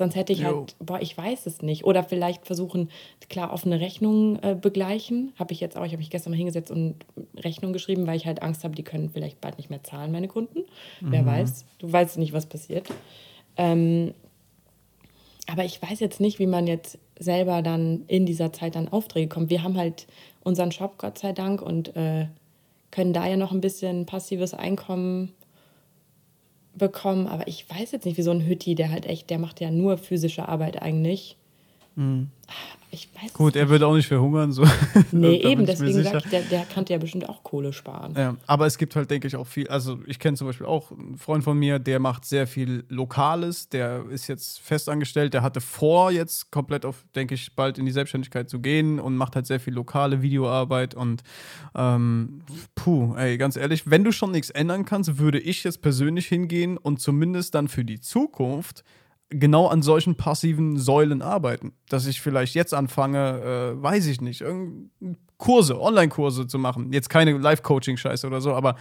[0.00, 0.46] Sonst hätte ich Jo.
[0.46, 1.84] halt, boah, ich weiß es nicht.
[1.84, 2.88] Oder vielleicht versuchen,
[3.28, 5.34] klar, offene Rechnungen äh, begleichen.
[5.38, 6.94] Habe ich jetzt auch, ich habe mich gestern mal hingesetzt und
[7.36, 10.26] Rechnungen geschrieben, weil ich halt Angst habe, die können vielleicht bald nicht mehr zahlen, meine
[10.26, 10.60] Kunden.
[11.02, 11.66] Wer weiß.
[11.76, 12.88] Du weißt nicht, was passiert.
[13.58, 14.14] Ähm,
[15.46, 19.28] aber ich weiß jetzt nicht, wie man jetzt selber dann in dieser Zeit an Aufträge
[19.28, 19.50] kommt.
[19.50, 20.06] Wir haben halt
[20.42, 22.28] unseren Shop, Gott sei Dank, und äh,
[22.90, 25.34] können da ja noch ein bisschen passives Einkommen
[26.74, 27.26] bekommen.
[27.26, 29.70] Aber ich weiß jetzt nicht, wie so ein Hütti, der halt echt, der macht ja
[29.70, 31.36] nur physische Arbeit eigentlich.
[32.92, 34.50] Ich weiß Gut, er wird auch nicht verhungern.
[34.50, 34.64] So.
[35.12, 36.10] Nee, eben, deswegen sicher.
[36.10, 38.14] sag ich, der, der kann ja bestimmt auch Kohle sparen.
[38.16, 39.68] Ja, aber es gibt halt, denke ich, auch viel.
[39.68, 43.68] Also, ich kenne zum Beispiel auch einen Freund von mir, der macht sehr viel Lokales.
[43.68, 45.34] Der ist jetzt festangestellt.
[45.34, 49.16] Der hatte vor, jetzt komplett auf, denke ich, bald in die Selbstständigkeit zu gehen und
[49.16, 50.94] macht halt sehr viel lokale Videoarbeit.
[50.94, 51.22] Und
[51.76, 52.42] ähm,
[52.74, 56.76] puh, ey, ganz ehrlich, wenn du schon nichts ändern kannst, würde ich jetzt persönlich hingehen
[56.76, 58.82] und zumindest dann für die Zukunft
[59.30, 61.72] genau an solchen passiven Säulen arbeiten.
[61.88, 63.40] Dass ich vielleicht jetzt anfange,
[63.78, 64.90] äh, weiß ich nicht, irgend-
[65.40, 66.92] Kurse, Online-Kurse zu machen.
[66.92, 68.76] Jetzt keine Live-Coaching-Scheiße oder so, aber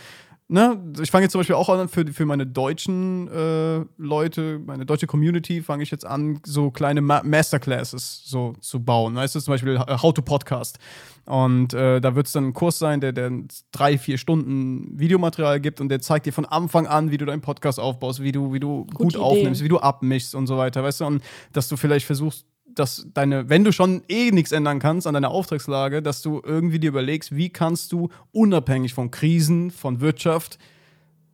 [0.49, 4.86] ne, ich fange jetzt zum Beispiel auch an, für, für meine deutschen äh, Leute, meine
[4.86, 9.16] deutsche Community, fange ich jetzt an, so kleine Ma Masterclasses so zu bauen.
[9.16, 10.80] Weißt du, zum Beispiel äh, How to Podcast.
[11.26, 13.32] Und äh, da wird es dann ein Kurs sein, der, der
[13.72, 17.41] drei, vier Stunden Videomaterial gibt und der zeigt dir von Anfang an, wie du deinen
[17.41, 19.24] Podcast aufbaust, wie du, wie du gut Idee.
[19.24, 21.05] aufnimmst, wie du abmischst und so weiter, weißt du?
[21.05, 22.45] Und dass du vielleicht versuchst,
[22.76, 26.80] dass deine, wenn du schon eh nichts ändern kannst an deiner Auftragslage, dass du irgendwie
[26.80, 30.59] dir überlegst, wie kannst du unabhängig von Krisen, von Wirtschaft,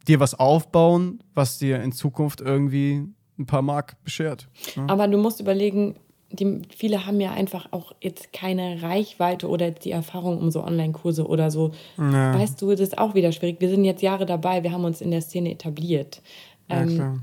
[0.08, 3.04] dir was aufbauen, was dir in Zukunft irgendwie
[3.38, 4.48] ein paar Mark beschert.
[4.88, 5.96] Aber du musst überlegen,
[6.32, 11.28] die, viele haben ja einfach auch jetzt keine Reichweite oder die Erfahrung um so Online-Kurse
[11.28, 11.72] oder so.
[11.98, 13.62] Weißt du, das ist auch wieder schwierig.
[13.62, 16.22] Wir sind jetzt Jahre dabei, wir haben uns in der Szene etabliert.
[16.70, 17.22] Ähm,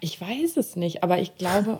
[0.00, 1.78] ich weiß es nicht, aber ich glaube,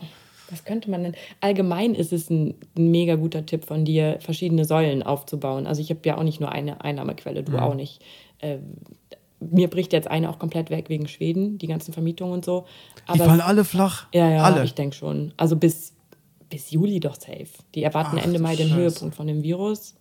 [0.50, 1.14] was könnte man denn?
[1.40, 5.66] Allgemein ist es ein, mega guter Tipp von dir, verschiedene Säulen aufzubauen.
[5.66, 8.02] Also ich habe ja auch nicht nur eine Einnahmequelle, du auch nicht.
[8.40, 8.76] Ähm,
[9.40, 12.66] mir bricht jetzt eine auch komplett weg wegen Schweden, die ganzen Vermietungen und so.
[13.06, 14.06] Die Aber fallen alle flach.
[14.12, 14.64] ja, ja, alle.
[14.64, 15.32] ich denke schon.
[15.36, 15.94] Also bis,
[16.50, 17.46] bis Juli doch safe.
[17.74, 18.80] Die erwarten Ach, Ende Mai den Scheiße.
[18.80, 19.94] Höhepunkt von dem Virus.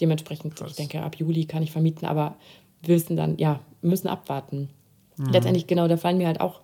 [0.00, 2.36] Dementsprechend, ich denke, ab Juli kann ich vermieten, aber
[2.82, 4.70] wir wissen dann, ja, müssen abwarten.
[5.16, 5.26] Mhm.
[5.32, 6.60] Letztendlich, genau, da fallen mir halt auch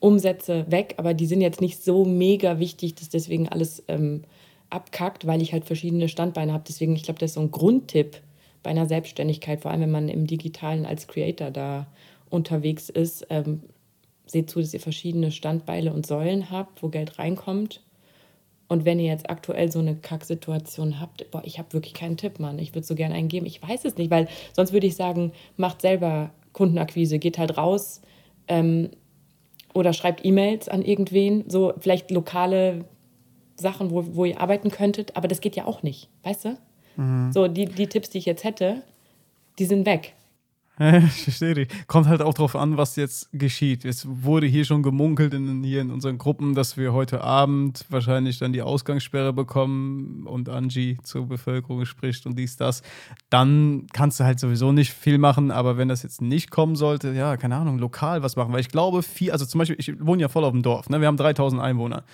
[0.00, 4.22] Umsätze weg, aber die sind jetzt nicht so mega wichtig, dass deswegen alles ähm,
[4.70, 6.64] abkackt, weil ich halt verschiedene Standbeine habe.
[6.66, 8.20] Deswegen, ich glaube, das ist so ein Grundtipp
[8.62, 11.86] bei einer Selbstständigkeit, vor allem wenn man im Digitalen als Creator da
[12.30, 13.26] unterwegs ist.
[13.30, 13.62] Ähm,
[14.26, 17.82] seht zu, dass ihr verschiedene Standbeine und Säulen habt, wo Geld reinkommt.
[18.68, 22.38] Und wenn ihr jetzt aktuell so eine Kacksituation habt, boah, ich habe wirklich keinen Tipp,
[22.38, 22.60] Mann.
[22.60, 23.46] Ich würde so gerne einen geben.
[23.46, 28.00] Ich weiß es nicht, weil sonst würde ich sagen, macht selber Kundenakquise, geht halt raus
[28.46, 28.90] ähm,
[29.74, 32.84] oder schreibt E-Mails an irgendwen, so vielleicht lokale
[33.56, 36.58] Sachen, wo, wo ihr arbeiten könntet, aber das geht ja auch nicht, weißt du?
[37.32, 38.82] So, die, die Tipps, die ich jetzt hätte,
[39.58, 40.14] die sind weg.
[41.04, 41.68] Ich verstehe dich.
[41.88, 43.84] Kommt halt auch drauf an, was jetzt geschieht.
[43.84, 48.38] Es wurde hier schon gemunkelt in, hier in unseren Gruppen, dass wir heute Abend wahrscheinlich
[48.38, 52.82] dann die Ausgangssperre bekommen und Angie zur Bevölkerung spricht und dies, das.
[53.28, 57.12] Dann kannst du halt sowieso nicht viel machen, aber wenn das jetzt nicht kommen sollte,
[57.12, 58.52] ja, keine Ahnung, lokal was machen.
[58.52, 61.00] Weil ich glaube, viel, also zum Beispiel, ich wohne ja voll auf dem Dorf, ne?
[61.00, 62.04] wir haben 3000 Einwohner.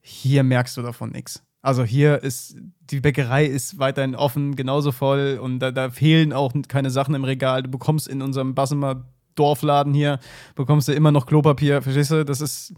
[0.00, 1.45] Hier merkst du davon nichts.
[1.66, 2.54] Also hier ist,
[2.90, 7.24] die Bäckerei ist weiterhin offen, genauso voll und da, da fehlen auch keine Sachen im
[7.24, 7.64] Regal.
[7.64, 9.04] Du bekommst in unserem Bassemer
[9.34, 10.20] Dorfladen hier,
[10.54, 12.24] bekommst du immer noch Klopapier, verstehst du?
[12.24, 12.72] Das ist,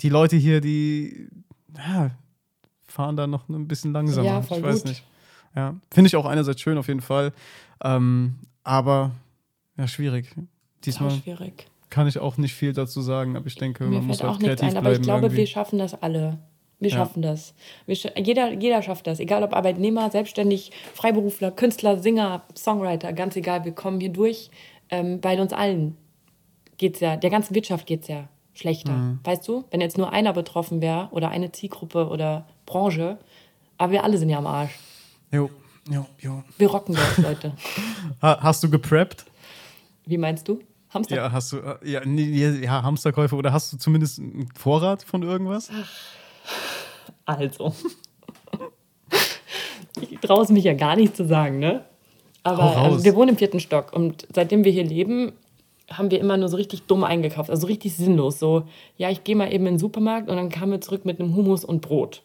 [0.00, 1.28] die Leute hier, die
[1.76, 2.12] ja,
[2.86, 4.26] fahren da noch ein bisschen langsamer.
[4.26, 4.88] Ja, voll ich weiß gut.
[4.88, 5.04] nicht.
[5.54, 7.34] Ja, finde ich auch einerseits schön auf jeden Fall,
[7.82, 9.10] ähm, aber
[9.76, 10.34] ja, schwierig.
[10.82, 11.66] Diesmal schwierig.
[11.90, 14.38] kann ich auch nicht viel dazu sagen, aber ich denke, Mir man muss halt auch
[14.38, 15.36] kreativ ein, aber ich bleiben glaube, irgendwie.
[15.36, 16.38] wir schaffen das alle.
[16.84, 16.96] Wir Ja.
[16.98, 17.54] schaffen das.
[17.86, 19.18] Wir sch jeder, jeder schafft das.
[19.18, 24.50] Egal ob Arbeitnehmer, Selbstständig, Freiberufler, Künstler, Singer, Songwriter, ganz egal, wir kommen hier durch.
[24.90, 25.96] Ähm, bei uns allen
[26.76, 28.92] geht's ja, der ganzen Wirtschaft geht es ja schlechter.
[28.92, 29.18] Mhm.
[29.24, 33.18] Weißt du, wenn jetzt nur einer betroffen wäre oder eine Zielgruppe oder Branche,
[33.78, 34.78] aber wir alle sind ja am Arsch.
[35.32, 35.50] Jo,
[35.90, 36.44] jo, jo.
[36.58, 37.52] Wir rocken das, Leute.
[38.22, 39.24] Ha, hast du gepreppt?
[40.06, 40.60] Wie meinst du?
[40.90, 41.16] Hamster?
[41.16, 42.24] Ja, hast du, äh, ja, nee,
[42.62, 45.70] ja, Hamsterkäufe oder hast du zumindest einen Vorrat von irgendwas?
[47.26, 47.74] Also.
[50.00, 51.84] ich traue es mich ja gar nicht zu sagen, ne?
[52.42, 55.32] Aber ähm, wir wohnen im vierten Stock und seitdem wir hier leben,
[55.90, 58.38] haben wir immer nur so richtig dumm eingekauft, also richtig sinnlos.
[58.38, 58.64] So,
[58.96, 61.34] ja, ich gehe mal eben in den Supermarkt und dann kamen wir zurück mit einem
[61.34, 62.22] Hummus und Brot.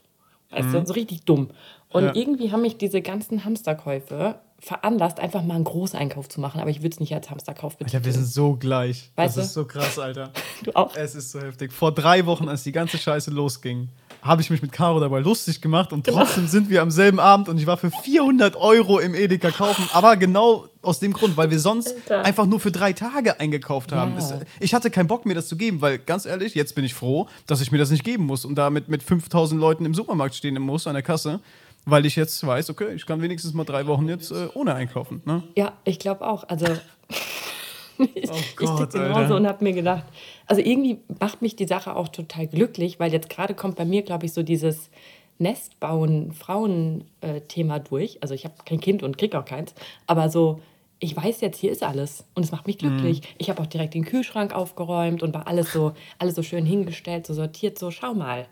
[0.52, 1.50] Weißt du, so richtig dumm.
[1.89, 2.08] Und Mhm.
[2.10, 2.16] Ja.
[2.16, 6.60] irgendwie haben mich diese ganzen Hamsterkäufe veranlasst, einfach mal einen Großeinkauf zu machen.
[6.60, 8.06] Aber ich würde es nicht als Hamsterkauf Alter, betiteln.
[8.06, 9.12] wir sind so gleich.
[9.16, 9.47] Weißt das du?
[9.47, 10.32] ist so krass, Alter.
[10.64, 10.95] du auch?
[10.95, 11.72] Es ist so heftig.
[11.72, 13.89] Vor drei Wochen, als die ganze Scheiße losging,
[14.22, 16.20] habe ich mich mit Caro dabei lustig gemacht und Genau.
[16.20, 19.88] trotzdem sind wir am selben Abend und ich war für 400 Euro im Edeka kaufen.
[19.93, 22.26] Aber genau aus dem Grund, weil wir sonst Alter.
[22.26, 24.13] einfach nur für drei Tage eingekauft haben.
[24.20, 24.39] Ja.
[24.59, 27.28] Ich hatte keinen Bock, mir das zu geben, weil ganz ehrlich, jetzt bin ich froh,
[27.47, 30.59] dass ich mir das nicht geben muss und damit mit 5000 Leuten im Supermarkt stehen
[30.61, 31.39] muss, an der Kasse.
[31.86, 35.22] Weil ich jetzt weiß, okay, ich kann wenigstens mal drei Wochen jetzt äh, ohne einkaufen.
[35.26, 35.43] Ne?
[35.55, 36.43] Ja, ich glaube auch.
[36.47, 36.65] Also
[38.16, 39.36] ich, Oh ich Gott, tick genauso Alter.
[39.36, 40.06] und habe mir gedacht,
[40.47, 44.02] also irgendwie macht mich die Sache auch total glücklich, weil jetzt gerade kommt bei mir,
[44.02, 44.89] glaube ich, so dieses
[45.38, 48.18] Nestbauen, Frauen-Thema durch.
[48.22, 49.74] Also ich habe kein Kind und krieg auch keins,
[50.08, 50.62] aber so,
[51.00, 53.22] ich weiß jetzt, hier ist alles und es macht mich glücklich.
[53.38, 57.26] Ich habe auch direkt den Kühlschrank aufgeräumt und war alles so, alles so schön hingestellt,
[57.26, 58.47] so sortiert, so schau mal.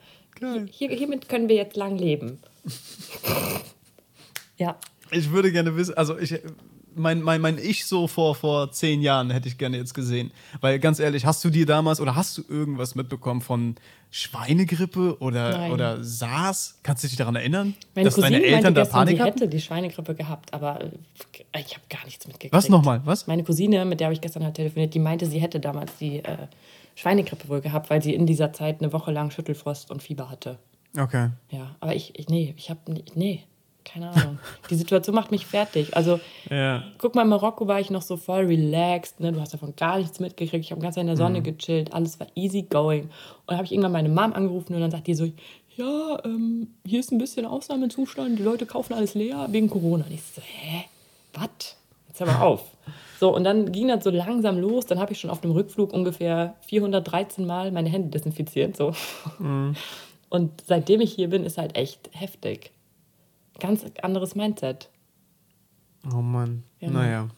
[0.72, 2.40] Hier, hiermit können wir jetzt lang leben.
[4.58, 4.78] ja.
[5.12, 6.40] Ich würde gerne wissen, also ich,
[6.98, 10.32] mein, mein, mein Ich so vor, vor zehn Jahren hätte ich gerne jetzt gesehen.
[10.62, 13.76] Weil ganz ehrlich, hast du dir damals oder hast du irgendwas mitbekommen von
[14.12, 15.72] Schweinegrippe oder, Nein.
[15.72, 16.80] oder SARS?
[16.84, 17.76] Kannst du dich daran erinnern?
[17.96, 19.40] Meine dass Cousine deine Eltern meinte da Panik sie hatten?
[19.40, 20.90] hätte die Schweinegrippe gehabt, aber äh,
[21.60, 22.54] ich habe gar nichts mitgekriegt.
[22.54, 23.02] Was nochmal?
[23.06, 23.28] Was?
[23.28, 26.24] Meine Cousine, mit der habe ich gestern halt telefoniert, die meinte, sie hätte damals die
[26.24, 26.38] äh,
[26.96, 30.58] Schweinegrippe wohl gehabt, weil sie in dieser Zeit eine Woche lang Schüttelfrost und Fieber hatte.
[30.98, 31.30] Okay.
[31.50, 32.80] Ja, aber ich, ich nee, ich habe,
[33.14, 33.44] nee,
[33.88, 34.38] keine Ahnung.
[34.70, 35.96] die Situation macht mich fertig.
[35.96, 36.20] Also,
[36.50, 36.84] Ja.
[36.98, 39.32] guck mal, in Marokko war ich noch so voll relaxed, ne?
[39.32, 41.20] du hast davon gar nichts mitgekriegt, ich habe ganz in der Mhm.
[41.20, 43.04] Sonne gechillt, alles war easy going.
[43.04, 43.10] Und
[43.48, 45.30] dann habe ich irgendwann meine Mom angerufen und dann sagt die so,
[45.76, 50.06] ja, ähm, hier ist ein bisschen Ausnahmezustand, die Leute kaufen alles leer wegen Corona.
[50.06, 50.86] Und ich so, hä,
[51.34, 51.78] was?
[52.08, 52.64] Jetzt hör mal auf.
[53.20, 54.86] So, und dann ging das so langsam los.
[54.86, 58.76] Dann habe ich schon auf dem Rückflug ungefähr 413 Mal meine Hände desinfiziert.
[58.78, 58.94] So.
[60.30, 62.72] Und seitdem ich hier bin, ist halt echt heftig.
[63.60, 64.90] Ganz anderes Mindset.
[66.14, 66.64] Oh Mann.
[66.80, 66.90] Ja.
[66.90, 67.30] Naja.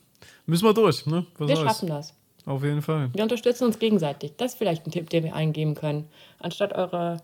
[0.46, 1.26] Müssen wir durch, ne?
[1.38, 1.68] Was Wir soll's?
[1.70, 2.14] schaffen das.
[2.46, 3.10] Auf jeden Fall.
[3.14, 4.34] Wir unterstützen uns gegenseitig.
[4.38, 6.06] Das ist vielleicht ein Tipp, den wir eingeben können.
[6.40, 7.22] Anstatt eure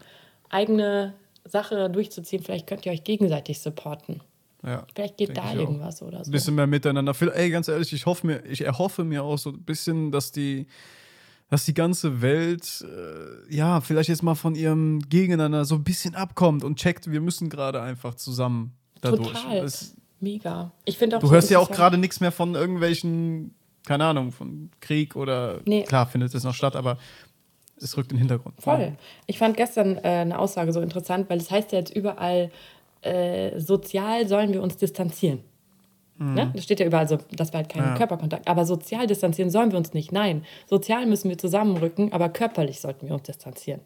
[0.50, 1.14] eigene
[1.46, 4.22] Sache durchzuziehen, vielleicht könnt ihr euch gegenseitig supporten.
[4.64, 4.86] Ja.
[4.94, 5.62] Vielleicht geht da ich auch.
[5.62, 6.30] irgendwas oder so.
[6.30, 7.14] Ein bisschen mehr miteinander.
[7.34, 10.68] Ey, ganz ehrlich, ich hoffe mir, ich erhoffe mir auch so ein bisschen, dass die,
[11.50, 16.16] dass die ganze Welt, äh, ja, vielleicht jetzt mal von ihrem Gegeneinander so ein bisschen
[16.16, 18.74] abkommt und checkt, wir müssen gerade einfach zusammen
[19.12, 19.32] dadurch.
[19.34, 19.58] Total.
[19.58, 20.72] Es, Mega.
[20.86, 23.54] Ich finde auch du so hörst ja auch gerade nichts mehr von irgendwelchen,
[23.86, 25.84] keine Ahnung, von Krieg oder, Nee.
[25.84, 26.98] klar findet es noch statt, aber
[27.78, 28.56] es rückt in den Hintergrund.
[28.62, 28.94] Voll.
[29.28, 32.50] Ich fand gestern äh, eine Aussage so interessant, weil es heißt ja jetzt überall,
[33.02, 35.40] äh, sozial sollen wir uns distanzieren.
[36.18, 36.50] Ne?
[36.56, 37.90] Das steht ja überall so, das war halt kein Mhm.
[37.90, 37.98] Ja.
[37.98, 38.48] Körperkontakt.
[38.48, 40.14] Aber sozial distanzieren sollen wir uns nicht.
[40.14, 43.82] Nein, sozial müssen wir zusammenrücken, aber körperlich sollten wir uns distanzieren.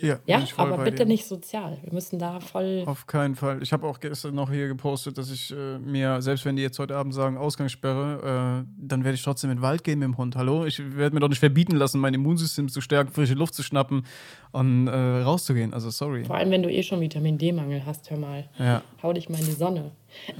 [0.00, 1.06] Ja, Ja, aber bitte dir.
[1.06, 1.76] nicht sozial.
[1.82, 2.84] Wir müssen da voll.
[2.86, 3.60] Auf keinen Fall.
[3.64, 6.78] Ich habe auch gestern noch hier gepostet, dass ich äh, mir, selbst wenn die jetzt
[6.78, 10.16] heute Abend sagen, Ausgangssperre, äh, dann werde ich trotzdem in den Wald gehen mit dem
[10.16, 10.36] Hund.
[10.36, 10.64] Hallo?
[10.66, 14.06] Ich werde mir doch nicht verbieten lassen, mein Immunsystem zu stärken, frische Luft zu schnappen
[14.52, 14.92] und äh,
[15.22, 15.74] rauszugehen.
[15.74, 16.24] Also sorry.
[16.24, 18.48] Vor allem, wenn du eh schon Vitamin D-Mangel hast, hör mal.
[18.58, 18.82] Ja.
[19.02, 19.90] Hau dich mal in die Sonne.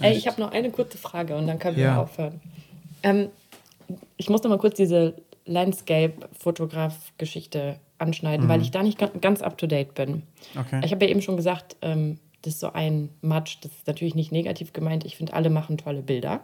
[0.01, 2.01] Ey, ich habe noch eine kurze Frage und dann können wir Ja.
[2.03, 2.41] aufhören.
[3.03, 3.29] Ähm,
[4.17, 5.15] ich muss noch mal kurz diese
[5.47, 10.11] Landscape-Fotograf-Geschichte anschneiden, weil ich da nicht ga- ganz up-to-date bin.
[10.11, 10.23] Mhm.
[10.61, 10.81] Okay.
[10.85, 14.15] Ich habe ja eben schon gesagt, ähm, das ist so ein Matsch, das ist natürlich
[14.15, 15.05] nicht negativ gemeint.
[15.05, 16.41] Ich finde, alle machen tolle Bilder.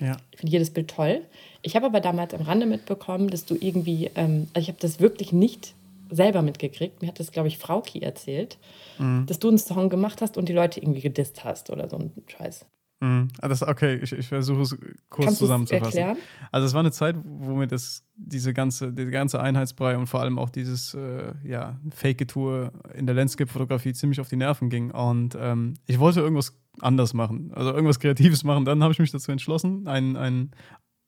[0.00, 0.16] Ja.
[0.30, 1.22] Ich finde jedes Bild toll.
[1.62, 5.00] Ich habe aber damals am Rande mitbekommen, dass du irgendwie, ähm, also ich habe das
[5.00, 5.74] wirklich nicht
[6.10, 7.00] selber mitgekriegt.
[7.02, 8.58] Mir hat das, glaube ich, Frauki erzählt,
[8.98, 9.26] Mhm.
[9.26, 12.12] dass du einen Song gemacht hast und die Leute irgendwie gedisst hast oder so ein
[12.26, 12.66] Scheiß.
[13.02, 13.28] Mhm.
[13.40, 14.78] Ah, Das, okay, ich, ich versuche es
[15.10, 15.98] kurz Kannst zusammenzufassen.
[15.98, 16.16] erklären?
[16.52, 20.20] Also es war eine Zeit, wo mir das, diese ganze, die ganze Einheitsbrei und vor
[20.20, 24.92] allem auch dieses äh, ja, Fake-Tour in der Landscape-Fotografie ziemlich auf die Nerven ging.
[24.92, 28.64] Und ähm, ich wollte irgendwas anders machen, also irgendwas Kreatives machen.
[28.64, 30.52] Dann habe ich mich dazu entschlossen, ein, ein,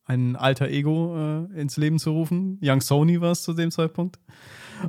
[0.04, 1.16] ein alter Ego
[1.52, 2.58] äh, ins Leben zu rufen.
[2.60, 4.18] Young Sony war es zu dem Zeitpunkt.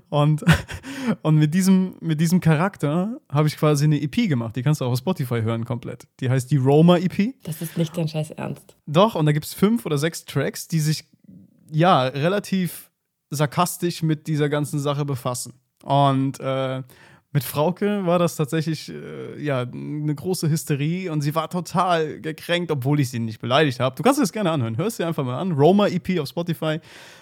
[0.09, 0.43] Und,
[1.21, 4.55] und mit, diesem, mit diesem Charakter habe ich quasi eine EP gemacht.
[4.55, 6.07] Die kannst du auch auf Spotify hören komplett.
[6.19, 7.33] Die heißt die Roma EP.
[7.43, 8.75] Das ist nicht dein Scheiß Ernst.
[8.85, 11.05] Doch, und da gibt es fünf oder sechs Tracks, die sich
[11.71, 12.91] ja relativ
[13.29, 15.53] sarkastisch mit dieser ganzen Sache befassen.
[15.83, 16.83] Und äh,
[17.35, 22.71] mit Frauke war das tatsächlich äh, ja eine große Hysterie und sie war total gekränkt,
[22.71, 23.93] obwohl ich sie nicht beleidigt habe.
[23.93, 24.77] Du kannst das gerne anhören.
[24.77, 25.51] Hörst dir einfach mal an.
[25.51, 26.79] Roma EP auf Spotify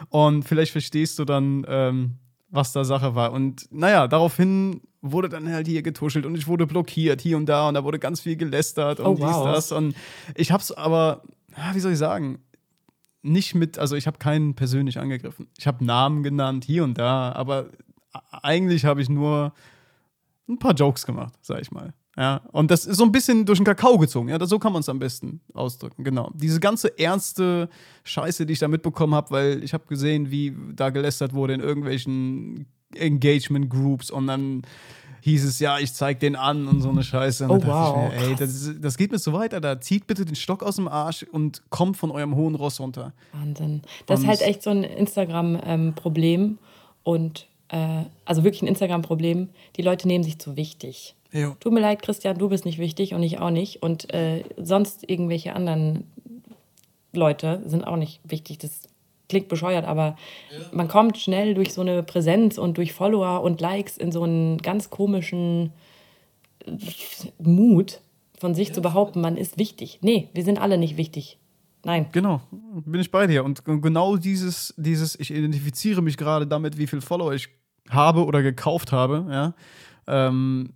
[0.10, 2.20] und vielleicht verstehst du dann, ähm,
[2.54, 3.34] was da Sache war.
[3.34, 7.68] Und naja, daraufhin wurde dann halt hier getuschelt und ich wurde blockiert hier und da
[7.68, 9.46] und da wurde ganz viel gelästert und Oh, dies, wow.
[9.54, 9.72] das.
[9.72, 9.96] Und
[10.36, 11.24] ich hab's aber,
[11.74, 12.40] wie soll ich sagen,
[13.24, 15.48] nicht mit, also ich habe keinen persönlich angegriffen.
[15.58, 17.70] Ich habe Namen genannt, hier und da, aber
[18.32, 19.54] eigentlich habe ich nur
[20.48, 21.94] ein paar Jokes gemacht, sag ich mal.
[22.16, 24.30] Ja, und das ist so ein bisschen durch den Kakao gezogen.
[24.30, 26.04] Ja, das, so kann man es am besten ausdrücken.
[26.04, 26.30] Genau.
[26.36, 27.70] Diese ganze ernste
[28.04, 31.60] Scheiße, die ich da mitbekommen habe, weil ich habe gesehen, wie da gelästert wurde in
[31.60, 34.62] irgendwelchen Engagement Groups und dann
[35.22, 37.48] hieß es, ja, ich zeig den an und so eine Scheiße.
[37.48, 39.62] Und Oh, wow, mir, ey, das, das geht mir so weiter.
[39.62, 43.14] Da zieht bitte den Stock aus dem Arsch und kommt von eurem hohen Ross runter.
[43.32, 43.82] Wahnsinn.
[44.06, 46.58] Das ist halt echt so ein Instagram-Problem
[47.04, 49.48] und äh, also wirklich ein Instagram-Problem.
[49.78, 51.16] Die Leute nehmen sich zu wichtig.
[51.34, 51.56] Jo.
[51.60, 53.82] Tut mir leid, Christian, du bist nicht wichtig und ich auch nicht.
[53.82, 56.06] Und äh, sonst irgendwelche anderen
[57.12, 58.60] Leute sind auch nicht wichtig.
[58.60, 58.82] Das
[59.30, 60.16] klingt bescheuert, aber
[60.72, 64.60] man kommt schnell durch so eine Präsenz und durch Follower und Likes in so einen
[64.60, 65.72] ganz komischen
[67.40, 68.00] Mut
[68.40, 70.00] von sich zu behaupten, man ist wichtig.
[70.02, 71.40] Nee, wir sind alle nicht wichtig.
[71.86, 72.08] Nein.
[72.12, 72.42] Genau,
[72.86, 73.44] bin ich bei dir.
[73.44, 77.50] Und genau dieses, dieses, ich identifiziere mich gerade damit, wie viel Follower ich
[77.90, 79.54] habe oder gekauft habe, ja.
[80.06, 80.74] Ähm,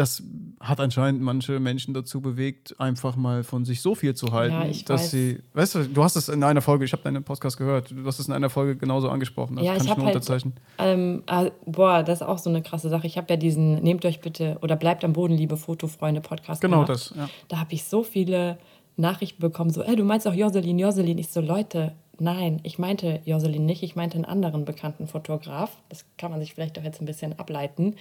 [0.00, 0.22] das
[0.60, 4.82] hat anscheinend manche Menschen dazu bewegt, einfach mal von sich so viel zu halten, Ja,
[4.86, 5.10] dass weiß.
[5.10, 8.04] sie, weißt du, du hast es in einer Folge, ich habe deinen Podcast gehört, du
[8.06, 10.54] hast es in einer Folge genauso angesprochen, das Ja, kann ich ich, nur halt- unterzeichnen.
[10.78, 13.06] Ähm, äh, boah, das ist auch so eine krasse Sache.
[13.06, 16.76] Ich habe ja diesen Nehmt euch bitte oder bleibt am Boden, liebe Fotofreunde Podcast Genau
[16.84, 16.88] gemacht.
[16.90, 17.28] das, ja.
[17.48, 18.58] Da habe ich so viele
[18.96, 21.16] Nachrichten bekommen, so, ey, du meinst auch Joselin, Joselin.
[21.18, 25.70] Ich so, Leute, nein, ich meinte Joselin nicht, ich meinte einen anderen bekannten Fotograf.
[25.88, 27.94] Das kann man sich vielleicht doch jetzt ein bisschen ableiten,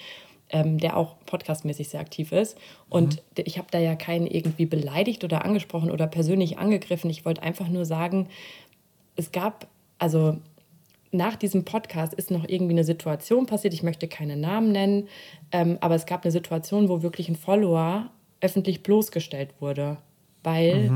[0.49, 2.57] ähm, der auch podcastmäßig sehr aktiv ist.
[2.89, 7.09] Und d- ich habe da ja keinen irgendwie beleidigt oder angesprochen oder persönlich angegriffen.
[7.09, 8.27] Ich wollte einfach nur sagen,
[9.15, 9.67] es gab,
[9.97, 10.37] also
[11.11, 13.73] nach diesem Podcast ist noch irgendwie eine Situation passiert.
[13.73, 15.07] Ich möchte keine Namen nennen,
[15.51, 18.09] ähm, aber es gab eine Situation, wo wirklich ein Follower
[18.41, 19.97] öffentlich bloßgestellt wurde,
[20.43, 20.89] weil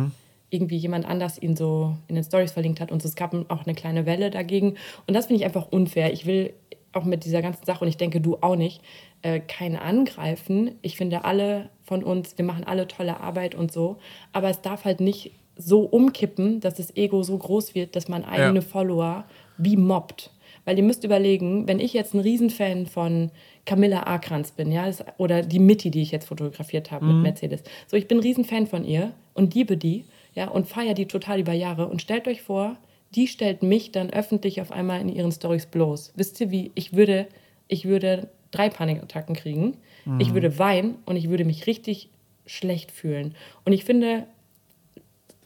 [0.49, 3.09] irgendwie jemand anders ihn so in den Stories verlinkt hat und so.
[3.09, 4.75] es gab auch eine kleine Welle dagegen.
[5.07, 6.13] Und das finde ich einfach unfair.
[6.13, 6.53] Ich will
[6.94, 8.82] auch mit dieser ganzen Sache, und ich denke, du auch nicht,
[9.22, 10.76] äh, keinen angreifen.
[10.82, 13.98] Ich finde, alle von uns, wir machen alle tolle Arbeit und so,
[14.32, 18.26] aber es darf halt nicht so umkippen, dass das Ego so groß wird, dass man
[18.26, 19.26] eigene Follower
[19.57, 20.32] wie mobbt.
[20.65, 23.32] Weil ihr müsst überlegen, wenn ich jetzt ein Riesenfan von
[23.65, 27.64] Camilla Akranz bin, ja, das, oder die Mitty, die ich jetzt fotografiert habe mit Mercedes.
[27.88, 30.06] So, ich bin ein Riesenfan von ihr und liebe die,
[30.36, 31.88] ja, und feiere die total über Jahre.
[31.88, 32.78] Und stellt euch vor,
[33.15, 36.14] die stellt mich dann öffentlich auf einmal in ihren Stories bloß.
[36.15, 36.72] Wisst ihr wie?
[36.76, 37.27] Ich würde,
[37.68, 39.77] ich würde drei Panikattacken kriegen.
[40.19, 42.10] Ich würde weinen und ich würde mich richtig
[42.45, 43.35] schlecht fühlen.
[43.64, 44.27] Und ich finde,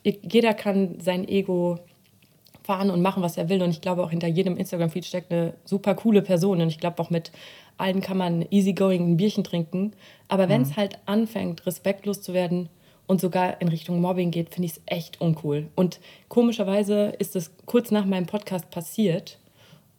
[0.03, 1.80] jeder kann sein Ego
[2.64, 3.61] fahren und machen, was er will.
[3.61, 6.61] Und ich glaube, auch hinter jedem Instagram-Feed steckt eine super coole Person.
[6.61, 7.31] Und ich glaube, auch mit
[7.77, 9.94] allen kann man easygoing ein Bierchen trinken.
[10.27, 12.69] Aber wenn es halt anfängt, respektlos zu werden
[13.07, 15.67] und sogar in Richtung Mobbing geht, finde ich es echt uncool.
[15.75, 19.39] Und komischerweise ist es kurz nach meinem Podcast passiert.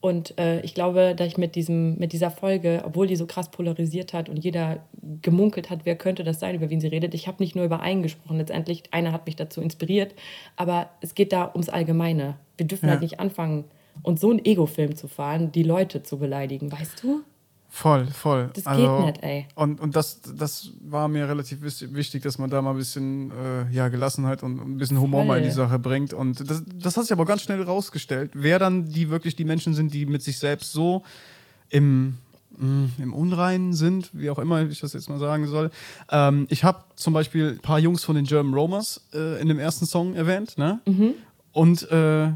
[0.01, 3.51] Und äh, ich glaube, dass ich mit, diesem, mit dieser Folge, obwohl die so krass
[3.51, 4.79] polarisiert hat und jeder
[5.23, 7.81] gemunkelt hat, wer könnte das sein, über wen sie redet, ich habe nicht nur über
[7.81, 8.37] einen gesprochen.
[8.39, 10.15] Letztendlich, einer hat mich dazu inspiriert.
[10.55, 12.37] Aber es geht da ums Allgemeine.
[12.57, 12.93] Wir dürfen Ja.
[12.93, 13.65] halt nicht anfangen,
[14.05, 17.23] uns so einen Ego-Film zu fahren, die Leute zu beleidigen, weißt du?
[17.71, 18.51] Voll, voll.
[18.55, 19.47] Das also, geht nicht, ey.
[19.55, 23.71] Und, und das, das war mir relativ wichtig, dass man da mal ein bisschen äh,
[23.71, 25.67] ja, Gelassenheit und ein bisschen Humor mal in die Voll.
[25.67, 26.15] Sache bringt.
[26.15, 29.75] Und das, das hat sich aber ganz schnell rausgestellt, wer dann die wirklich die Menschen
[29.75, 31.05] sind, die mit sich selbst so
[31.69, 32.17] im,
[32.57, 35.71] mh, im Unreinen sind, wie auch immer ich das jetzt mal sagen soll.
[36.11, 39.59] Ähm, ich habe zum Beispiel ein paar Jungs von den German Romers äh, in dem
[39.59, 40.81] ersten Song erwähnt, ne?
[40.87, 41.15] Mhm.
[41.53, 42.33] Und äh,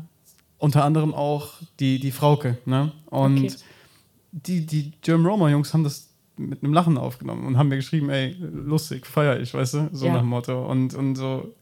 [0.59, 2.93] unter anderem auch die, die Frauke, ne?
[3.07, 3.53] Und Okay.
[4.33, 8.09] Die, die German Roma Jungs haben das mit einem Lachen aufgenommen und haben mir geschrieben,
[8.11, 10.13] ey, lustig, feier ich, weißt du, so Ja.
[10.15, 10.67] nach dem Motto.
[10.67, 11.55] Und, und so,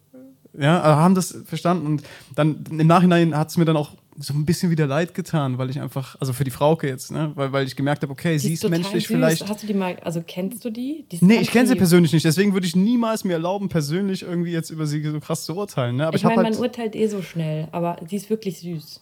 [0.59, 2.03] ja, aber haben das verstanden und
[2.35, 5.71] dann im Nachhinein hat es mir dann auch so ein bisschen wieder leid getan, weil
[5.71, 8.53] ich einfach, also für die Frauke jetzt, ne, weil, weil ich gemerkt habe, okay, sie
[8.53, 9.17] ist menschlich süß.
[9.17, 9.49] vielleicht.
[9.49, 11.07] Hast du die mal, also kennst du die?
[11.11, 14.53] die Nee, ich kenne sie persönlich nicht, deswegen würde ich niemals mir erlauben, persönlich irgendwie
[14.53, 15.97] jetzt über sie so krass zu urteilen.
[15.97, 16.07] Ne?
[16.07, 16.53] Aber Ich ich, meine, halt.
[16.55, 19.01] man urteilt eh so schnell, aber die ist wirklich süß.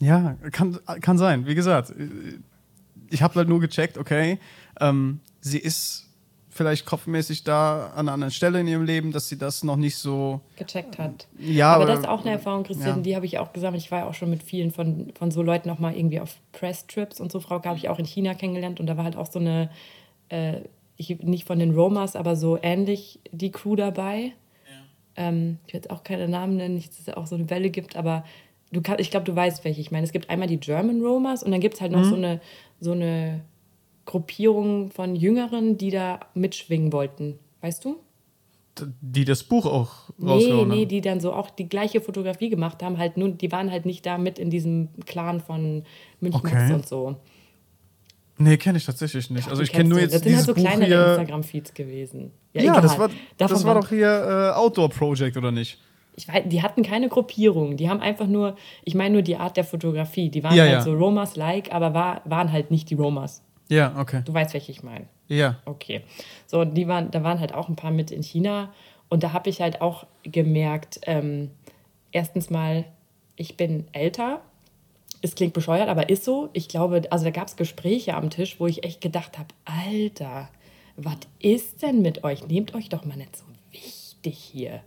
[0.00, 1.46] Ja, kann, kann sein.
[1.46, 1.92] Wie gesagt,
[3.10, 4.38] ich habe halt nur gecheckt, okay,
[4.80, 6.08] ähm, sie ist
[6.50, 9.96] vielleicht kopfmäßig da an einer anderen Stelle in ihrem Leben, dass sie das noch nicht
[9.96, 10.40] so.
[10.56, 11.28] gecheckt hat.
[11.38, 13.02] Ja, aber aber- das ist auch eine Erfahrung, Christian, ja.
[13.02, 13.82] die habe ich auch gesammelt.
[13.82, 16.36] Ich war ja auch schon mit vielen von, von so Leuten auch mal irgendwie auf
[16.52, 17.38] Press-Trips und so.
[17.40, 19.70] Frau habe ich auch in China kennengelernt und da war halt auch so eine,
[20.30, 20.62] äh,
[20.96, 24.32] ich, nicht von den Romas, aber so ähnlich die Crew dabei.
[25.14, 27.96] Ähm, ich jetzt auch keine Namen nennen, nicht, dass es auch so eine Welle gibt,
[27.96, 28.24] aber
[28.72, 30.04] du kann, ich glaube, du weißt, welche ich meine.
[30.04, 32.10] Es gibt einmal die German Romas und dann gibt es halt noch Mhm.
[32.10, 32.40] so eine,
[32.80, 33.40] so eine
[34.04, 37.38] Gruppierung von Jüngeren, die da mitschwingen wollten.
[37.60, 37.96] Weißt du?
[39.00, 40.88] Die das Buch auch Nee, rausgehauen nee, haben.
[40.88, 44.06] die dann so auch die gleiche Fotografie gemacht haben, halt nur, die waren halt nicht
[44.06, 45.82] da mit in diesem Clan von
[46.20, 46.72] München Okay.
[46.72, 47.16] und so.
[48.40, 49.48] Nee, kenne ich tatsächlich nicht.
[49.48, 50.14] also Die ich kenne nur jetzt.
[50.14, 51.10] Das sind halt so Buch kleinere.
[51.16, 52.30] Instagram-Feeds gewesen.
[52.52, 52.82] Ja, egal.
[52.82, 55.78] das war, Davon das war doch hier äh, Outdoor Project, oder nicht?
[56.18, 57.76] Ich weiß, die hatten keine Gruppierung.
[57.76, 60.30] Die haben einfach nur, ich meine nur die Art der Fotografie.
[60.30, 60.80] Die waren Ja, halt ja.
[60.82, 63.40] so Romas-like, aber war, waren halt nicht die Romas.
[63.68, 64.22] Ja, okay.
[64.24, 65.06] Du weißt, welche ich meine.
[65.28, 65.60] Ja.
[65.64, 66.00] Okay.
[66.48, 68.72] So, und die waren, da waren halt auch ein paar mit in China.
[69.08, 71.52] Und da habe ich halt auch gemerkt, ähm,
[72.10, 72.84] erstens mal,
[73.36, 74.40] ich bin älter.
[75.22, 76.48] Es klingt bescheuert, aber ist so.
[76.52, 80.48] Ich glaube, also da gab es Gespräche am Tisch, wo ich echt gedacht habe, Alter,
[80.96, 82.48] was ist denn mit euch?
[82.48, 84.80] Nehmt euch doch mal nicht so wichtig hier.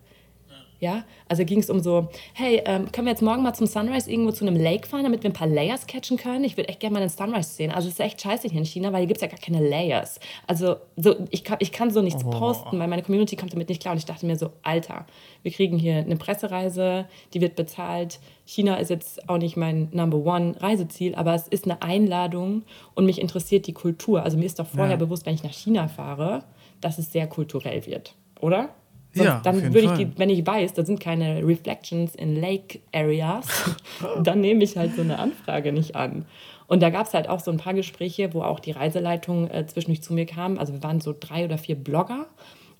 [0.82, 4.12] Ja, also ging es um so, hey, ähm, können wir jetzt morgen mal zum Sunrise
[4.12, 6.44] irgendwo zu einem Lake fahren, damit wir ein paar Layers catchen können?
[6.44, 7.70] Ich würde echt gerne mal den Sunrise sehen.
[7.70, 9.62] Also es ist echt scheiße hier in China, weil hier gibt es ja gar keine
[9.70, 10.20] Layers.
[10.48, 13.80] Also so, ich, kann, ich kann so nichts posten, weil meine Community kommt damit nicht
[13.80, 13.92] klar.
[13.92, 15.06] Und ich dachte mir so, Alter,
[15.44, 17.06] wir kriegen hier eine Pressereise,
[17.36, 18.20] die wird bezahlt.
[18.46, 22.64] China ist jetzt auch nicht mein Number One Reiseziel, aber es ist eine Einladung
[22.96, 24.24] und mich interessiert die Kultur.
[24.24, 24.98] Also mir ist doch vorher Ja.
[24.98, 26.44] bewusst, wenn ich nach China fahre,
[26.82, 28.70] dass es sehr kulturell wird, oder?
[29.14, 29.98] Sonst, Ja, dann würde ich Fall.
[29.98, 33.46] die, wenn ich weiß, da sind keine Reflections in Lake Areas,
[34.24, 36.26] dann nehme ich halt so eine Anfrage nicht an.
[36.68, 39.66] Und da gab es halt auch so ein paar Gespräche, wo auch die Reiseleitung äh,
[39.68, 40.58] zwischendurch zu mir kam.
[40.58, 42.28] Also wir waren so drei oder vier Blogger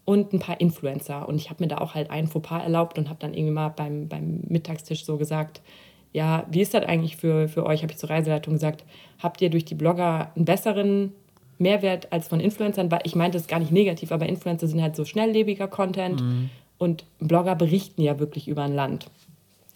[0.06, 1.28] und ein paar Influencer.
[1.28, 3.68] Und ich habe mir da auch halt einen Fauxpas erlaubt und habe dann irgendwie mal
[3.70, 5.62] beim, beim Mittagstisch so gesagt,
[6.14, 7.84] ja, wie ist das eigentlich für, für euch?
[7.84, 8.86] Habe ich zur Reiseleitung gesagt,
[9.20, 11.12] habt ihr durch die Blogger einen besseren
[11.62, 12.92] Mehrwert als von Influencern?
[12.92, 16.22] Weil ich meinte es gar nicht negativ, aber Influencer sind halt so schnelllebiger Content
[16.78, 19.06] und Blogger berichten ja wirklich über ein Land.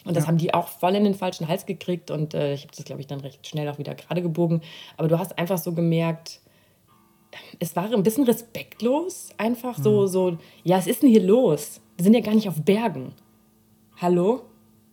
[0.04, 2.72] Und das haben die auch voll in den falschen Hals gekriegt und äh, ich habe
[2.76, 4.62] das, glaube ich, dann recht schnell auch wieder gerade gebogen.
[4.96, 6.40] Aber du hast einfach so gemerkt,
[7.58, 9.30] es war ein bisschen respektlos.
[9.36, 11.80] Einfach so, so, ja, was ist denn hier los?
[11.96, 13.14] Wir sind ja gar nicht auf Bergen.
[14.00, 14.42] Hallo?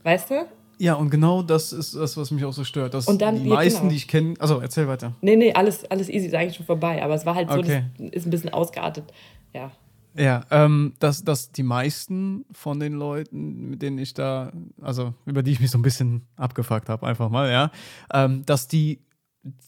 [0.04, 0.46] Weißt du?
[0.84, 2.94] Ja, und genau das ist das, was mich auch so stört.
[2.94, 3.90] Dass Und dann- die ja, meisten, genau.
[3.92, 4.34] die ich kenne.
[4.40, 5.14] Also, erzähl weiter.
[5.22, 7.02] Nee, nee, alles, alles easy, ist eigentlich schon vorbei.
[7.02, 7.86] Aber es war halt so, Okay.
[7.98, 9.06] das ist ein bisschen ausgeartet.
[9.54, 9.72] Ja.
[10.18, 14.52] Ja, ähm, dass, dass die meisten von den Leuten, mit denen ich da,
[14.82, 17.72] also über die ich mich so ein bisschen abgefuckt habe, einfach mal, ja,
[18.14, 19.00] ähm, dass die,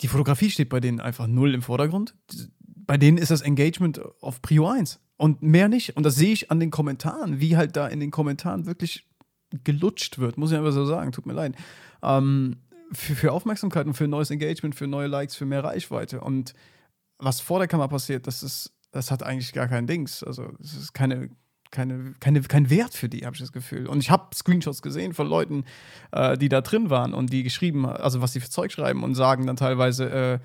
[0.02, 2.14] die Fotografie steht bei denen einfach null im Vordergrund.
[2.60, 5.96] Bei denen ist das Engagement auf Prio 1 und mehr nicht.
[5.96, 9.08] Und das sehe ich an den Kommentaren, wie halt da in den Kommentaren wirklich
[9.64, 11.56] gelutscht wird, muss ich einfach so sagen, tut mir leid.
[12.03, 12.57] Ähm,
[12.91, 16.22] für, für Aufmerksamkeit und für neues Engagement, für neue Likes, für mehr Reichweite.
[16.22, 16.53] Und
[17.18, 20.23] was vor der Kamera passiert, das ist, das hat eigentlich gar kein Dings.
[20.23, 21.30] Also es ist keine,
[21.72, 23.88] keine, keine, kein Wert für die, habe ich das Gefühl.
[23.88, 25.65] Und ich habe Screenshots gesehen von Leuten,
[26.11, 29.15] äh, die da drin waren und die geschrieben, also was sie für Zeug schreiben und
[29.15, 30.40] sagen dann teilweise, äh,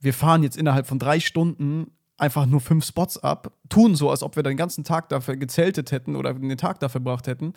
[0.00, 4.22] wir fahren jetzt innerhalb von drei Stunden einfach nur fünf Spots ab, tun so, als
[4.22, 7.54] ob wir den ganzen Tag dafür gezeltet hätten oder den Tag dafür verbracht hätten.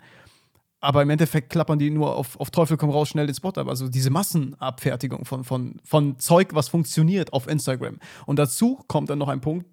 [0.84, 3.68] Aber im Endeffekt klappern die nur auf, auf Teufel komm raus schnell den Spot ab.
[3.68, 7.98] Also diese Massenabfertigung von, von, von Zeug, was funktioniert auf Instagram.
[8.26, 9.66] Und dazu kommt dann noch ein Punkt,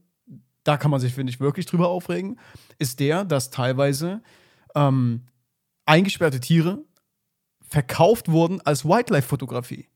[0.63, 2.39] da kann man sich, finde ich, wirklich drüber aufregen,
[2.79, 4.21] ist der, dass teilweise
[4.73, 5.23] ähm,
[5.85, 6.83] eingesperrte Tiere
[7.67, 9.87] verkauft wurden als Wildlife-Fotografie.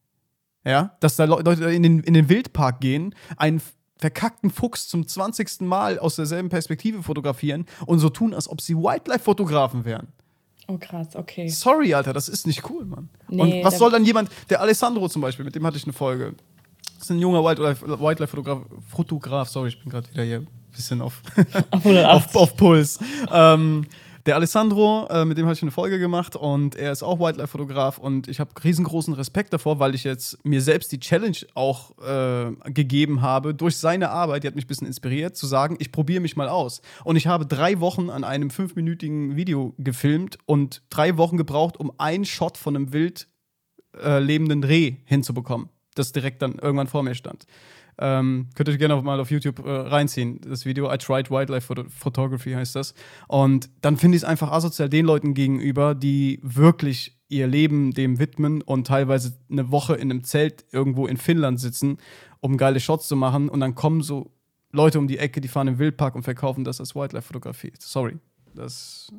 [0.66, 3.62] Ja, dass da Leute in den, in den Wildpark gehen, einen
[3.98, 5.62] verkackten Fuchs zum 20.
[5.62, 10.12] Mal aus derselben Perspektive fotografieren und so tun, als ob sie Wildlife-Fotografen wären.
[10.68, 11.48] Oh krass, okay.
[11.48, 13.10] Sorry, Alter, das ist nicht cool, Mann.
[13.30, 15.94] Nee, und was soll dann jemand, der Alessandro zum Beispiel, mit dem hatte ich eine
[15.94, 16.34] Folge.
[16.96, 18.60] Das ist ein junger Wildlife- Wildlife-Fotograf,
[18.90, 21.22] Fotograf, sorry, ich bin gerade wieder hier ein bisschen auf,
[21.72, 23.00] Auf auf, auf Puls.
[23.32, 23.86] Ähm,
[24.26, 28.00] der Alessandro, äh, mit dem habe ich eine Folge gemacht und er ist auch Wildlife-Fotograf
[28.00, 32.52] und ich habe riesengroßen Respekt davor, weil ich jetzt mir selbst die Challenge auch äh,
[32.72, 36.22] gegeben habe durch seine Arbeit, die hat mich ein bisschen inspiriert, zu sagen, ich probiere
[36.22, 36.82] mich mal aus.
[37.04, 41.92] Und ich habe drei Wochen an einem fünfminütigen Video gefilmt und drei Wochen gebraucht, um
[42.00, 43.28] einen Shot von einem wild
[44.04, 47.46] äh, lebenden Reh hinzubekommen, das direkt dann irgendwann vor mir stand.
[47.98, 50.42] Ähm, könnt ihr gerne mal auf YouTube äh, reinziehen.
[50.42, 52.94] Das Video I Tried Wildlife Photo Photography heißt das.
[53.28, 58.20] Und dann finde ich es einfach asozial den Leuten gegenüber, die wirklich ihr Leben dem
[58.20, 61.98] widmen und teilweise eine Woche in einem Zelt irgendwo in Finnland sitzen,
[62.40, 63.50] um geile Shots zu machen.
[63.50, 64.32] Und dann kommen so
[64.72, 67.74] Leute um die Ecke, die fahren im Wildpark und verkaufen das als Wildlife-Fotografie.
[67.80, 68.18] Sorry.
[68.54, 69.12] Das,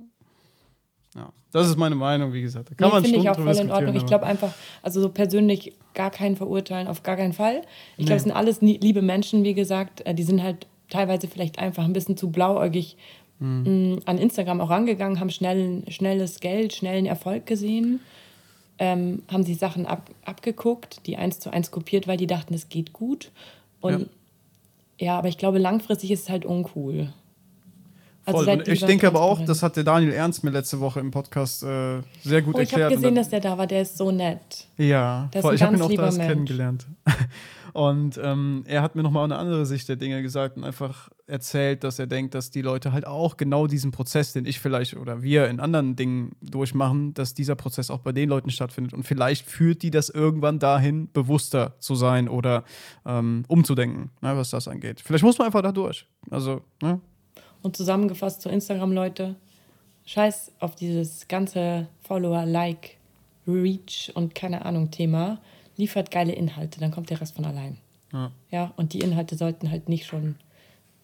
[1.17, 1.33] ja.
[1.53, 2.71] das ist meine Meinung, wie gesagt.
[2.71, 3.97] Da kann nee, man finde ich auch voll in Ordnung.
[3.97, 4.53] Ich glaube einfach,
[4.83, 7.63] also so persönlich gar keinen verurteilen, auf gar keinen Fall.
[7.93, 8.05] Ich Nee.
[8.05, 10.03] glaube, es sind alles liebe Menschen, wie gesagt.
[10.07, 12.97] Äh, Die sind halt teilweise vielleicht einfach ein bisschen zu blauäugig
[13.39, 13.93] Mhm.
[13.97, 18.01] mh, an Instagram auch rangegangen, haben schnell, schnelles Geld, schnellen Erfolg gesehen,
[18.79, 22.69] ähm, haben sich Sachen ab, abgeguckt, die eins zu eins kopiert, weil die dachten, es
[22.71, 23.31] geht gut.
[23.83, 24.09] Und
[24.99, 25.19] ja.
[25.19, 27.13] aber ich glaube, langfristig ist es halt uncool.
[28.27, 28.63] Also Voll.
[28.67, 32.01] ich denke aber auch, das hat der Daniel Ernst mir letzte Woche im Podcast äh,
[32.23, 32.91] sehr gut Oh, ich habe erklärt.
[32.91, 33.67] und gesehen, dann- dass der da war.
[33.69, 34.67] Der ist so nett.
[34.77, 35.55] Ja, voll.
[35.55, 36.87] ich habe ihn auch lieber da erst kennengelernt.
[37.73, 41.85] Und ähm, er hat mir nochmal eine andere Sicht der Dinge gesagt und einfach erzählt,
[41.85, 45.21] dass er denkt, dass die Leute halt auch genau diesen Prozess, den ich vielleicht oder
[45.23, 48.95] wir in anderen Dingen durchmachen, dass dieser Prozess auch bei den Leuten stattfindet.
[48.95, 52.65] Und vielleicht führt die das irgendwann dahin, bewusster zu sein oder
[53.05, 55.03] ähm, umzudenken, ne, was das angeht.
[55.05, 56.07] Vielleicht muss man einfach da durch.
[56.31, 56.99] Also, ne?
[57.67, 59.35] Und zusammengefasst zu Instagram, Leute,
[60.05, 62.97] scheiß auf dieses ganze Follower, Like,
[63.45, 65.41] Reach und keine Ahnung Thema.
[65.77, 67.79] Liefert geile Inhalte, dann kommt der Rest von allein.
[68.13, 68.31] Ja.
[68.53, 70.37] Ja, und die Inhalte sollten halt nicht schon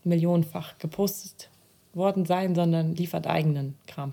[0.05, 1.51] millionenfach gepostet
[1.95, 4.13] worden sein, sondern liefert eigenen Kram.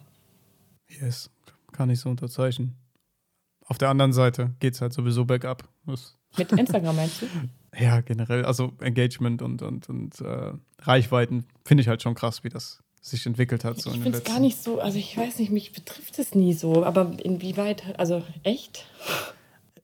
[0.88, 1.30] Yes,
[1.71, 2.73] kann ich so unterzeichnen.
[3.67, 5.69] Auf der anderen Seite geht es halt sowieso bergab.
[5.85, 7.27] Das Mit Instagram meinst du?
[7.80, 12.49] Ja, generell, also Engagement und, und, und äh, Reichweiten finde ich halt schon krass, wie
[12.49, 13.80] das sich entwickelt hat.
[13.80, 16.53] So Ich finde es gar nicht so, also ich weiß nicht, mich betrifft es nie
[16.53, 18.85] so, aber inwieweit, also echt?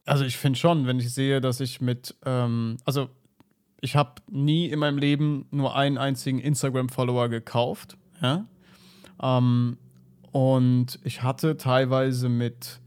[0.05, 3.09] Also ich finde schon, wenn ich sehe, dass ich mit, ähm, also
[3.81, 8.45] ich habe nie in meinem Leben nur einen einzigen Instagram-Follower gekauft, ja.
[9.21, 9.77] Ähm,
[10.31, 12.81] und ich hatte teilweise mit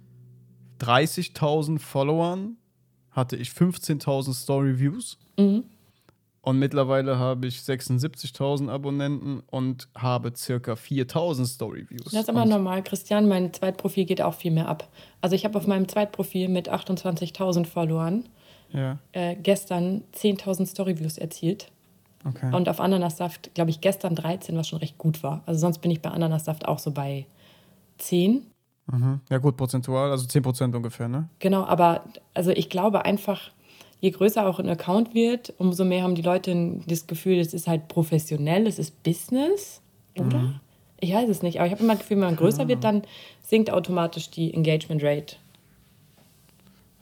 [0.80, 2.56] 30.000 Followern
[3.18, 5.18] hatte ich 15.000 Story-Views.
[5.38, 5.64] Mhm.
[6.40, 12.04] Und mittlerweile habe ich 76.000 Abonnenten und habe circa 4.000 Story-Views.
[12.04, 13.28] Das ist aber Und- normal, Christian.
[13.28, 14.88] Mein Zweitprofil geht auch viel mehr ab.
[15.20, 18.24] Also ich habe auf meinem Zweitprofil mit 28.000 Followern
[18.72, 21.70] Ja, äh, gestern 10.000 Storyviews erzielt.
[22.24, 22.54] okay.
[22.54, 25.42] Und auf Ananassaft, glaube ich, gestern 13, was schon recht gut war.
[25.44, 27.26] Also sonst bin ich bei Ananassaft auch so bei
[27.98, 28.46] 10.
[28.90, 29.20] Mhm.
[29.30, 31.28] Ja, gut, prozentual, also 10% ungefähr, ne?
[31.38, 32.04] Genau, aber
[32.34, 33.50] also ich glaube einfach,
[34.00, 37.66] je größer auch ein Account wird, umso mehr haben die Leute das Gefühl, es ist
[37.66, 39.82] halt professionell, es ist Business,
[40.16, 40.60] oder?
[41.00, 43.02] Ich weiß es nicht, aber ich habe immer das Gefühl, wenn man größer wird, dann
[43.42, 45.36] sinkt automatisch die Engagement Rate.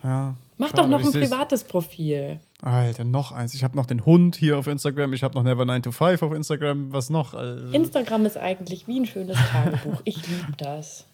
[0.03, 0.35] Ja.
[0.59, 2.41] Mach doch noch ein privates Profil.
[2.63, 3.55] Alter, noch eins.
[3.55, 6.23] Ich habe noch den Hund hier auf Instagram, ich habe noch Never 9 to 5
[6.23, 6.93] auf Instagram.
[6.93, 7.35] Was noch?
[7.35, 10.01] Also, Instagram ist eigentlich wie ein schönes Tagebuch.
[10.05, 11.07] Ich liebe das.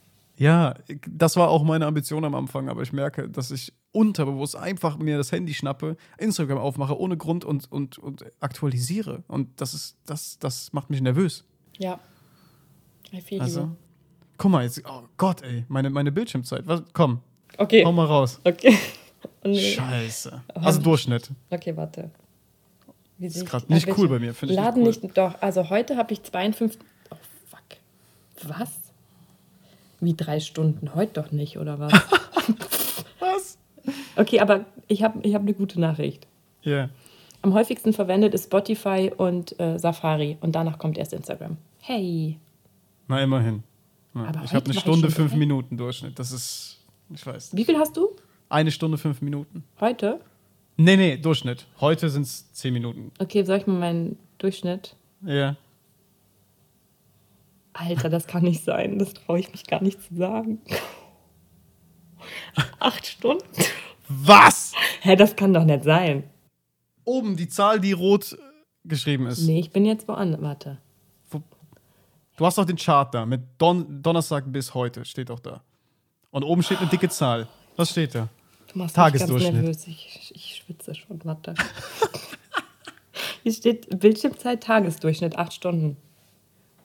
[0.42, 0.74] Ja,
[1.08, 5.16] das war auch meine Ambition am Anfang, aber ich merke, dass ich unterbewusst einfach mir
[5.16, 9.22] das Handy schnappe, Instagram aufmache ohne Grund und, und, und aktualisiere.
[9.28, 11.44] Und das ist, das, das macht mich nervös.
[11.78, 12.00] Ja.
[13.38, 13.76] Also,
[14.38, 16.66] guck mal, jetzt, oh Gott, ey, meine, meine Bildschirmzeit.
[16.66, 17.20] Was, komm,
[17.58, 17.84] Okay.
[17.84, 18.40] hau mal raus.
[18.44, 18.76] Okay.
[19.44, 19.60] Oh, nee.
[19.74, 20.42] Scheiße.
[20.54, 21.30] Also Durchschnitt.
[21.48, 22.10] Okay, warte.
[23.18, 24.88] Wie Ist sehe ich- grad nicht Ah, cool bei mir, finde ich nicht Laden cool.
[24.88, 25.40] nicht, doch.
[25.40, 26.80] Also heute habe ich 52.
[27.10, 27.16] Oh,
[27.48, 28.48] fuck.
[28.48, 28.70] Was?
[30.02, 30.94] Wie drei Stunden?
[30.96, 31.92] Heute doch nicht, oder was?
[33.20, 33.56] Was?
[34.16, 36.26] okay, aber ich habe ich hab eine gute Nachricht.
[36.62, 36.88] Ja.
[37.40, 41.56] Am häufigsten verwendet ist Spotify und äh, Safari und danach kommt erst Instagram.
[41.78, 42.38] Hey.
[43.06, 43.62] Na, immerhin.
[44.14, 45.38] Ja, Aber ich habe eine Stunde, fünf drei.
[45.38, 46.18] Minuten Durchschnitt.
[46.18, 46.80] Das ist,
[47.14, 47.54] ich weiß.
[47.56, 48.10] Wie viel hast du
[48.48, 49.62] Eine Stunde, fünf Minuten.
[49.80, 50.20] heute?
[50.76, 51.66] Nee, nee, Durchschnitt.
[51.80, 53.12] Heute sind es zehn Minuten.
[53.20, 54.96] Okay, sag ich mal meinen Durchschnitt.
[55.24, 55.54] Ja.
[57.72, 58.98] Alter, das kann nicht sein.
[58.98, 60.60] Das traue ich mich gar nicht zu sagen.
[62.78, 63.44] Acht Stunden?
[64.08, 64.72] Was?
[65.00, 66.24] Hä, das kann doch nicht sein.
[67.04, 68.36] Oben die Zahl, die rot
[68.84, 69.42] geschrieben ist.
[69.42, 70.40] Nee, ich bin jetzt woanders.
[70.40, 70.78] Warte.
[72.36, 75.62] Du hast doch den Chart da mit Don Donnerstag bis heute, steht doch da.
[76.30, 77.46] Und oben steht eine dicke Zahl.
[77.76, 78.28] Was steht da?
[78.72, 79.52] Du machst mich Tagesdurchschnitt.
[79.52, 79.86] Ganz nervös.
[79.86, 81.20] Ich, ich schwitze schon.
[81.24, 81.54] Warte.
[83.42, 85.96] Hier steht Bildschirmzeit Tagesdurchschnitt, acht Stunden.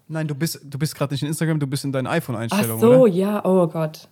[0.07, 2.79] Nein, du bist, du bist gerade nicht in Instagram, du bist in deinen Ach iPhone-Einstellungen.
[2.79, 3.13] so, oder?
[3.13, 4.07] ja, oh Gott.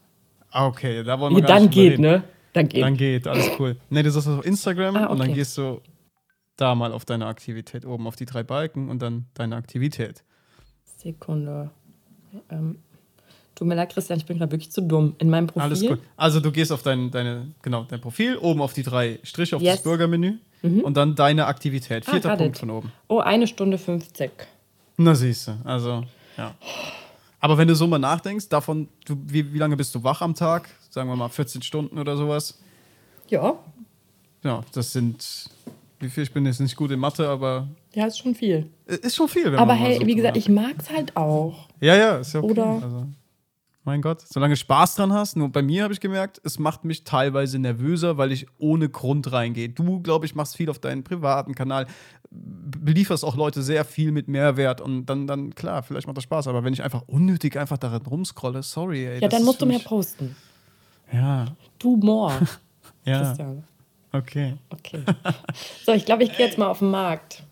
[0.52, 2.02] Ah, okay, da wollen wir Ja, gar dann geht, reden.
[2.02, 2.24] ne?
[2.54, 2.82] Dann geht.
[2.84, 3.78] Dann geht, alles cool.
[3.90, 5.36] Nee, du sagst auf Instagram Ah, und dann okay.
[5.40, 5.82] gehst du
[6.58, 10.24] da mal auf deine Aktivität, oben auf die drei Balken und dann deine Aktivität.
[10.98, 11.72] Sekunde.
[12.50, 12.78] Ähm,
[13.56, 15.16] tut mir leid, Christian, ich bin gerade wirklich zu dumm.
[15.18, 15.62] In meinem Profil.
[15.64, 16.00] Alles gut.
[16.18, 19.62] Also du gehst auf dein, deine, genau, dein Profil, oben auf die drei Striche auf
[19.62, 19.74] Yes.
[19.74, 19.76] Mhm.
[19.76, 22.06] das Bürgermenü und dann deine Aktivität.
[22.08, 22.60] Ah, Vierter got Punkt it.
[22.60, 22.92] von oben.
[23.08, 24.32] Oh, eine Stunde 50.
[24.98, 26.04] Na siehst du, also,
[26.38, 26.54] ja.
[27.40, 30.34] Aber wenn du so mal nachdenkst, davon, du, wie, wie lange bist du wach am
[30.34, 30.70] Tag?
[30.90, 32.58] Sagen wir mal 14 Stunden oder sowas.
[33.28, 33.56] Ja,
[34.44, 35.50] Ja, das sind,
[36.00, 36.24] wie viel?
[36.24, 38.70] Ich bin jetzt nicht gut in Mathe, aber ja, ist schon viel.
[38.86, 39.46] ist schon viel.
[39.46, 41.68] Wenn Aber man mal hey, so wie gesagt, ich mag es halt auch.
[41.82, 42.52] Ja, ja, ist ja okay.
[42.52, 43.06] Oder- Also,
[43.86, 45.38] mein Gott, solange du Spaß dran hast.
[45.38, 49.32] Nur bei mir habe ich gemerkt, es macht mich teilweise nervöser, weil ich ohne Grund
[49.32, 49.70] reingehe.
[49.70, 51.86] Du, glaube ich, machst viel auf deinen privaten Kanal,
[52.32, 56.48] belieferst auch Leute sehr viel mit Mehrwert und dann, dann klar, vielleicht macht das Spaß.
[56.48, 59.20] Aber wenn ich einfach unnötig einfach darin rumscrolle, sorry, ey.
[59.22, 60.36] Ja, dann musst du mehr posten.
[61.14, 61.46] Ja,
[61.80, 62.34] Du more,
[63.06, 63.64] ja, Christian.
[64.12, 64.56] okay.
[64.70, 65.04] Okay.
[65.86, 67.44] So, ich glaube, ich gehe jetzt mal auf den Markt.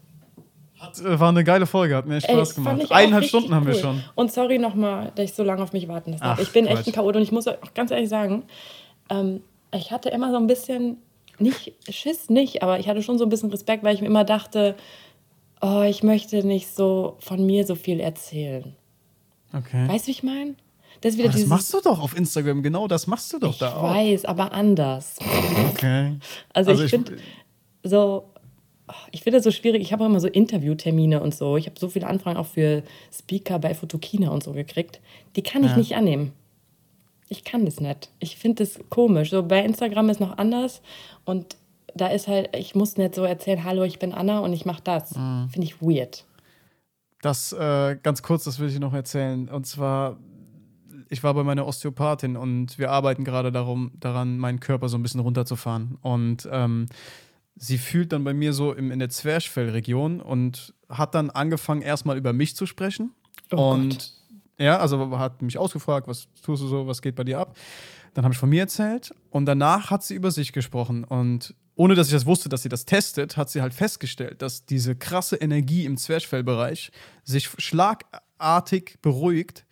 [0.84, 2.82] Hat, äh, war eine geile Folge, hat mir echt Ey, Spaß fand gemacht.
[2.84, 3.80] ich Eineinhalb Stunden haben wir cool.
[3.82, 4.04] schon.
[4.16, 6.40] Und sorry nochmal, dass ich so lange auf mich warten lassen habe.
[6.42, 6.88] Ach, Ich bin echt Quatsch.
[6.88, 8.44] ein Chaot und ich muss auch ganz ehrlich sagen,
[9.10, 9.42] ähm,
[9.74, 10.98] ich hatte immer so ein bisschen,
[11.40, 14.24] nicht Schiss nicht, aber ich hatte schon so ein bisschen Respekt, weil ich mir immer
[14.24, 14.76] dachte,
[15.62, 18.76] oh, ich möchte nicht so von mir so viel erzählen.
[19.56, 19.88] Okay.
[19.88, 20.56] Weißt du, wie ich meine?
[21.02, 23.58] Das Aber das dieses, machst du doch auf Instagram, genau das machst du doch ich
[23.60, 23.84] da auch.
[23.84, 25.18] weiß, aber anders.
[25.72, 26.18] Okay.
[26.54, 27.18] Also, Also ich ich- finde
[27.84, 28.26] so,
[29.12, 29.82] ich finde das so schwierig.
[29.82, 31.58] Ich habe auch immer so Interviewtermine und so.
[31.58, 35.00] Ich habe so viele Anfragen auch für Speaker bei Fotokina und so gekriegt.
[35.36, 35.78] Die kann ich Ja.
[35.78, 36.34] nicht annehmen.
[37.30, 38.12] Ich kann das nicht.
[38.20, 39.30] Ich finde das komisch.
[39.32, 40.82] So bei Instagram ist noch anders
[41.26, 41.56] und
[41.96, 44.82] da ist halt, ich muss nicht so erzählen, hallo, ich bin Anna und ich mache
[44.84, 45.16] das.
[45.16, 45.50] Mhm.
[45.52, 46.26] Finde ich weird.
[47.22, 49.48] Das äh, ganz kurz, das will ich noch erzählen.
[49.48, 50.18] Und zwar,
[51.10, 55.04] ich war bei meiner Osteopathin und wir arbeiten gerade darum, daran, meinen Körper so ein
[55.04, 55.98] bisschen runterzufahren.
[56.02, 56.88] Und ähm,
[57.56, 62.18] sie fühlt dann bei mir so im, in der Zwerchfellregion und hat dann angefangen, erstmal
[62.18, 63.12] über mich zu sprechen.
[63.52, 64.14] Oh und Gott.
[64.58, 67.56] ja, also hat mich ausgefragt, was tust du so, was geht bei dir ab?
[68.14, 71.04] Dann habe ich von mir erzählt und danach hat sie über sich gesprochen.
[71.04, 74.66] Und ohne dass ich das wusste, dass sie das testet, hat sie halt festgestellt, dass
[74.66, 76.92] diese krasse Energie im Zwerchfellbereich
[77.24, 79.66] sich schlagartig beruhigt,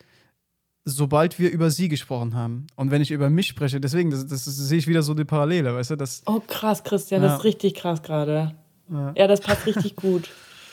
[0.85, 2.67] sobald wir über sie gesprochen haben.
[2.75, 5.75] Und wenn ich über mich spreche, deswegen, das, das, sehe ich wieder so die Parallele,
[5.75, 5.95] weißt du?
[5.95, 7.29] Das, Oh, krass, Christian, Ja.
[7.29, 8.55] das ist richtig krass gerade.
[8.91, 9.13] Ja.
[9.15, 10.29] Ja, das passt richtig gut.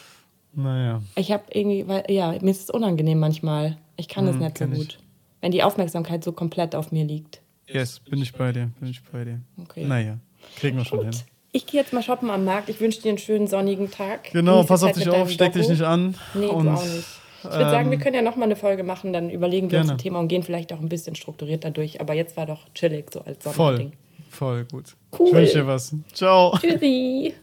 [0.54, 1.02] naja.
[1.14, 3.76] Ich habe irgendwie, weil, ja, mir ist es unangenehm manchmal.
[3.96, 4.78] Ich kann das Hm, nicht so kenn ich.
[4.78, 4.98] gut.
[5.40, 7.40] Wenn die Aufmerksamkeit so komplett auf mir liegt.
[7.66, 9.40] Yes, bin ich bei dir, bin ich bei dir.
[9.62, 9.84] Okay.
[9.84, 10.18] Naja,
[10.56, 11.14] kriegen wir schon hin.
[11.52, 12.68] Ich gehe jetzt mal shoppen am Markt.
[12.68, 14.30] Ich wünsche dir einen schönen sonnigen Tag.
[14.32, 16.14] Genau, Genieß pass auf dich auf, steck dich nicht an.
[16.34, 17.04] Nee, und, du auch nicht.
[17.38, 19.78] Ich würde sagen, wir ähm, können ja noch mal eine Folge machen, dann überlegen wir
[19.78, 19.98] uns gerne.
[19.98, 22.00] ein Thema und gehen vielleicht auch ein bisschen strukturierter durch.
[22.00, 23.92] Aber jetzt war doch chillig, so als Voll, Sommerding.
[24.30, 24.96] voll gut.
[25.18, 25.28] Cool.
[25.28, 25.94] Ich wünsche dir was.
[26.12, 26.56] Ciao.
[26.60, 27.34] Tschüssi.